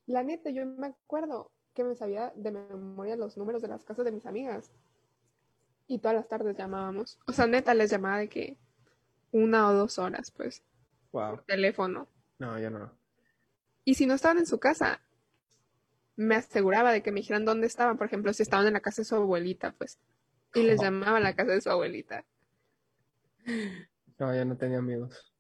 La 0.07 0.23
neta, 0.23 0.51
yo 0.51 0.65
me 0.67 0.89
acuerdo 0.89 1.53
que 1.75 1.85
me 1.85 1.97
sabía 1.97 2.33
de 2.37 2.51
memoria 2.51 3.17
los 3.17 3.37
números 3.37 3.63
de 3.63 3.69
las 3.69 3.85
casas 3.85 4.05
de 4.05 4.13
mis 4.13 4.27
amigas. 4.27 4.73
Y 5.87 5.99
todas 5.99 6.17
las 6.17 6.29
tardes 6.29 6.57
llamábamos. 6.57 7.19
O 7.27 7.33
sea, 7.33 7.47
neta, 7.47 7.75
les 7.75 7.91
llamaba 7.91 8.19
de 8.19 8.29
que 8.29 8.57
una 9.33 9.69
o 9.69 9.75
dos 9.75 9.99
horas, 9.99 10.31
pues. 10.31 10.63
Wow. 11.13 11.43
teléfono. 11.47 12.09
No, 12.39 12.59
yo 12.59 12.71
no. 12.71 12.93
Y 13.85 13.95
si 13.95 14.07
no 14.07 14.15
estaban 14.15 14.39
en 14.39 14.47
su 14.47 14.59
casa, 14.59 15.01
me 16.17 16.37
aseguraba 16.37 16.93
de 16.93 17.03
que 17.03 17.13
me 17.13 17.21
dijeran 17.21 17.45
dónde 17.45 17.67
estaban. 17.67 17.99
Por 17.99 18.07
ejemplo, 18.07 18.33
si 18.33 18.43
estaban 18.43 18.67
en 18.67 18.73
la 18.75 18.81
casa 18.81 19.03
de 19.03 19.07
su 19.07 19.17
abuelita, 19.17 19.75
pues. 19.77 19.99
Y 20.55 20.63
les 20.63 20.81
llamaba 20.81 21.19
a 21.19 21.21
la 21.21 21.35
casa 21.35 21.53
de 21.53 21.61
su 21.61 21.71
abuelita. 21.71 22.25
No, 24.19 24.35
yo 24.35 24.45
no 24.45 24.57
tenía 24.57 24.79
amigos. 24.79 25.34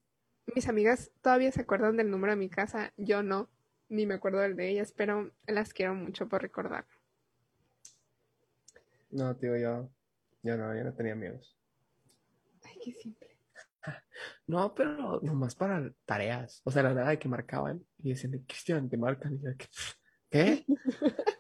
Mis 0.47 0.68
amigas 0.68 1.11
todavía 1.22 1.51
se 1.53 1.62
acuerdan 1.62 1.97
del 1.97 2.11
número 2.11 2.32
de 2.32 2.38
mi 2.38 2.49
casa. 2.49 2.92
Yo 2.97 3.22
no. 3.22 3.51
Ni 3.88 4.07
me 4.07 4.14
acuerdo 4.14 4.40
del 4.40 4.57
de 4.57 4.70
ellas, 4.70 4.92
pero 4.97 5.30
las 5.47 5.72
quiero 5.72 5.95
mucho 5.95 6.28
por 6.28 6.42
recordar. 6.42 6.86
No, 9.11 9.36
tío, 9.36 9.57
yo. 9.57 9.90
Yo 10.42 10.57
no, 10.57 10.76
yo 10.76 10.84
no 10.84 10.95
tenía 10.95 11.12
amigos. 11.12 11.57
Ay, 12.62 12.78
qué 12.82 12.92
simple. 12.92 13.28
No, 14.47 14.74
pero 14.74 15.20
nomás 15.22 15.55
para 15.55 15.92
tareas. 16.05 16.61
O 16.64 16.70
sea, 16.70 16.82
la 16.82 16.95
nada 16.95 17.11
de 17.11 17.18
que 17.18 17.28
marcaban 17.28 17.84
y 17.99 18.11
decían, 18.11 18.32
Cristian, 18.47 18.88
te 18.88 18.97
marcan. 18.97 19.34
Y 19.34 19.42
yo, 19.42 19.51
¿qué? 20.30 20.64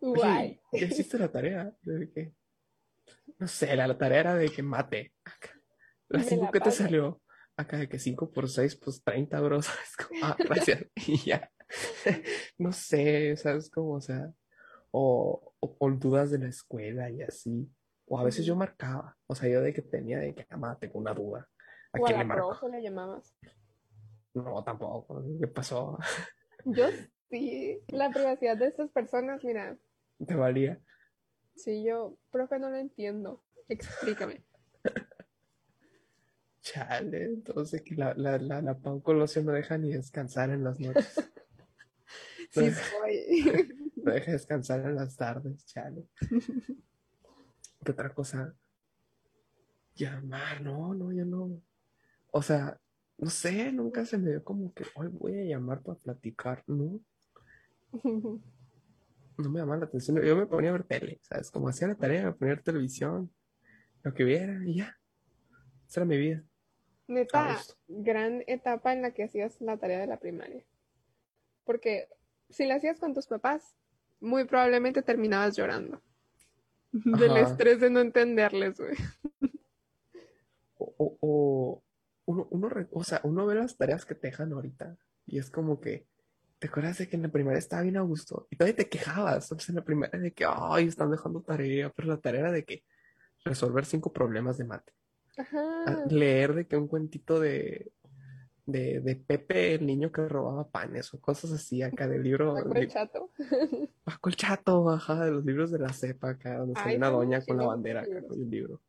Guay. 0.00 0.60
¿Ya 0.72 0.86
hiciste 0.86 1.18
la 1.18 1.30
tarea? 1.30 1.74
¿De 1.82 2.10
qué? 2.10 2.32
No 3.38 3.46
sé, 3.48 3.74
la, 3.76 3.98
tarea 3.98 4.20
era 4.20 4.34
de 4.34 4.48
que 4.48 4.62
mate. 4.62 5.12
La 6.08 6.22
5 6.22 6.50
que 6.50 6.60
te 6.60 6.70
salió. 6.70 7.20
Acá 7.56 7.78
de 7.78 7.88
que 7.88 7.98
5 7.98 8.32
por 8.32 8.48
6, 8.48 8.76
pues 8.76 9.02
30 9.02 9.36
euros. 9.38 9.66
ah, 10.22 10.36
gracias. 10.38 10.84
y 11.06 11.18
ya. 11.18 11.50
no 12.58 12.72
sé, 12.72 13.36
¿sabes 13.36 13.70
cómo? 13.70 13.94
O 13.94 14.00
sea, 14.00 14.30
o, 14.90 15.54
o, 15.60 15.90
dudas 15.90 16.30
de 16.30 16.38
la 16.38 16.48
escuela 16.48 17.10
y 17.10 17.22
así. 17.22 17.70
O 18.06 18.18
a 18.18 18.24
veces 18.24 18.46
yo 18.46 18.54
marcaba, 18.54 19.16
o 19.26 19.34
sea, 19.34 19.48
yo 19.48 19.60
de 19.60 19.72
que 19.72 19.82
tenía 19.82 20.18
de 20.18 20.32
que, 20.32 20.46
mamá, 20.50 20.78
tengo 20.78 20.98
una 20.98 21.12
duda. 21.12 21.48
¿A 21.92 21.98
quién 21.98 22.18
le 22.18 22.24
marco? 22.24 22.68
le 22.68 22.82
llamabas? 22.82 23.36
No, 24.32 24.62
tampoco. 24.62 25.24
¿Qué 25.40 25.48
pasó? 25.48 25.98
Yo 26.64 26.84
sí. 27.30 27.80
La 27.88 28.10
privacidad 28.10 28.56
de 28.56 28.68
estas 28.68 28.90
personas, 28.90 29.42
mira. 29.42 29.76
¿Te 30.24 30.34
valía? 30.34 30.80
Sí, 31.56 31.82
yo, 31.82 32.18
profe, 32.30 32.58
no 32.58 32.70
lo 32.70 32.76
entiendo. 32.76 33.42
Explícame. 33.68 34.44
Chale, 36.60 37.24
entonces 37.24 37.82
la, 37.96 38.14
la, 38.14 38.38
la, 38.38 38.60
la 38.60 38.78
Pau 38.78 39.00
Colosio 39.00 39.42
no 39.42 39.52
deja 39.52 39.78
ni 39.78 39.92
descansar 39.92 40.50
en 40.50 40.64
las 40.64 40.80
noches. 40.80 41.14
sí, 42.50 42.70
soy. 42.70 43.72
No 43.96 44.12
deja 44.12 44.30
descansar 44.30 44.80
en 44.80 44.94
las 44.94 45.16
tardes, 45.16 45.66
chale. 45.66 46.06
¿Qué 47.84 47.90
otra 47.90 48.14
cosa? 48.14 48.54
Llamar, 49.96 50.62
no, 50.62 50.94
no, 50.94 51.10
ya 51.10 51.24
no. 51.24 51.60
O 52.30 52.40
sea, 52.40 52.78
no 53.18 53.30
sé, 53.30 53.72
nunca 53.72 54.04
se 54.04 54.18
me 54.18 54.30
dio 54.30 54.44
como 54.44 54.72
que 54.74 54.84
hoy 54.94 55.08
voy 55.08 55.40
a 55.40 55.44
llamar 55.44 55.82
para 55.82 55.98
platicar, 55.98 56.62
¿no? 56.68 57.00
No 59.38 59.50
me 59.50 59.60
llamaba 59.60 59.80
la 59.80 59.86
atención. 59.86 60.20
Yo 60.22 60.36
me 60.36 60.46
ponía 60.46 60.70
a 60.70 60.72
ver 60.74 60.84
tele, 60.84 61.20
¿sabes? 61.22 61.50
Como 61.50 61.68
hacía 61.68 61.88
la 61.88 61.94
tarea, 61.94 62.24
me 62.24 62.32
ponía 62.32 62.52
a 62.52 62.56
ver 62.56 62.64
televisión, 62.64 63.30
lo 64.02 64.14
que 64.14 64.24
viera 64.24 64.58
y 64.64 64.76
ya. 64.76 64.96
Esa 65.88 66.00
era 66.00 66.06
mi 66.06 66.16
vida. 66.16 66.42
Neta, 67.08 67.58
gran 67.86 68.42
etapa 68.46 68.92
en 68.92 69.02
la 69.02 69.12
que 69.12 69.24
hacías 69.24 69.60
la 69.60 69.76
tarea 69.76 70.00
de 70.00 70.06
la 70.06 70.18
primaria. 70.18 70.64
Porque 71.64 72.08
si 72.48 72.66
la 72.66 72.76
hacías 72.76 72.98
con 72.98 73.14
tus 73.14 73.26
papás, 73.26 73.76
muy 74.20 74.44
probablemente 74.44 75.02
terminabas 75.02 75.56
llorando. 75.56 76.02
Del 76.92 77.36
estrés 77.36 77.80
de 77.80 77.90
no 77.90 78.00
entenderles, 78.00 78.78
güey. 78.78 78.94
O, 80.78 81.18
o, 81.20 81.82
uno, 82.26 82.48
uno, 82.50 82.70
o 82.90 83.04
sea, 83.04 83.20
uno 83.22 83.46
ve 83.46 83.54
las 83.54 83.76
tareas 83.76 84.04
que 84.04 84.14
te 84.14 84.28
dejan 84.28 84.52
ahorita 84.52 84.96
y 85.26 85.38
es 85.38 85.50
como 85.50 85.80
que, 85.80 86.06
¿te 86.58 86.68
acuerdas 86.68 86.98
de 86.98 87.08
que 87.08 87.16
en 87.16 87.22
la 87.22 87.28
primera 87.28 87.58
estaba 87.58 87.82
bien 87.82 87.96
a 87.96 88.02
gusto? 88.02 88.46
Y 88.50 88.56
todavía 88.56 88.76
te 88.76 88.88
quejabas, 88.88 89.46
sea, 89.46 89.58
en 89.68 89.74
la 89.76 89.84
primera 89.84 90.18
de 90.18 90.32
que, 90.32 90.44
ay, 90.48 90.86
están 90.86 91.10
dejando 91.10 91.42
tarea, 91.42 91.90
pero 91.90 92.08
la 92.08 92.18
tarea 92.18 92.40
era 92.42 92.52
de 92.52 92.64
que 92.64 92.84
resolver 93.44 93.84
cinco 93.84 94.12
problemas 94.12 94.58
de 94.58 94.64
mate. 94.64 94.92
Ajá. 95.36 96.04
Leer 96.08 96.54
de 96.54 96.66
que 96.66 96.76
un 96.76 96.88
cuentito 96.88 97.38
de, 97.38 97.92
de, 98.64 99.00
de 99.00 99.16
Pepe, 99.16 99.74
el 99.74 99.86
niño 99.86 100.10
que 100.10 100.26
robaba 100.26 100.68
panes 100.68 101.12
o 101.14 101.20
cosas 101.20 101.52
así 101.52 101.82
acá 101.82 102.08
del 102.08 102.22
libro. 102.22 102.54
Paco 102.64 102.74
el 102.74 102.88
chato. 102.88 103.30
Paco 104.04 104.28
el 104.28 104.36
Chato, 104.36 104.90
ajá, 104.90 105.24
de 105.24 105.30
los 105.30 105.44
libros 105.44 105.70
de 105.70 105.78
la 105.78 105.92
cepa 105.92 106.30
acá, 106.30 106.58
donde 106.58 106.74
sale 106.74 106.92
Ay, 106.92 106.96
una 106.96 107.10
doña 107.10 107.40
con 107.44 107.56
la 107.56 107.66
bandera 107.66 108.00
acá 108.02 108.22
con 108.26 108.40
el 108.40 108.50
libro. 108.50 108.80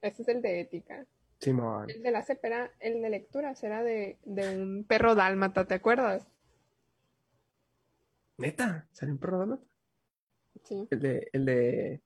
Ese 0.00 0.22
es 0.22 0.28
el 0.28 0.42
de 0.42 0.60
ética. 0.60 1.06
Simón. 1.38 1.88
El 1.88 2.02
de 2.02 2.10
la 2.10 2.22
cepera, 2.22 2.70
el 2.80 3.00
de 3.00 3.10
lecturas 3.10 3.62
era 3.62 3.82
de, 3.82 4.18
de 4.24 4.58
un 4.58 4.84
perro 4.84 5.14
dálmata, 5.14 5.66
¿te 5.66 5.74
acuerdas? 5.74 6.26
Neta, 8.40 8.88
salió 8.90 9.12
un 9.14 9.20
programa. 9.20 9.58
Sí, 10.64 10.88
El 10.90 11.00
de, 11.00 11.28
el 11.32 11.44
de, 11.44 12.02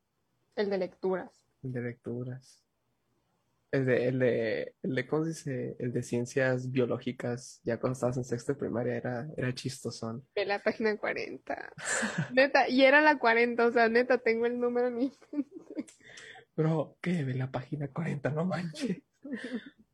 el 0.56 0.68
de 0.70 0.78
lecturas. 0.78 1.30
el 1.62 1.72
de 1.72 1.80
lecturas. 1.80 2.60
El 3.70 3.86
de, 3.86 4.08
el 4.08 4.18
de, 4.18 4.74
el 4.82 4.94
de, 4.94 5.06
¿cómo 5.06 5.24
se 5.24 5.28
dice? 5.30 5.76
El 5.78 5.92
de 5.92 6.02
ciencias 6.02 6.70
biológicas, 6.70 7.60
ya 7.64 7.78
cuando 7.78 7.94
estabas 7.94 8.16
en 8.16 8.24
sexto 8.24 8.52
de 8.52 8.58
primaria 8.58 8.96
era, 8.96 9.28
era 9.36 9.54
chistosón. 9.54 10.26
De 10.34 10.44
la 10.44 10.62
página 10.62 10.96
40. 10.96 11.72
Neta, 12.32 12.68
y 12.68 12.82
era 12.82 13.00
la 13.00 13.18
40, 13.18 13.66
o 13.66 13.72
sea, 13.72 13.88
neta, 13.88 14.18
tengo 14.18 14.46
el 14.46 14.58
número 14.60 14.88
en 14.88 14.96
mi... 14.96 15.12
Bro, 16.56 16.98
¿qué? 17.00 17.24
De 17.24 17.34
la 17.34 17.50
página 17.50 17.88
40, 17.88 18.30
no 18.30 18.44
manches. 18.44 19.02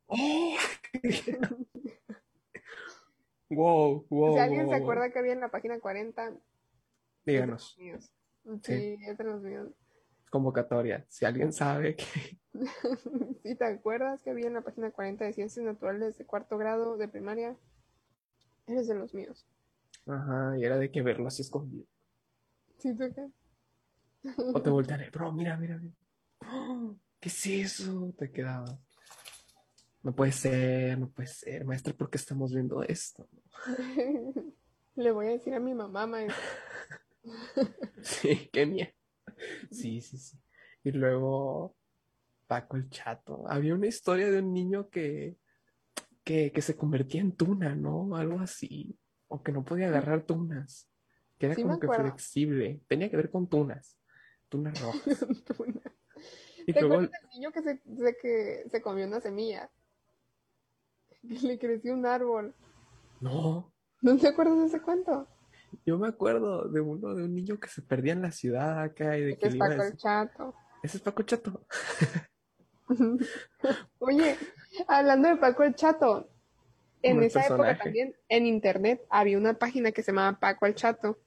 ¡Oh! 0.06 0.56
Wow, 3.50 4.06
wow, 4.08 4.32
Si 4.32 4.38
alguien 4.38 4.60
wow, 4.62 4.68
se 4.68 4.74
wow. 4.76 4.82
acuerda 4.82 5.10
que 5.10 5.18
había 5.18 5.32
en 5.32 5.40
la 5.40 5.50
página 5.50 5.78
40, 5.80 6.28
es 6.28 6.34
de 7.26 7.32
Díganos, 7.32 7.62
los 7.62 7.78
míos. 7.78 8.10
Sí. 8.62 8.74
Sí, 8.74 8.98
es 9.06 9.18
de 9.18 9.24
los 9.24 9.42
míos. 9.42 9.68
convocatoria. 10.30 11.04
Si 11.08 11.24
alguien 11.24 11.52
sabe 11.52 11.96
que 11.96 12.38
Si 13.42 13.54
te 13.56 13.64
acuerdas 13.64 14.22
que 14.22 14.30
había 14.30 14.46
en 14.46 14.54
la 14.54 14.60
página 14.62 14.90
40 14.90 15.24
de 15.24 15.32
Ciencias 15.32 15.64
Naturales 15.64 16.18
de 16.18 16.26
cuarto 16.26 16.58
grado 16.58 16.96
de 16.96 17.08
primaria, 17.08 17.56
eres 18.66 18.88
de 18.88 18.94
los 18.94 19.12
míos. 19.14 19.46
Ajá, 20.06 20.58
y 20.58 20.64
era 20.64 20.76
de 20.76 20.90
que 20.90 21.00
verlo 21.00 21.26
así 21.26 21.40
escondido. 21.42 21.86
¿Sí 22.78 22.96
qué? 22.98 23.30
O 24.56 24.62
te 24.62 24.70
voltearé, 24.70 25.10
bro, 25.10 25.32
mira, 25.32 25.56
mira, 25.56 25.76
mira. 25.78 25.94
¿Qué 27.20 27.28
es 27.28 27.46
eso? 27.46 28.14
Te 28.18 28.30
quedaba. 28.30 28.78
No 30.02 30.14
puede 30.14 30.32
ser, 30.32 30.98
no 30.98 31.10
puede 31.10 31.28
ser. 31.28 31.64
Maestra, 31.64 31.92
¿por 31.92 32.08
qué 32.10 32.16
estamos 32.16 32.52
viendo 32.52 32.82
esto? 32.82 33.28
Le 34.94 35.12
voy 35.12 35.26
a 35.26 35.30
decir 35.30 35.54
a 35.54 35.60
mi 35.60 35.74
mamá, 35.74 36.06
maestra. 36.06 36.36
Sí, 38.02 38.48
qué 38.50 38.64
miedo. 38.64 38.90
Sí, 39.70 40.00
sí, 40.00 40.16
sí. 40.16 40.38
Y 40.84 40.92
luego, 40.92 41.76
Paco 42.46 42.78
el 42.78 42.88
Chato. 42.88 43.44
Había 43.46 43.74
una 43.74 43.88
historia 43.88 44.30
de 44.30 44.38
un 44.38 44.54
niño 44.54 44.88
que, 44.88 45.36
que, 46.24 46.50
que 46.50 46.62
se 46.62 46.76
convertía 46.76 47.20
en 47.20 47.32
tuna, 47.32 47.74
¿no? 47.74 48.16
Algo 48.16 48.40
así. 48.40 48.98
O 49.28 49.42
que 49.42 49.52
no 49.52 49.64
podía 49.64 49.88
agarrar 49.88 50.24
tunas. 50.24 50.88
Que 51.38 51.46
era 51.46 51.54
Sí, 51.54 51.62
como 51.62 51.78
que 51.78 51.88
flexible. 51.88 52.80
Tenía 52.88 53.10
que 53.10 53.16
ver 53.18 53.30
con 53.30 53.48
tunas. 53.48 53.98
Tunas 54.48 54.80
rojas. 54.82 55.26
Tuna. 55.44 55.82
Y 56.66 56.72
¿Te 56.72 56.80
luego, 56.80 56.94
acuerdas 56.94 57.20
del 57.20 57.30
niño 57.30 57.52
que 57.52 57.62
se, 57.62 57.80
que 58.20 58.64
se 58.70 58.82
comió 58.82 59.06
una 59.06 59.20
semilla? 59.20 59.70
Que 61.26 61.34
le 61.46 61.58
creció 61.58 61.94
un 61.94 62.06
árbol. 62.06 62.54
no. 63.20 63.72
¿No 64.02 64.16
te 64.16 64.28
acuerdas 64.28 64.58
de 64.58 64.64
ese 64.66 64.80
cuento? 64.80 65.28
Yo 65.84 65.98
me 65.98 66.08
acuerdo 66.08 66.68
de 66.68 66.80
uno, 66.80 67.14
de 67.14 67.24
un 67.24 67.34
niño 67.34 67.60
que 67.60 67.68
se 67.68 67.82
perdía 67.82 68.14
en 68.14 68.22
la 68.22 68.32
ciudad 68.32 68.82
acá 68.82 69.18
y 69.18 69.22
de 69.22 69.36
que 69.36 69.46
Ese 69.46 69.48
es 69.48 69.54
iba 69.56 69.66
a 69.66 69.68
Paco 69.68 69.82
el 69.82 69.96
Chato. 69.98 70.54
ese 70.82 70.96
es 70.96 71.02
Paco 71.02 71.22
Chato. 71.24 71.66
Oye, 73.98 74.36
hablando 74.88 75.28
de 75.28 75.36
Paco 75.36 75.62
el 75.64 75.74
Chato, 75.74 76.30
en 77.02 77.18
el 77.18 77.24
esa 77.24 77.46
época 77.46 77.76
también 77.76 78.16
en 78.28 78.46
internet 78.46 79.02
había 79.10 79.36
una 79.38 79.54
página 79.54 79.92
que 79.92 80.02
se 80.02 80.12
llamaba 80.12 80.40
Paco 80.40 80.64
el 80.66 80.74
Chato, 80.74 81.18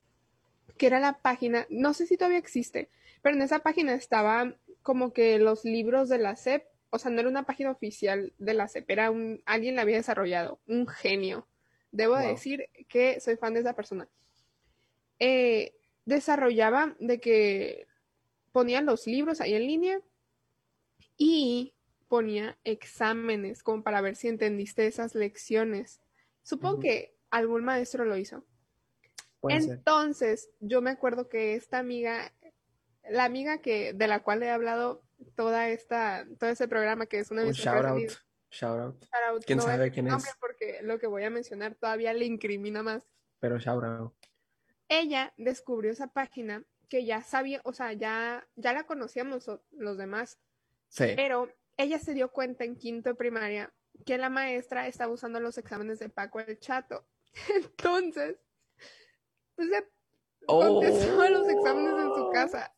que 0.77 0.87
era 0.87 0.99
la 0.99 1.19
página, 1.19 1.65
no 1.69 1.93
sé 1.93 2.07
si 2.07 2.17
todavía 2.17 2.39
existe, 2.39 2.89
pero 3.21 3.35
en 3.35 3.41
esa 3.43 3.59
página 3.59 3.93
estaba 3.93 4.55
como 4.81 5.13
que 5.13 5.37
los 5.39 5.63
libros 5.63 6.09
de 6.09 6.17
la 6.17 6.35
SEP, 6.35 6.63
o 6.93 6.99
sea, 6.99 7.09
no 7.09 7.19
era 7.19 7.27
una 7.29 7.43
página 7.43 7.71
oficial 7.71 8.33
de 8.37 8.53
la 8.53 8.67
SEP, 8.67 8.87
era 8.91 9.09
un, 9.09 9.41
alguien 9.47 9.75
la 9.75 9.81
había 9.81 9.97
desarrollado, 9.97 10.59
un 10.67 10.85
genio. 10.85 11.47
Debo 11.91 12.15
Wow. 12.15 12.27
decir 12.27 12.69
que 12.87 13.19
soy 13.19 13.35
fan 13.35 13.55
de 13.55 13.61
esa 13.61 13.73
persona. 13.73 14.07
Eh, 15.17 15.73
desarrollaba 16.05 16.95
de 16.99 17.19
que 17.19 17.87
ponían 18.51 18.85
los 18.85 19.07
libros 19.07 19.41
ahí 19.41 19.55
en 19.55 19.65
línea 19.65 20.01
y 21.17 21.73
ponía 22.09 22.59
exámenes 22.63 23.63
como 23.63 23.81
para 23.81 24.01
ver 24.01 24.15
si 24.15 24.27
entendiste 24.27 24.85
esas 24.85 25.15
lecciones. 25.15 25.99
Supongo 26.43 26.79
que 26.79 27.15
algún 27.31 27.63
maestro 27.63 28.05
lo 28.05 28.17
hizo. 28.17 28.45
Puede 29.41 29.61
ser. 29.61 29.77
Entonces, 29.79 30.51
yo 30.59 30.83
me 30.83 30.91
acuerdo 30.91 31.27
que 31.27 31.55
esta 31.55 31.79
amiga, 31.79 32.31
la 33.09 33.23
amiga 33.23 33.57
que 33.57 33.93
de 33.93 34.07
la 34.07 34.21
cual 34.21 34.43
he 34.43 34.51
hablado 34.51 35.01
toda 35.35 35.69
esta, 35.69 36.25
todo 36.39 36.49
este 36.49 36.67
programa, 36.67 37.05
que 37.05 37.19
es 37.19 37.31
una 37.31 37.41
de 37.41 37.47
mis 37.47 37.57
shout 37.57 37.85
out. 37.85 37.99
Shout 38.51 38.79
out. 38.79 39.01
shout 39.03 39.23
out, 39.29 39.43
¿Quién 39.45 39.57
no 39.57 39.63
sabe 39.63 39.91
quién 39.91 40.07
es? 40.07 40.25
porque 40.39 40.79
lo 40.83 40.99
que 40.99 41.07
voy 41.07 41.23
a 41.23 41.29
mencionar 41.29 41.75
todavía 41.75 42.13
le 42.13 42.25
incrimina 42.25 42.83
más. 42.83 43.07
Pero 43.39 43.57
shout 43.59 43.83
out. 43.83 44.13
Ella 44.89 45.33
descubrió 45.37 45.91
esa 45.91 46.07
página 46.07 46.63
que 46.89 47.05
ya 47.05 47.21
sabía, 47.23 47.61
o 47.63 47.73
sea, 47.73 47.93
ya, 47.93 48.47
ya 48.55 48.73
la 48.73 48.83
conocíamos 48.85 49.49
los 49.71 49.97
demás, 49.97 50.37
Sí. 50.89 51.13
pero 51.15 51.51
ella 51.77 51.97
se 51.97 52.13
dio 52.13 52.31
cuenta 52.31 52.63
en 52.65 52.75
quinto 52.75 53.09
de 53.09 53.15
primaria 53.15 53.73
que 54.05 54.17
la 54.19 54.29
maestra 54.29 54.87
estaba 54.87 55.11
usando 55.11 55.39
los 55.39 55.57
exámenes 55.57 55.97
de 55.97 56.09
Paco 56.09 56.39
el 56.39 56.59
Chato. 56.59 57.07
Entonces, 57.55 58.37
pues 59.55 59.67
le 59.69 59.87
Oh. 60.45 60.59
contestó 60.59 61.29
los 61.29 61.47
exámenes 61.49 61.93
en 61.93 62.13
su 62.15 62.29
casa. 62.31 62.75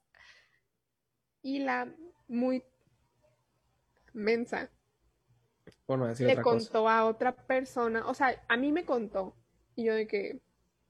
Y 1.41 1.59
la 1.59 1.91
muy 2.28 2.63
mensa 4.13 4.69
Bueno, 5.88 6.07
decir 6.07 6.28
le 6.28 6.34
otra 6.34 6.43
cosa. 6.43 6.57
contó 6.69 6.89
a 6.89 7.05
otra 7.05 7.36
persona, 7.36 8.07
o 8.07 8.13
sea, 8.13 8.41
a 8.47 8.57
mí 8.57 8.71
me 8.71 8.86
contó. 8.86 9.36
Y 9.76 9.84
yo 9.86 9.93
de 9.93 10.07
que 10.07 10.39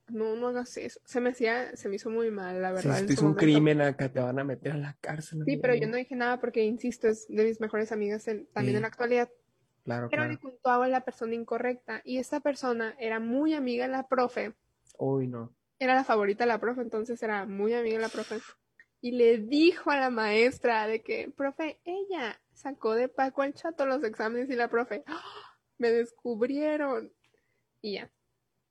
no, 0.09 0.35
no 0.35 0.49
hagas 0.49 0.77
eso. 0.77 0.99
Se 1.05 1.19
me 1.19 1.31
hacía, 1.31 1.75
se 1.75 1.89
me 1.89 1.95
hizo 1.95 2.09
muy 2.11 2.29
mal, 2.29 2.61
la 2.61 2.69
Si 2.79 2.87
verdad. 2.87 2.99
en 3.03 3.09
es 3.09 3.17
un 3.19 3.23
momento. 3.29 3.39
crimen 3.41 3.81
acá, 3.81 4.09
te 4.09 4.19
van 4.19 4.37
a 4.37 4.43
meter 4.43 4.73
a 4.73 4.77
la 4.77 4.97
cárcel. 5.01 5.41
Sí, 5.45 5.57
pero 5.57 5.73
yo 5.73 5.87
no 5.87 5.97
dije 5.97 6.15
nada 6.15 6.39
porque, 6.39 6.63
insisto, 6.63 7.07
es 7.07 7.27
de 7.27 7.43
mis 7.43 7.59
mejores 7.59 7.91
amigas 7.91 8.27
en- 8.27 8.45
también 8.53 8.73
Sí. 8.73 8.75
en 8.77 8.81
la 8.83 8.87
actualidad. 8.89 9.29
Claro, 9.83 10.07
Pero 10.09 10.21
claro. 10.23 10.31
le 10.33 10.39
contó 10.39 10.69
a 10.69 10.87
la 10.87 11.03
persona 11.03 11.33
incorrecta. 11.35 12.01
Y 12.05 12.17
esta 12.17 12.39
persona 12.39 12.95
era 12.99 13.19
muy 13.19 13.53
amiga 13.53 13.85
de 13.85 13.91
la 13.91 14.07
profe. 14.07 14.53
Uy, 14.97 15.27
no. 15.27 15.53
Era 15.79 15.93
la 15.95 16.03
favorita 16.03 16.43
de 16.43 16.47
la 16.49 16.59
profe, 16.59 16.81
entonces 16.81 17.21
era 17.23 17.45
muy 17.45 17.73
amiga 17.73 17.95
de 17.97 18.01
la 18.01 18.09
profe. 18.09 18.37
Y 19.05 19.11
le 19.11 19.37
dijo 19.37 19.91
a 19.91 19.97
la 19.97 20.09
maestra 20.09 20.87
de 20.87 21.03
que, 21.03 21.29
profe, 21.37 21.79
ella 21.85 22.41
sacó 22.53 22.95
de 22.95 23.07
Paco 23.07 23.43
al 23.43 23.53
chato 23.53 23.85
los 23.85 24.03
exámenes 24.03 24.49
y 24.49 24.55
la 24.55 24.67
profe, 24.67 25.03
¡Ah! 25.05 25.21
me 25.77 25.91
descubrieron. 25.91 27.13
Y 27.83 27.93
ya, 27.97 28.11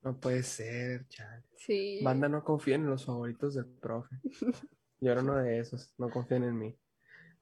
No 0.02 0.18
puede 0.18 0.42
ser, 0.42 1.06
chale. 1.06 1.44
sí. 1.56 2.00
Banda, 2.02 2.28
no 2.28 2.42
confíen 2.42 2.80
en 2.82 2.90
los 2.90 3.04
favoritos 3.04 3.54
del 3.54 3.66
profe. 3.66 4.16
Yo 4.98 5.12
era 5.12 5.20
uno 5.22 5.36
de 5.36 5.60
esos. 5.60 5.94
No 5.98 6.10
confíen 6.10 6.42
en 6.42 6.58
mí. 6.58 6.76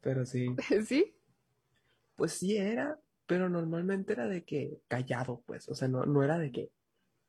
Pero 0.02 0.26
sí. 0.26 0.54
¿Sí? 0.86 1.16
Pues 2.14 2.32
sí 2.32 2.58
era, 2.58 3.00
pero 3.24 3.48
normalmente 3.48 4.12
era 4.12 4.26
de 4.28 4.44
que 4.44 4.82
callado, 4.88 5.42
pues. 5.46 5.66
O 5.70 5.74
sea, 5.74 5.88
no, 5.88 6.04
no 6.04 6.22
era 6.22 6.38
de 6.38 6.52
que 6.52 6.70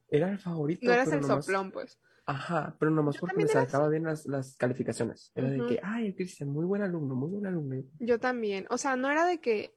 era 0.10 0.30
el 0.30 0.40
favorito, 0.40 0.86
No 0.86 0.92
eras 0.92 1.06
pero 1.08 1.22
el 1.22 1.26
nomás- 1.26 1.46
soplón, 1.46 1.72
pues. 1.72 1.98
Ajá, 2.26 2.76
pero 2.80 2.90
nomás 2.92 3.16
Yo 3.16 3.22
porque 3.22 3.36
me 3.36 3.48
sacaba 3.48 3.90
bien 3.90 4.04
las, 4.04 4.26
las 4.26 4.56
calificaciones. 4.56 5.32
Era 5.36 5.50
de 5.50 5.66
que, 5.66 5.80
ay, 5.84 6.08
el 6.08 6.16
Cristian, 6.16 6.50
muy 6.50 6.66
buen 6.66 6.82
alumno, 6.82 7.16
muy 7.16 7.30
buen 7.30 7.46
alumno. 7.46 7.84
Yo 8.00 8.20
también. 8.20 8.66
O 8.70 8.78
sea, 8.78 8.96
no 8.96 9.10
era 9.12 9.26
de 9.26 9.40
que 9.42 9.76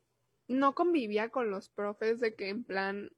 no 0.49 0.75
convivía 0.75 1.31
con 1.31 1.51
los 1.51 1.69
profes 1.71 2.21
de 2.21 2.35
que 2.37 2.49
en 2.51 2.63
plan 2.65 3.11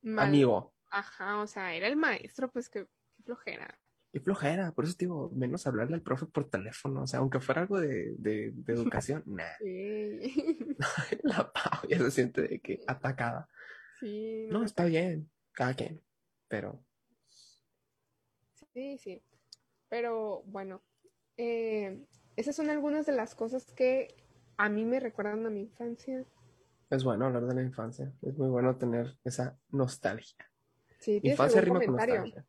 mal- 0.00 0.28
Amigo. 0.28 0.74
Ajá, 0.90 1.40
o 1.40 1.46
sea, 1.46 1.74
era 1.74 1.86
el 1.86 1.96
maestro, 1.96 2.50
pues 2.50 2.68
que 2.70 2.86
qué 3.16 3.22
flojera. 3.24 3.78
Y 4.14 4.18
flojera, 4.20 4.72
por 4.72 4.84
eso 4.84 4.94
digo, 4.98 5.30
menos 5.34 5.66
hablarle 5.66 5.94
al 5.94 6.02
profe 6.02 6.26
por 6.26 6.48
teléfono. 6.50 7.02
O 7.02 7.06
sea, 7.06 7.20
aunque 7.20 7.40
fuera 7.40 7.62
algo 7.62 7.78
de, 7.80 8.14
de, 8.18 8.52
de 8.54 8.72
educación, 9.06 9.22
nah. 9.26 9.44
Sí. 9.58 10.76
La 11.22 11.50
Pau 11.52 11.88
ya 11.88 11.98
se 11.98 12.10
siente 12.10 12.42
de 12.42 12.60
que 12.60 12.80
atacada. 12.86 13.48
sí, 14.00 14.46
No, 14.50 14.64
está 14.64 14.84
bien, 14.84 15.30
cada 15.52 15.74
quien. 15.74 16.02
Pero, 16.48 16.84
Sí, 18.72 18.98
sí. 18.98 19.22
Pero 19.88 20.42
bueno, 20.46 20.82
eh, 21.36 22.06
esas 22.36 22.56
son 22.56 22.70
algunas 22.70 23.06
de 23.06 23.12
las 23.12 23.34
cosas 23.34 23.72
que 23.72 24.14
a 24.56 24.68
mí 24.68 24.84
me 24.84 25.00
recuerdan 25.00 25.44
a 25.46 25.50
mi 25.50 25.60
infancia. 25.60 26.24
es 26.90 27.04
bueno 27.04 27.26
hablar 27.26 27.46
de 27.46 27.54
la 27.54 27.62
infancia. 27.62 28.12
Es 28.22 28.36
muy 28.38 28.48
bueno 28.48 28.76
tener 28.76 29.16
esa 29.24 29.58
nostalgia. 29.70 30.50
Sí, 30.98 31.20
¿tienes 31.20 31.38
Infancia 31.38 31.60
rima 31.60 31.80
con 31.84 31.94
nostalgia. 31.96 32.46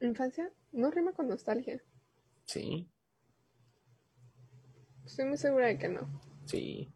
Infancia 0.00 0.52
no 0.72 0.90
rima 0.90 1.12
con 1.12 1.28
nostalgia. 1.28 1.82
Sí, 2.44 2.88
Estoy 5.04 5.24
muy 5.26 5.36
segura 5.36 5.66
de 5.66 5.78
que 5.78 5.88
no. 5.88 6.08
sí. 6.46 6.92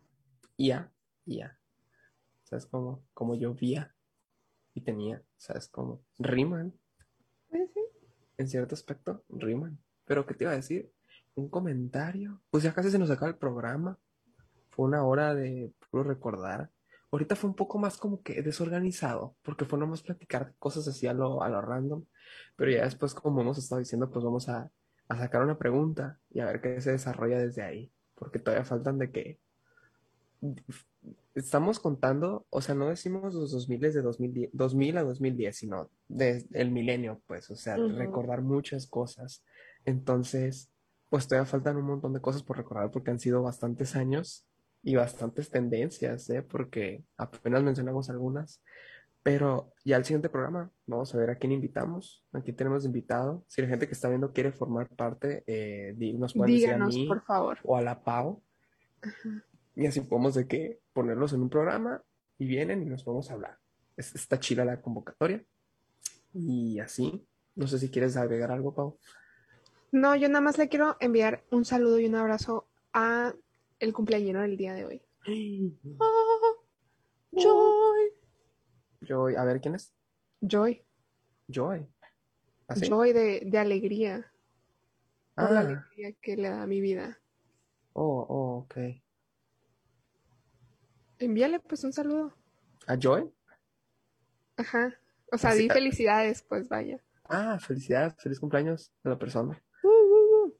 Ya, 0.58 0.90
ya. 1.26 1.58
¿Sabes 2.44 2.64
cómo? 2.66 3.04
Como 3.12 3.34
llovía. 3.34 3.94
y 4.74 4.80
tenía, 4.82 5.22
¿sabes 5.36 5.68
cómo? 5.68 6.02
Riman, 6.18 6.78
Pues 7.48 7.70
sí. 7.72 7.80
En 8.38 8.48
cierto 8.48 8.74
aspecto, 8.74 9.24
riman. 9.28 9.78
Pero, 10.04 10.26
¿qué 10.26 10.34
te 10.34 10.44
iba 10.44 10.52
a 10.52 10.56
decir? 10.56 10.90
Un 11.34 11.48
comentario. 11.48 12.40
Pues 12.50 12.62
ya 12.62 12.72
casi 12.72 12.90
se 12.90 12.98
nos 12.98 13.10
acaba 13.10 13.30
el 13.30 13.36
programa. 13.36 13.98
Fue 14.70 14.86
una 14.86 15.04
hora 15.04 15.34
de 15.34 15.72
puro 15.90 16.04
recordar. 16.04 16.70
Ahorita 17.10 17.36
fue 17.36 17.50
un 17.50 17.56
poco 17.56 17.78
más 17.78 17.96
como 17.96 18.22
que 18.22 18.42
desorganizado, 18.42 19.36
porque 19.42 19.64
fue 19.64 19.78
nomás 19.78 20.02
platicar 20.02 20.54
cosas 20.58 20.86
así 20.88 21.06
a 21.06 21.12
lo, 21.12 21.42
a 21.42 21.48
lo 21.48 21.60
random. 21.60 22.04
Pero 22.56 22.70
ya 22.70 22.84
después, 22.84 23.14
como 23.14 23.40
hemos 23.40 23.58
estado 23.58 23.78
diciendo, 23.78 24.10
pues 24.10 24.24
vamos 24.24 24.48
a, 24.48 24.70
a 25.08 25.18
sacar 25.18 25.42
una 25.42 25.58
pregunta 25.58 26.18
y 26.30 26.40
a 26.40 26.46
ver 26.46 26.60
qué 26.60 26.80
se 26.80 26.92
desarrolla 26.92 27.38
desde 27.38 27.62
ahí. 27.62 27.92
Porque 28.14 28.38
todavía 28.38 28.64
faltan 28.64 28.98
de 28.98 29.10
que 29.10 29.38
estamos 31.36 31.78
contando, 31.78 32.46
o 32.50 32.60
sea, 32.60 32.74
no 32.74 32.88
decimos 32.88 33.34
los 33.34 33.52
2000 33.52 33.80
de 33.80 34.02
2010, 34.02 34.50
2000 34.52 34.96
a 34.98 35.04
2010, 35.04 35.56
sino 35.56 35.90
desde 36.08 36.60
el 36.60 36.70
milenio, 36.70 37.20
pues, 37.26 37.50
o 37.50 37.56
sea, 37.56 37.76
Ujú. 37.78 37.96
recordar 37.96 38.42
muchas 38.42 38.86
cosas. 38.86 39.44
Entonces, 39.84 40.70
pues 41.10 41.28
todavía 41.28 41.46
faltan 41.48 41.76
un 41.76 41.84
montón 41.84 42.12
de 42.12 42.20
cosas 42.20 42.42
por 42.42 42.56
recordar 42.56 42.90
porque 42.90 43.10
han 43.10 43.20
sido 43.20 43.42
bastantes 43.42 43.94
años 43.94 44.46
y 44.82 44.96
bastantes 44.96 45.50
tendencias, 45.50 46.28
¿eh? 46.30 46.42
Porque 46.42 47.04
apenas 47.16 47.62
mencionamos 47.62 48.10
algunas. 48.10 48.62
Pero 49.22 49.72
ya 49.84 49.96
el 49.96 50.04
siguiente 50.04 50.28
programa, 50.28 50.70
vamos 50.86 51.12
a 51.14 51.18
ver 51.18 51.30
a 51.30 51.36
quién 51.36 51.50
invitamos. 51.52 52.24
Aquí 52.32 52.52
tenemos 52.52 52.84
invitado. 52.84 53.44
Si 53.48 53.60
la 53.60 53.66
gente 53.68 53.86
que 53.88 53.92
está 53.92 54.08
viendo 54.08 54.32
quiere 54.32 54.52
formar 54.52 54.88
parte, 54.88 55.42
eh, 55.48 55.94
nos 56.16 56.32
pueden 56.34 56.54
decir 56.54 56.70
a 56.70 56.74
Díganos, 56.74 56.94
mí 56.94 57.06
por 57.08 57.22
favor. 57.24 57.58
o 57.64 57.76
a 57.76 57.82
la 57.82 58.02
Pau. 58.04 58.42
Y 59.74 59.86
así 59.86 60.00
podemos 60.00 60.34
de 60.34 60.46
que 60.46 60.80
ponerlos 60.96 61.34
en 61.34 61.42
un 61.42 61.50
programa 61.50 62.02
y 62.38 62.46
vienen 62.46 62.82
y 62.82 62.86
nos 62.86 63.04
podemos 63.04 63.30
hablar. 63.30 63.58
Es- 63.98 64.14
está 64.14 64.40
chila 64.40 64.64
la 64.64 64.80
convocatoria. 64.80 65.44
Y 66.32 66.80
así, 66.80 67.26
no 67.54 67.66
sé 67.66 67.78
si 67.78 67.90
quieres 67.90 68.16
agregar 68.16 68.50
algo, 68.50 68.74
Pau. 68.74 68.98
No, 69.92 70.16
yo 70.16 70.28
nada 70.28 70.40
más 70.40 70.56
le 70.58 70.68
quiero 70.68 70.96
enviar 71.00 71.44
un 71.50 71.64
saludo 71.66 72.00
y 72.00 72.06
un 72.06 72.14
abrazo 72.14 72.66
a 72.94 73.34
el 73.78 73.92
cumpleañero 73.92 74.40
del 74.40 74.56
día 74.56 74.72
de 74.74 74.84
hoy. 74.86 75.02
Ah, 76.00 77.40
Joy. 77.42 78.12
Joy, 79.02 79.34
a 79.36 79.44
ver, 79.44 79.60
¿quién 79.60 79.74
es? 79.74 79.92
Joy. 80.40 80.82
Joy. 81.48 81.86
¿Así? 82.68 82.88
Joy 82.88 83.12
de, 83.12 83.42
de 83.44 83.58
alegría. 83.58 84.32
Por 85.34 85.50
la 85.50 85.60
Ah, 85.60 85.62
alegría 85.62 86.12
que 86.22 86.36
le 86.36 86.48
da 86.48 86.62
a 86.62 86.66
mi 86.66 86.80
vida. 86.80 87.18
oh, 87.92 88.24
oh, 88.28 88.58
ok. 88.64 88.76
Envíale 91.18 91.60
pues 91.60 91.84
un 91.84 91.92
saludo. 91.92 92.34
¿A 92.86 92.96
Joy? 92.98 93.30
Ajá. 94.56 94.94
O 95.32 95.38
sea, 95.38 95.50
Así- 95.50 95.62
di 95.62 95.68
felicidades, 95.68 96.42
pues 96.42 96.68
vaya. 96.68 97.02
Ah, 97.24 97.58
felicidades, 97.58 98.14
feliz 98.18 98.38
cumpleaños 98.38 98.92
a 99.02 99.08
la 99.10 99.18
persona. 99.18 99.60
Uh, 99.82 99.88
uh, 99.88 100.52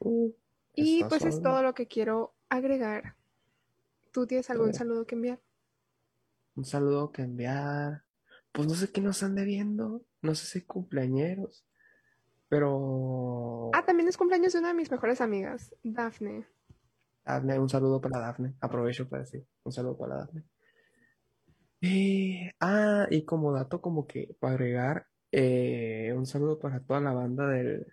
uh. 0.00 0.36
Y 0.74 1.04
pues 1.04 1.24
es 1.24 1.42
todo 1.42 1.62
lo 1.62 1.74
que 1.74 1.86
quiero 1.86 2.34
agregar. 2.48 3.16
¿Tú 4.12 4.26
tienes 4.26 4.48
algún 4.50 4.72
saludo 4.74 5.06
que 5.06 5.14
enviar? 5.16 5.40
Un 6.54 6.64
saludo 6.64 7.12
que 7.12 7.22
enviar. 7.22 8.04
Pues 8.52 8.68
no 8.68 8.74
sé 8.74 8.90
qué 8.90 9.00
nos 9.00 9.22
ande 9.22 9.44
viendo. 9.44 10.04
No 10.20 10.34
sé 10.34 10.46
si 10.46 10.62
cumpleañeros. 10.64 11.64
Pero. 12.48 13.70
Ah, 13.72 13.84
también 13.84 14.08
es 14.08 14.16
cumpleaños 14.18 14.52
de 14.52 14.58
una 14.58 14.68
de 14.68 14.74
mis 14.74 14.90
mejores 14.90 15.20
amigas, 15.20 15.74
Dafne. 15.82 16.46
Dafne, 17.24 17.58
un 17.58 17.68
saludo 17.68 18.00
para 18.00 18.18
Dafne. 18.20 18.54
Aprovecho 18.60 19.08
para 19.08 19.22
decir 19.22 19.46
un 19.64 19.72
saludo 19.72 19.96
para 19.98 20.16
Dafne. 20.16 20.44
Eh, 21.80 22.52
ah, 22.60 23.06
y 23.10 23.24
como 23.24 23.52
dato, 23.52 23.80
como 23.80 24.06
que 24.06 24.36
para 24.38 24.54
agregar, 24.54 25.06
eh, 25.32 26.12
un 26.16 26.26
saludo 26.26 26.58
para 26.58 26.80
toda 26.80 27.00
la 27.00 27.12
banda 27.12 27.48
del, 27.48 27.86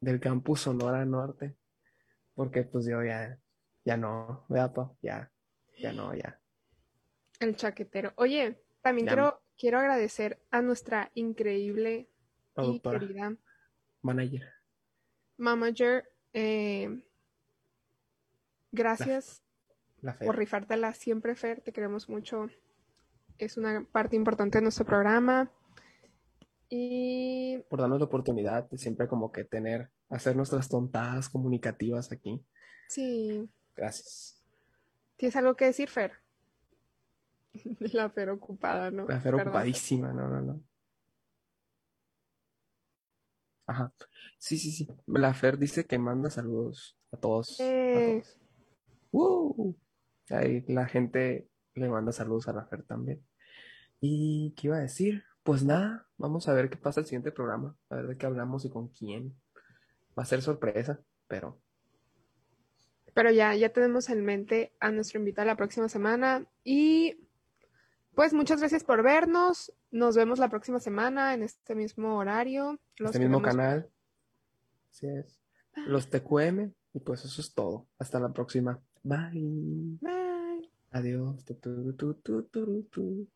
del 0.00 0.20
campus 0.20 0.60
Sonora 0.62 1.04
Norte. 1.04 1.56
Porque 2.34 2.64
pues 2.64 2.86
yo 2.86 3.02
ya, 3.04 3.38
ya 3.84 3.96
no, 3.96 4.44
¿verdad? 4.48 4.92
Ya, 5.02 5.30
ya 5.78 5.92
no, 5.92 6.14
ya. 6.14 6.40
El 7.40 7.56
chaquetero. 7.56 8.12
Oye, 8.16 8.62
también 8.82 9.06
Ya 9.06 9.12
quiero, 9.14 9.42
quiero 9.56 9.78
agradecer 9.78 10.40
a 10.50 10.62
nuestra 10.62 11.10
increíble 11.14 12.08
y 12.08 12.10
Productora, 12.54 12.98
querida 13.00 13.36
manager. 14.02 14.42
manager. 15.36 16.04
eh, 16.32 17.02
gracias 18.74 19.42
La 20.00 20.18
por 20.18 20.36
rifártela 20.36 20.92
siempre, 20.92 21.34
Fer. 21.34 21.60
Te 21.60 21.72
queremos 21.72 22.08
mucho. 22.08 22.48
Es 23.38 23.56
una 23.56 23.84
parte 23.90 24.16
importante 24.16 24.58
de 24.58 24.62
nuestro 24.62 24.84
programa. 24.84 25.50
Y 26.68 27.58
por 27.68 27.80
darnos 27.80 27.98
la 28.00 28.06
oportunidad 28.06 28.68
de 28.70 28.78
siempre 28.78 29.06
como 29.08 29.30
que 29.32 29.44
tener, 29.44 29.90
hacer 30.08 30.34
nuestras 30.36 30.68
tontadas 30.68 31.28
comunicativas 31.28 32.10
aquí. 32.12 32.44
sí, 32.88 33.48
Gracias. 33.76 34.40
¿tienes 35.16 35.34
algo 35.36 35.56
que 35.56 35.64
decir, 35.66 35.88
Fer? 35.90 36.12
La 37.92 38.08
Fer 38.10 38.30
ocupada, 38.30 38.90
¿no? 38.90 39.06
La 39.06 39.20
Fer 39.20 39.32
Perdón, 39.34 39.48
ocupadísima, 39.48 40.12
no, 40.12 40.28
no, 40.28 40.40
no. 40.40 40.60
Ajá. 43.66 43.92
Sí, 44.38 44.58
sí, 44.58 44.70
sí. 44.72 44.88
La 45.06 45.32
Fer 45.34 45.58
dice 45.58 45.86
que 45.86 45.98
manda 45.98 46.30
saludos 46.30 46.96
a 47.12 47.16
todos, 47.16 47.60
a 47.60 47.64
Eh. 47.64 48.20
todos. 48.22 48.38
¡Woo! 49.14 49.76
Ahí 50.30 50.64
la 50.66 50.86
gente 50.86 51.48
le 51.74 51.88
manda 51.88 52.10
saludos 52.10 52.48
a 52.48 52.52
la 52.52 52.64
Fer 52.66 52.82
también. 52.82 53.24
¿Y 54.00 54.54
qué 54.56 54.66
iba 54.66 54.76
a 54.76 54.80
decir? 54.80 55.22
Pues 55.44 55.62
nada, 55.62 56.08
vamos 56.16 56.48
a 56.48 56.52
ver 56.52 56.68
qué 56.68 56.76
pasa 56.76 56.98
el 56.98 57.06
siguiente 57.06 57.30
programa, 57.30 57.76
a 57.90 57.96
ver 57.96 58.08
de 58.08 58.16
qué 58.18 58.26
hablamos 58.26 58.64
y 58.64 58.70
con 58.70 58.88
quién. 58.88 59.36
Va 60.18 60.24
a 60.24 60.26
ser 60.26 60.42
sorpresa, 60.42 61.00
pero 61.28 61.60
Pero 63.14 63.30
ya, 63.30 63.54
ya 63.54 63.68
tenemos 63.68 64.08
en 64.08 64.24
mente 64.24 64.74
a 64.80 64.90
nuestro 64.90 65.20
invitado 65.20 65.46
la 65.46 65.56
próxima 65.56 65.88
semana. 65.88 66.46
Y 66.64 67.28
pues 68.16 68.32
muchas 68.32 68.58
gracias 68.58 68.82
por 68.82 69.04
vernos. 69.04 69.72
Nos 69.92 70.16
vemos 70.16 70.40
la 70.40 70.48
próxima 70.48 70.80
semana 70.80 71.34
en 71.34 71.44
este 71.44 71.76
mismo 71.76 72.16
horario. 72.16 72.80
Los 72.96 73.10
este 73.10 73.20
mismo 73.20 73.40
canal. 73.42 73.88
Así 74.90 75.06
es. 75.06 75.40
Los 75.86 76.10
TQM. 76.10 76.72
Y 76.94 77.00
pues 77.00 77.24
eso 77.24 77.40
es 77.40 77.54
todo. 77.54 77.86
Hasta 77.98 78.18
la 78.18 78.32
próxima. 78.32 78.82
Bye. 79.04 79.98
Bye. 80.00 80.68
Adiós. 80.92 81.44
Tu, 81.44 81.54
tu, 81.60 81.94
tu, 82.22 83.28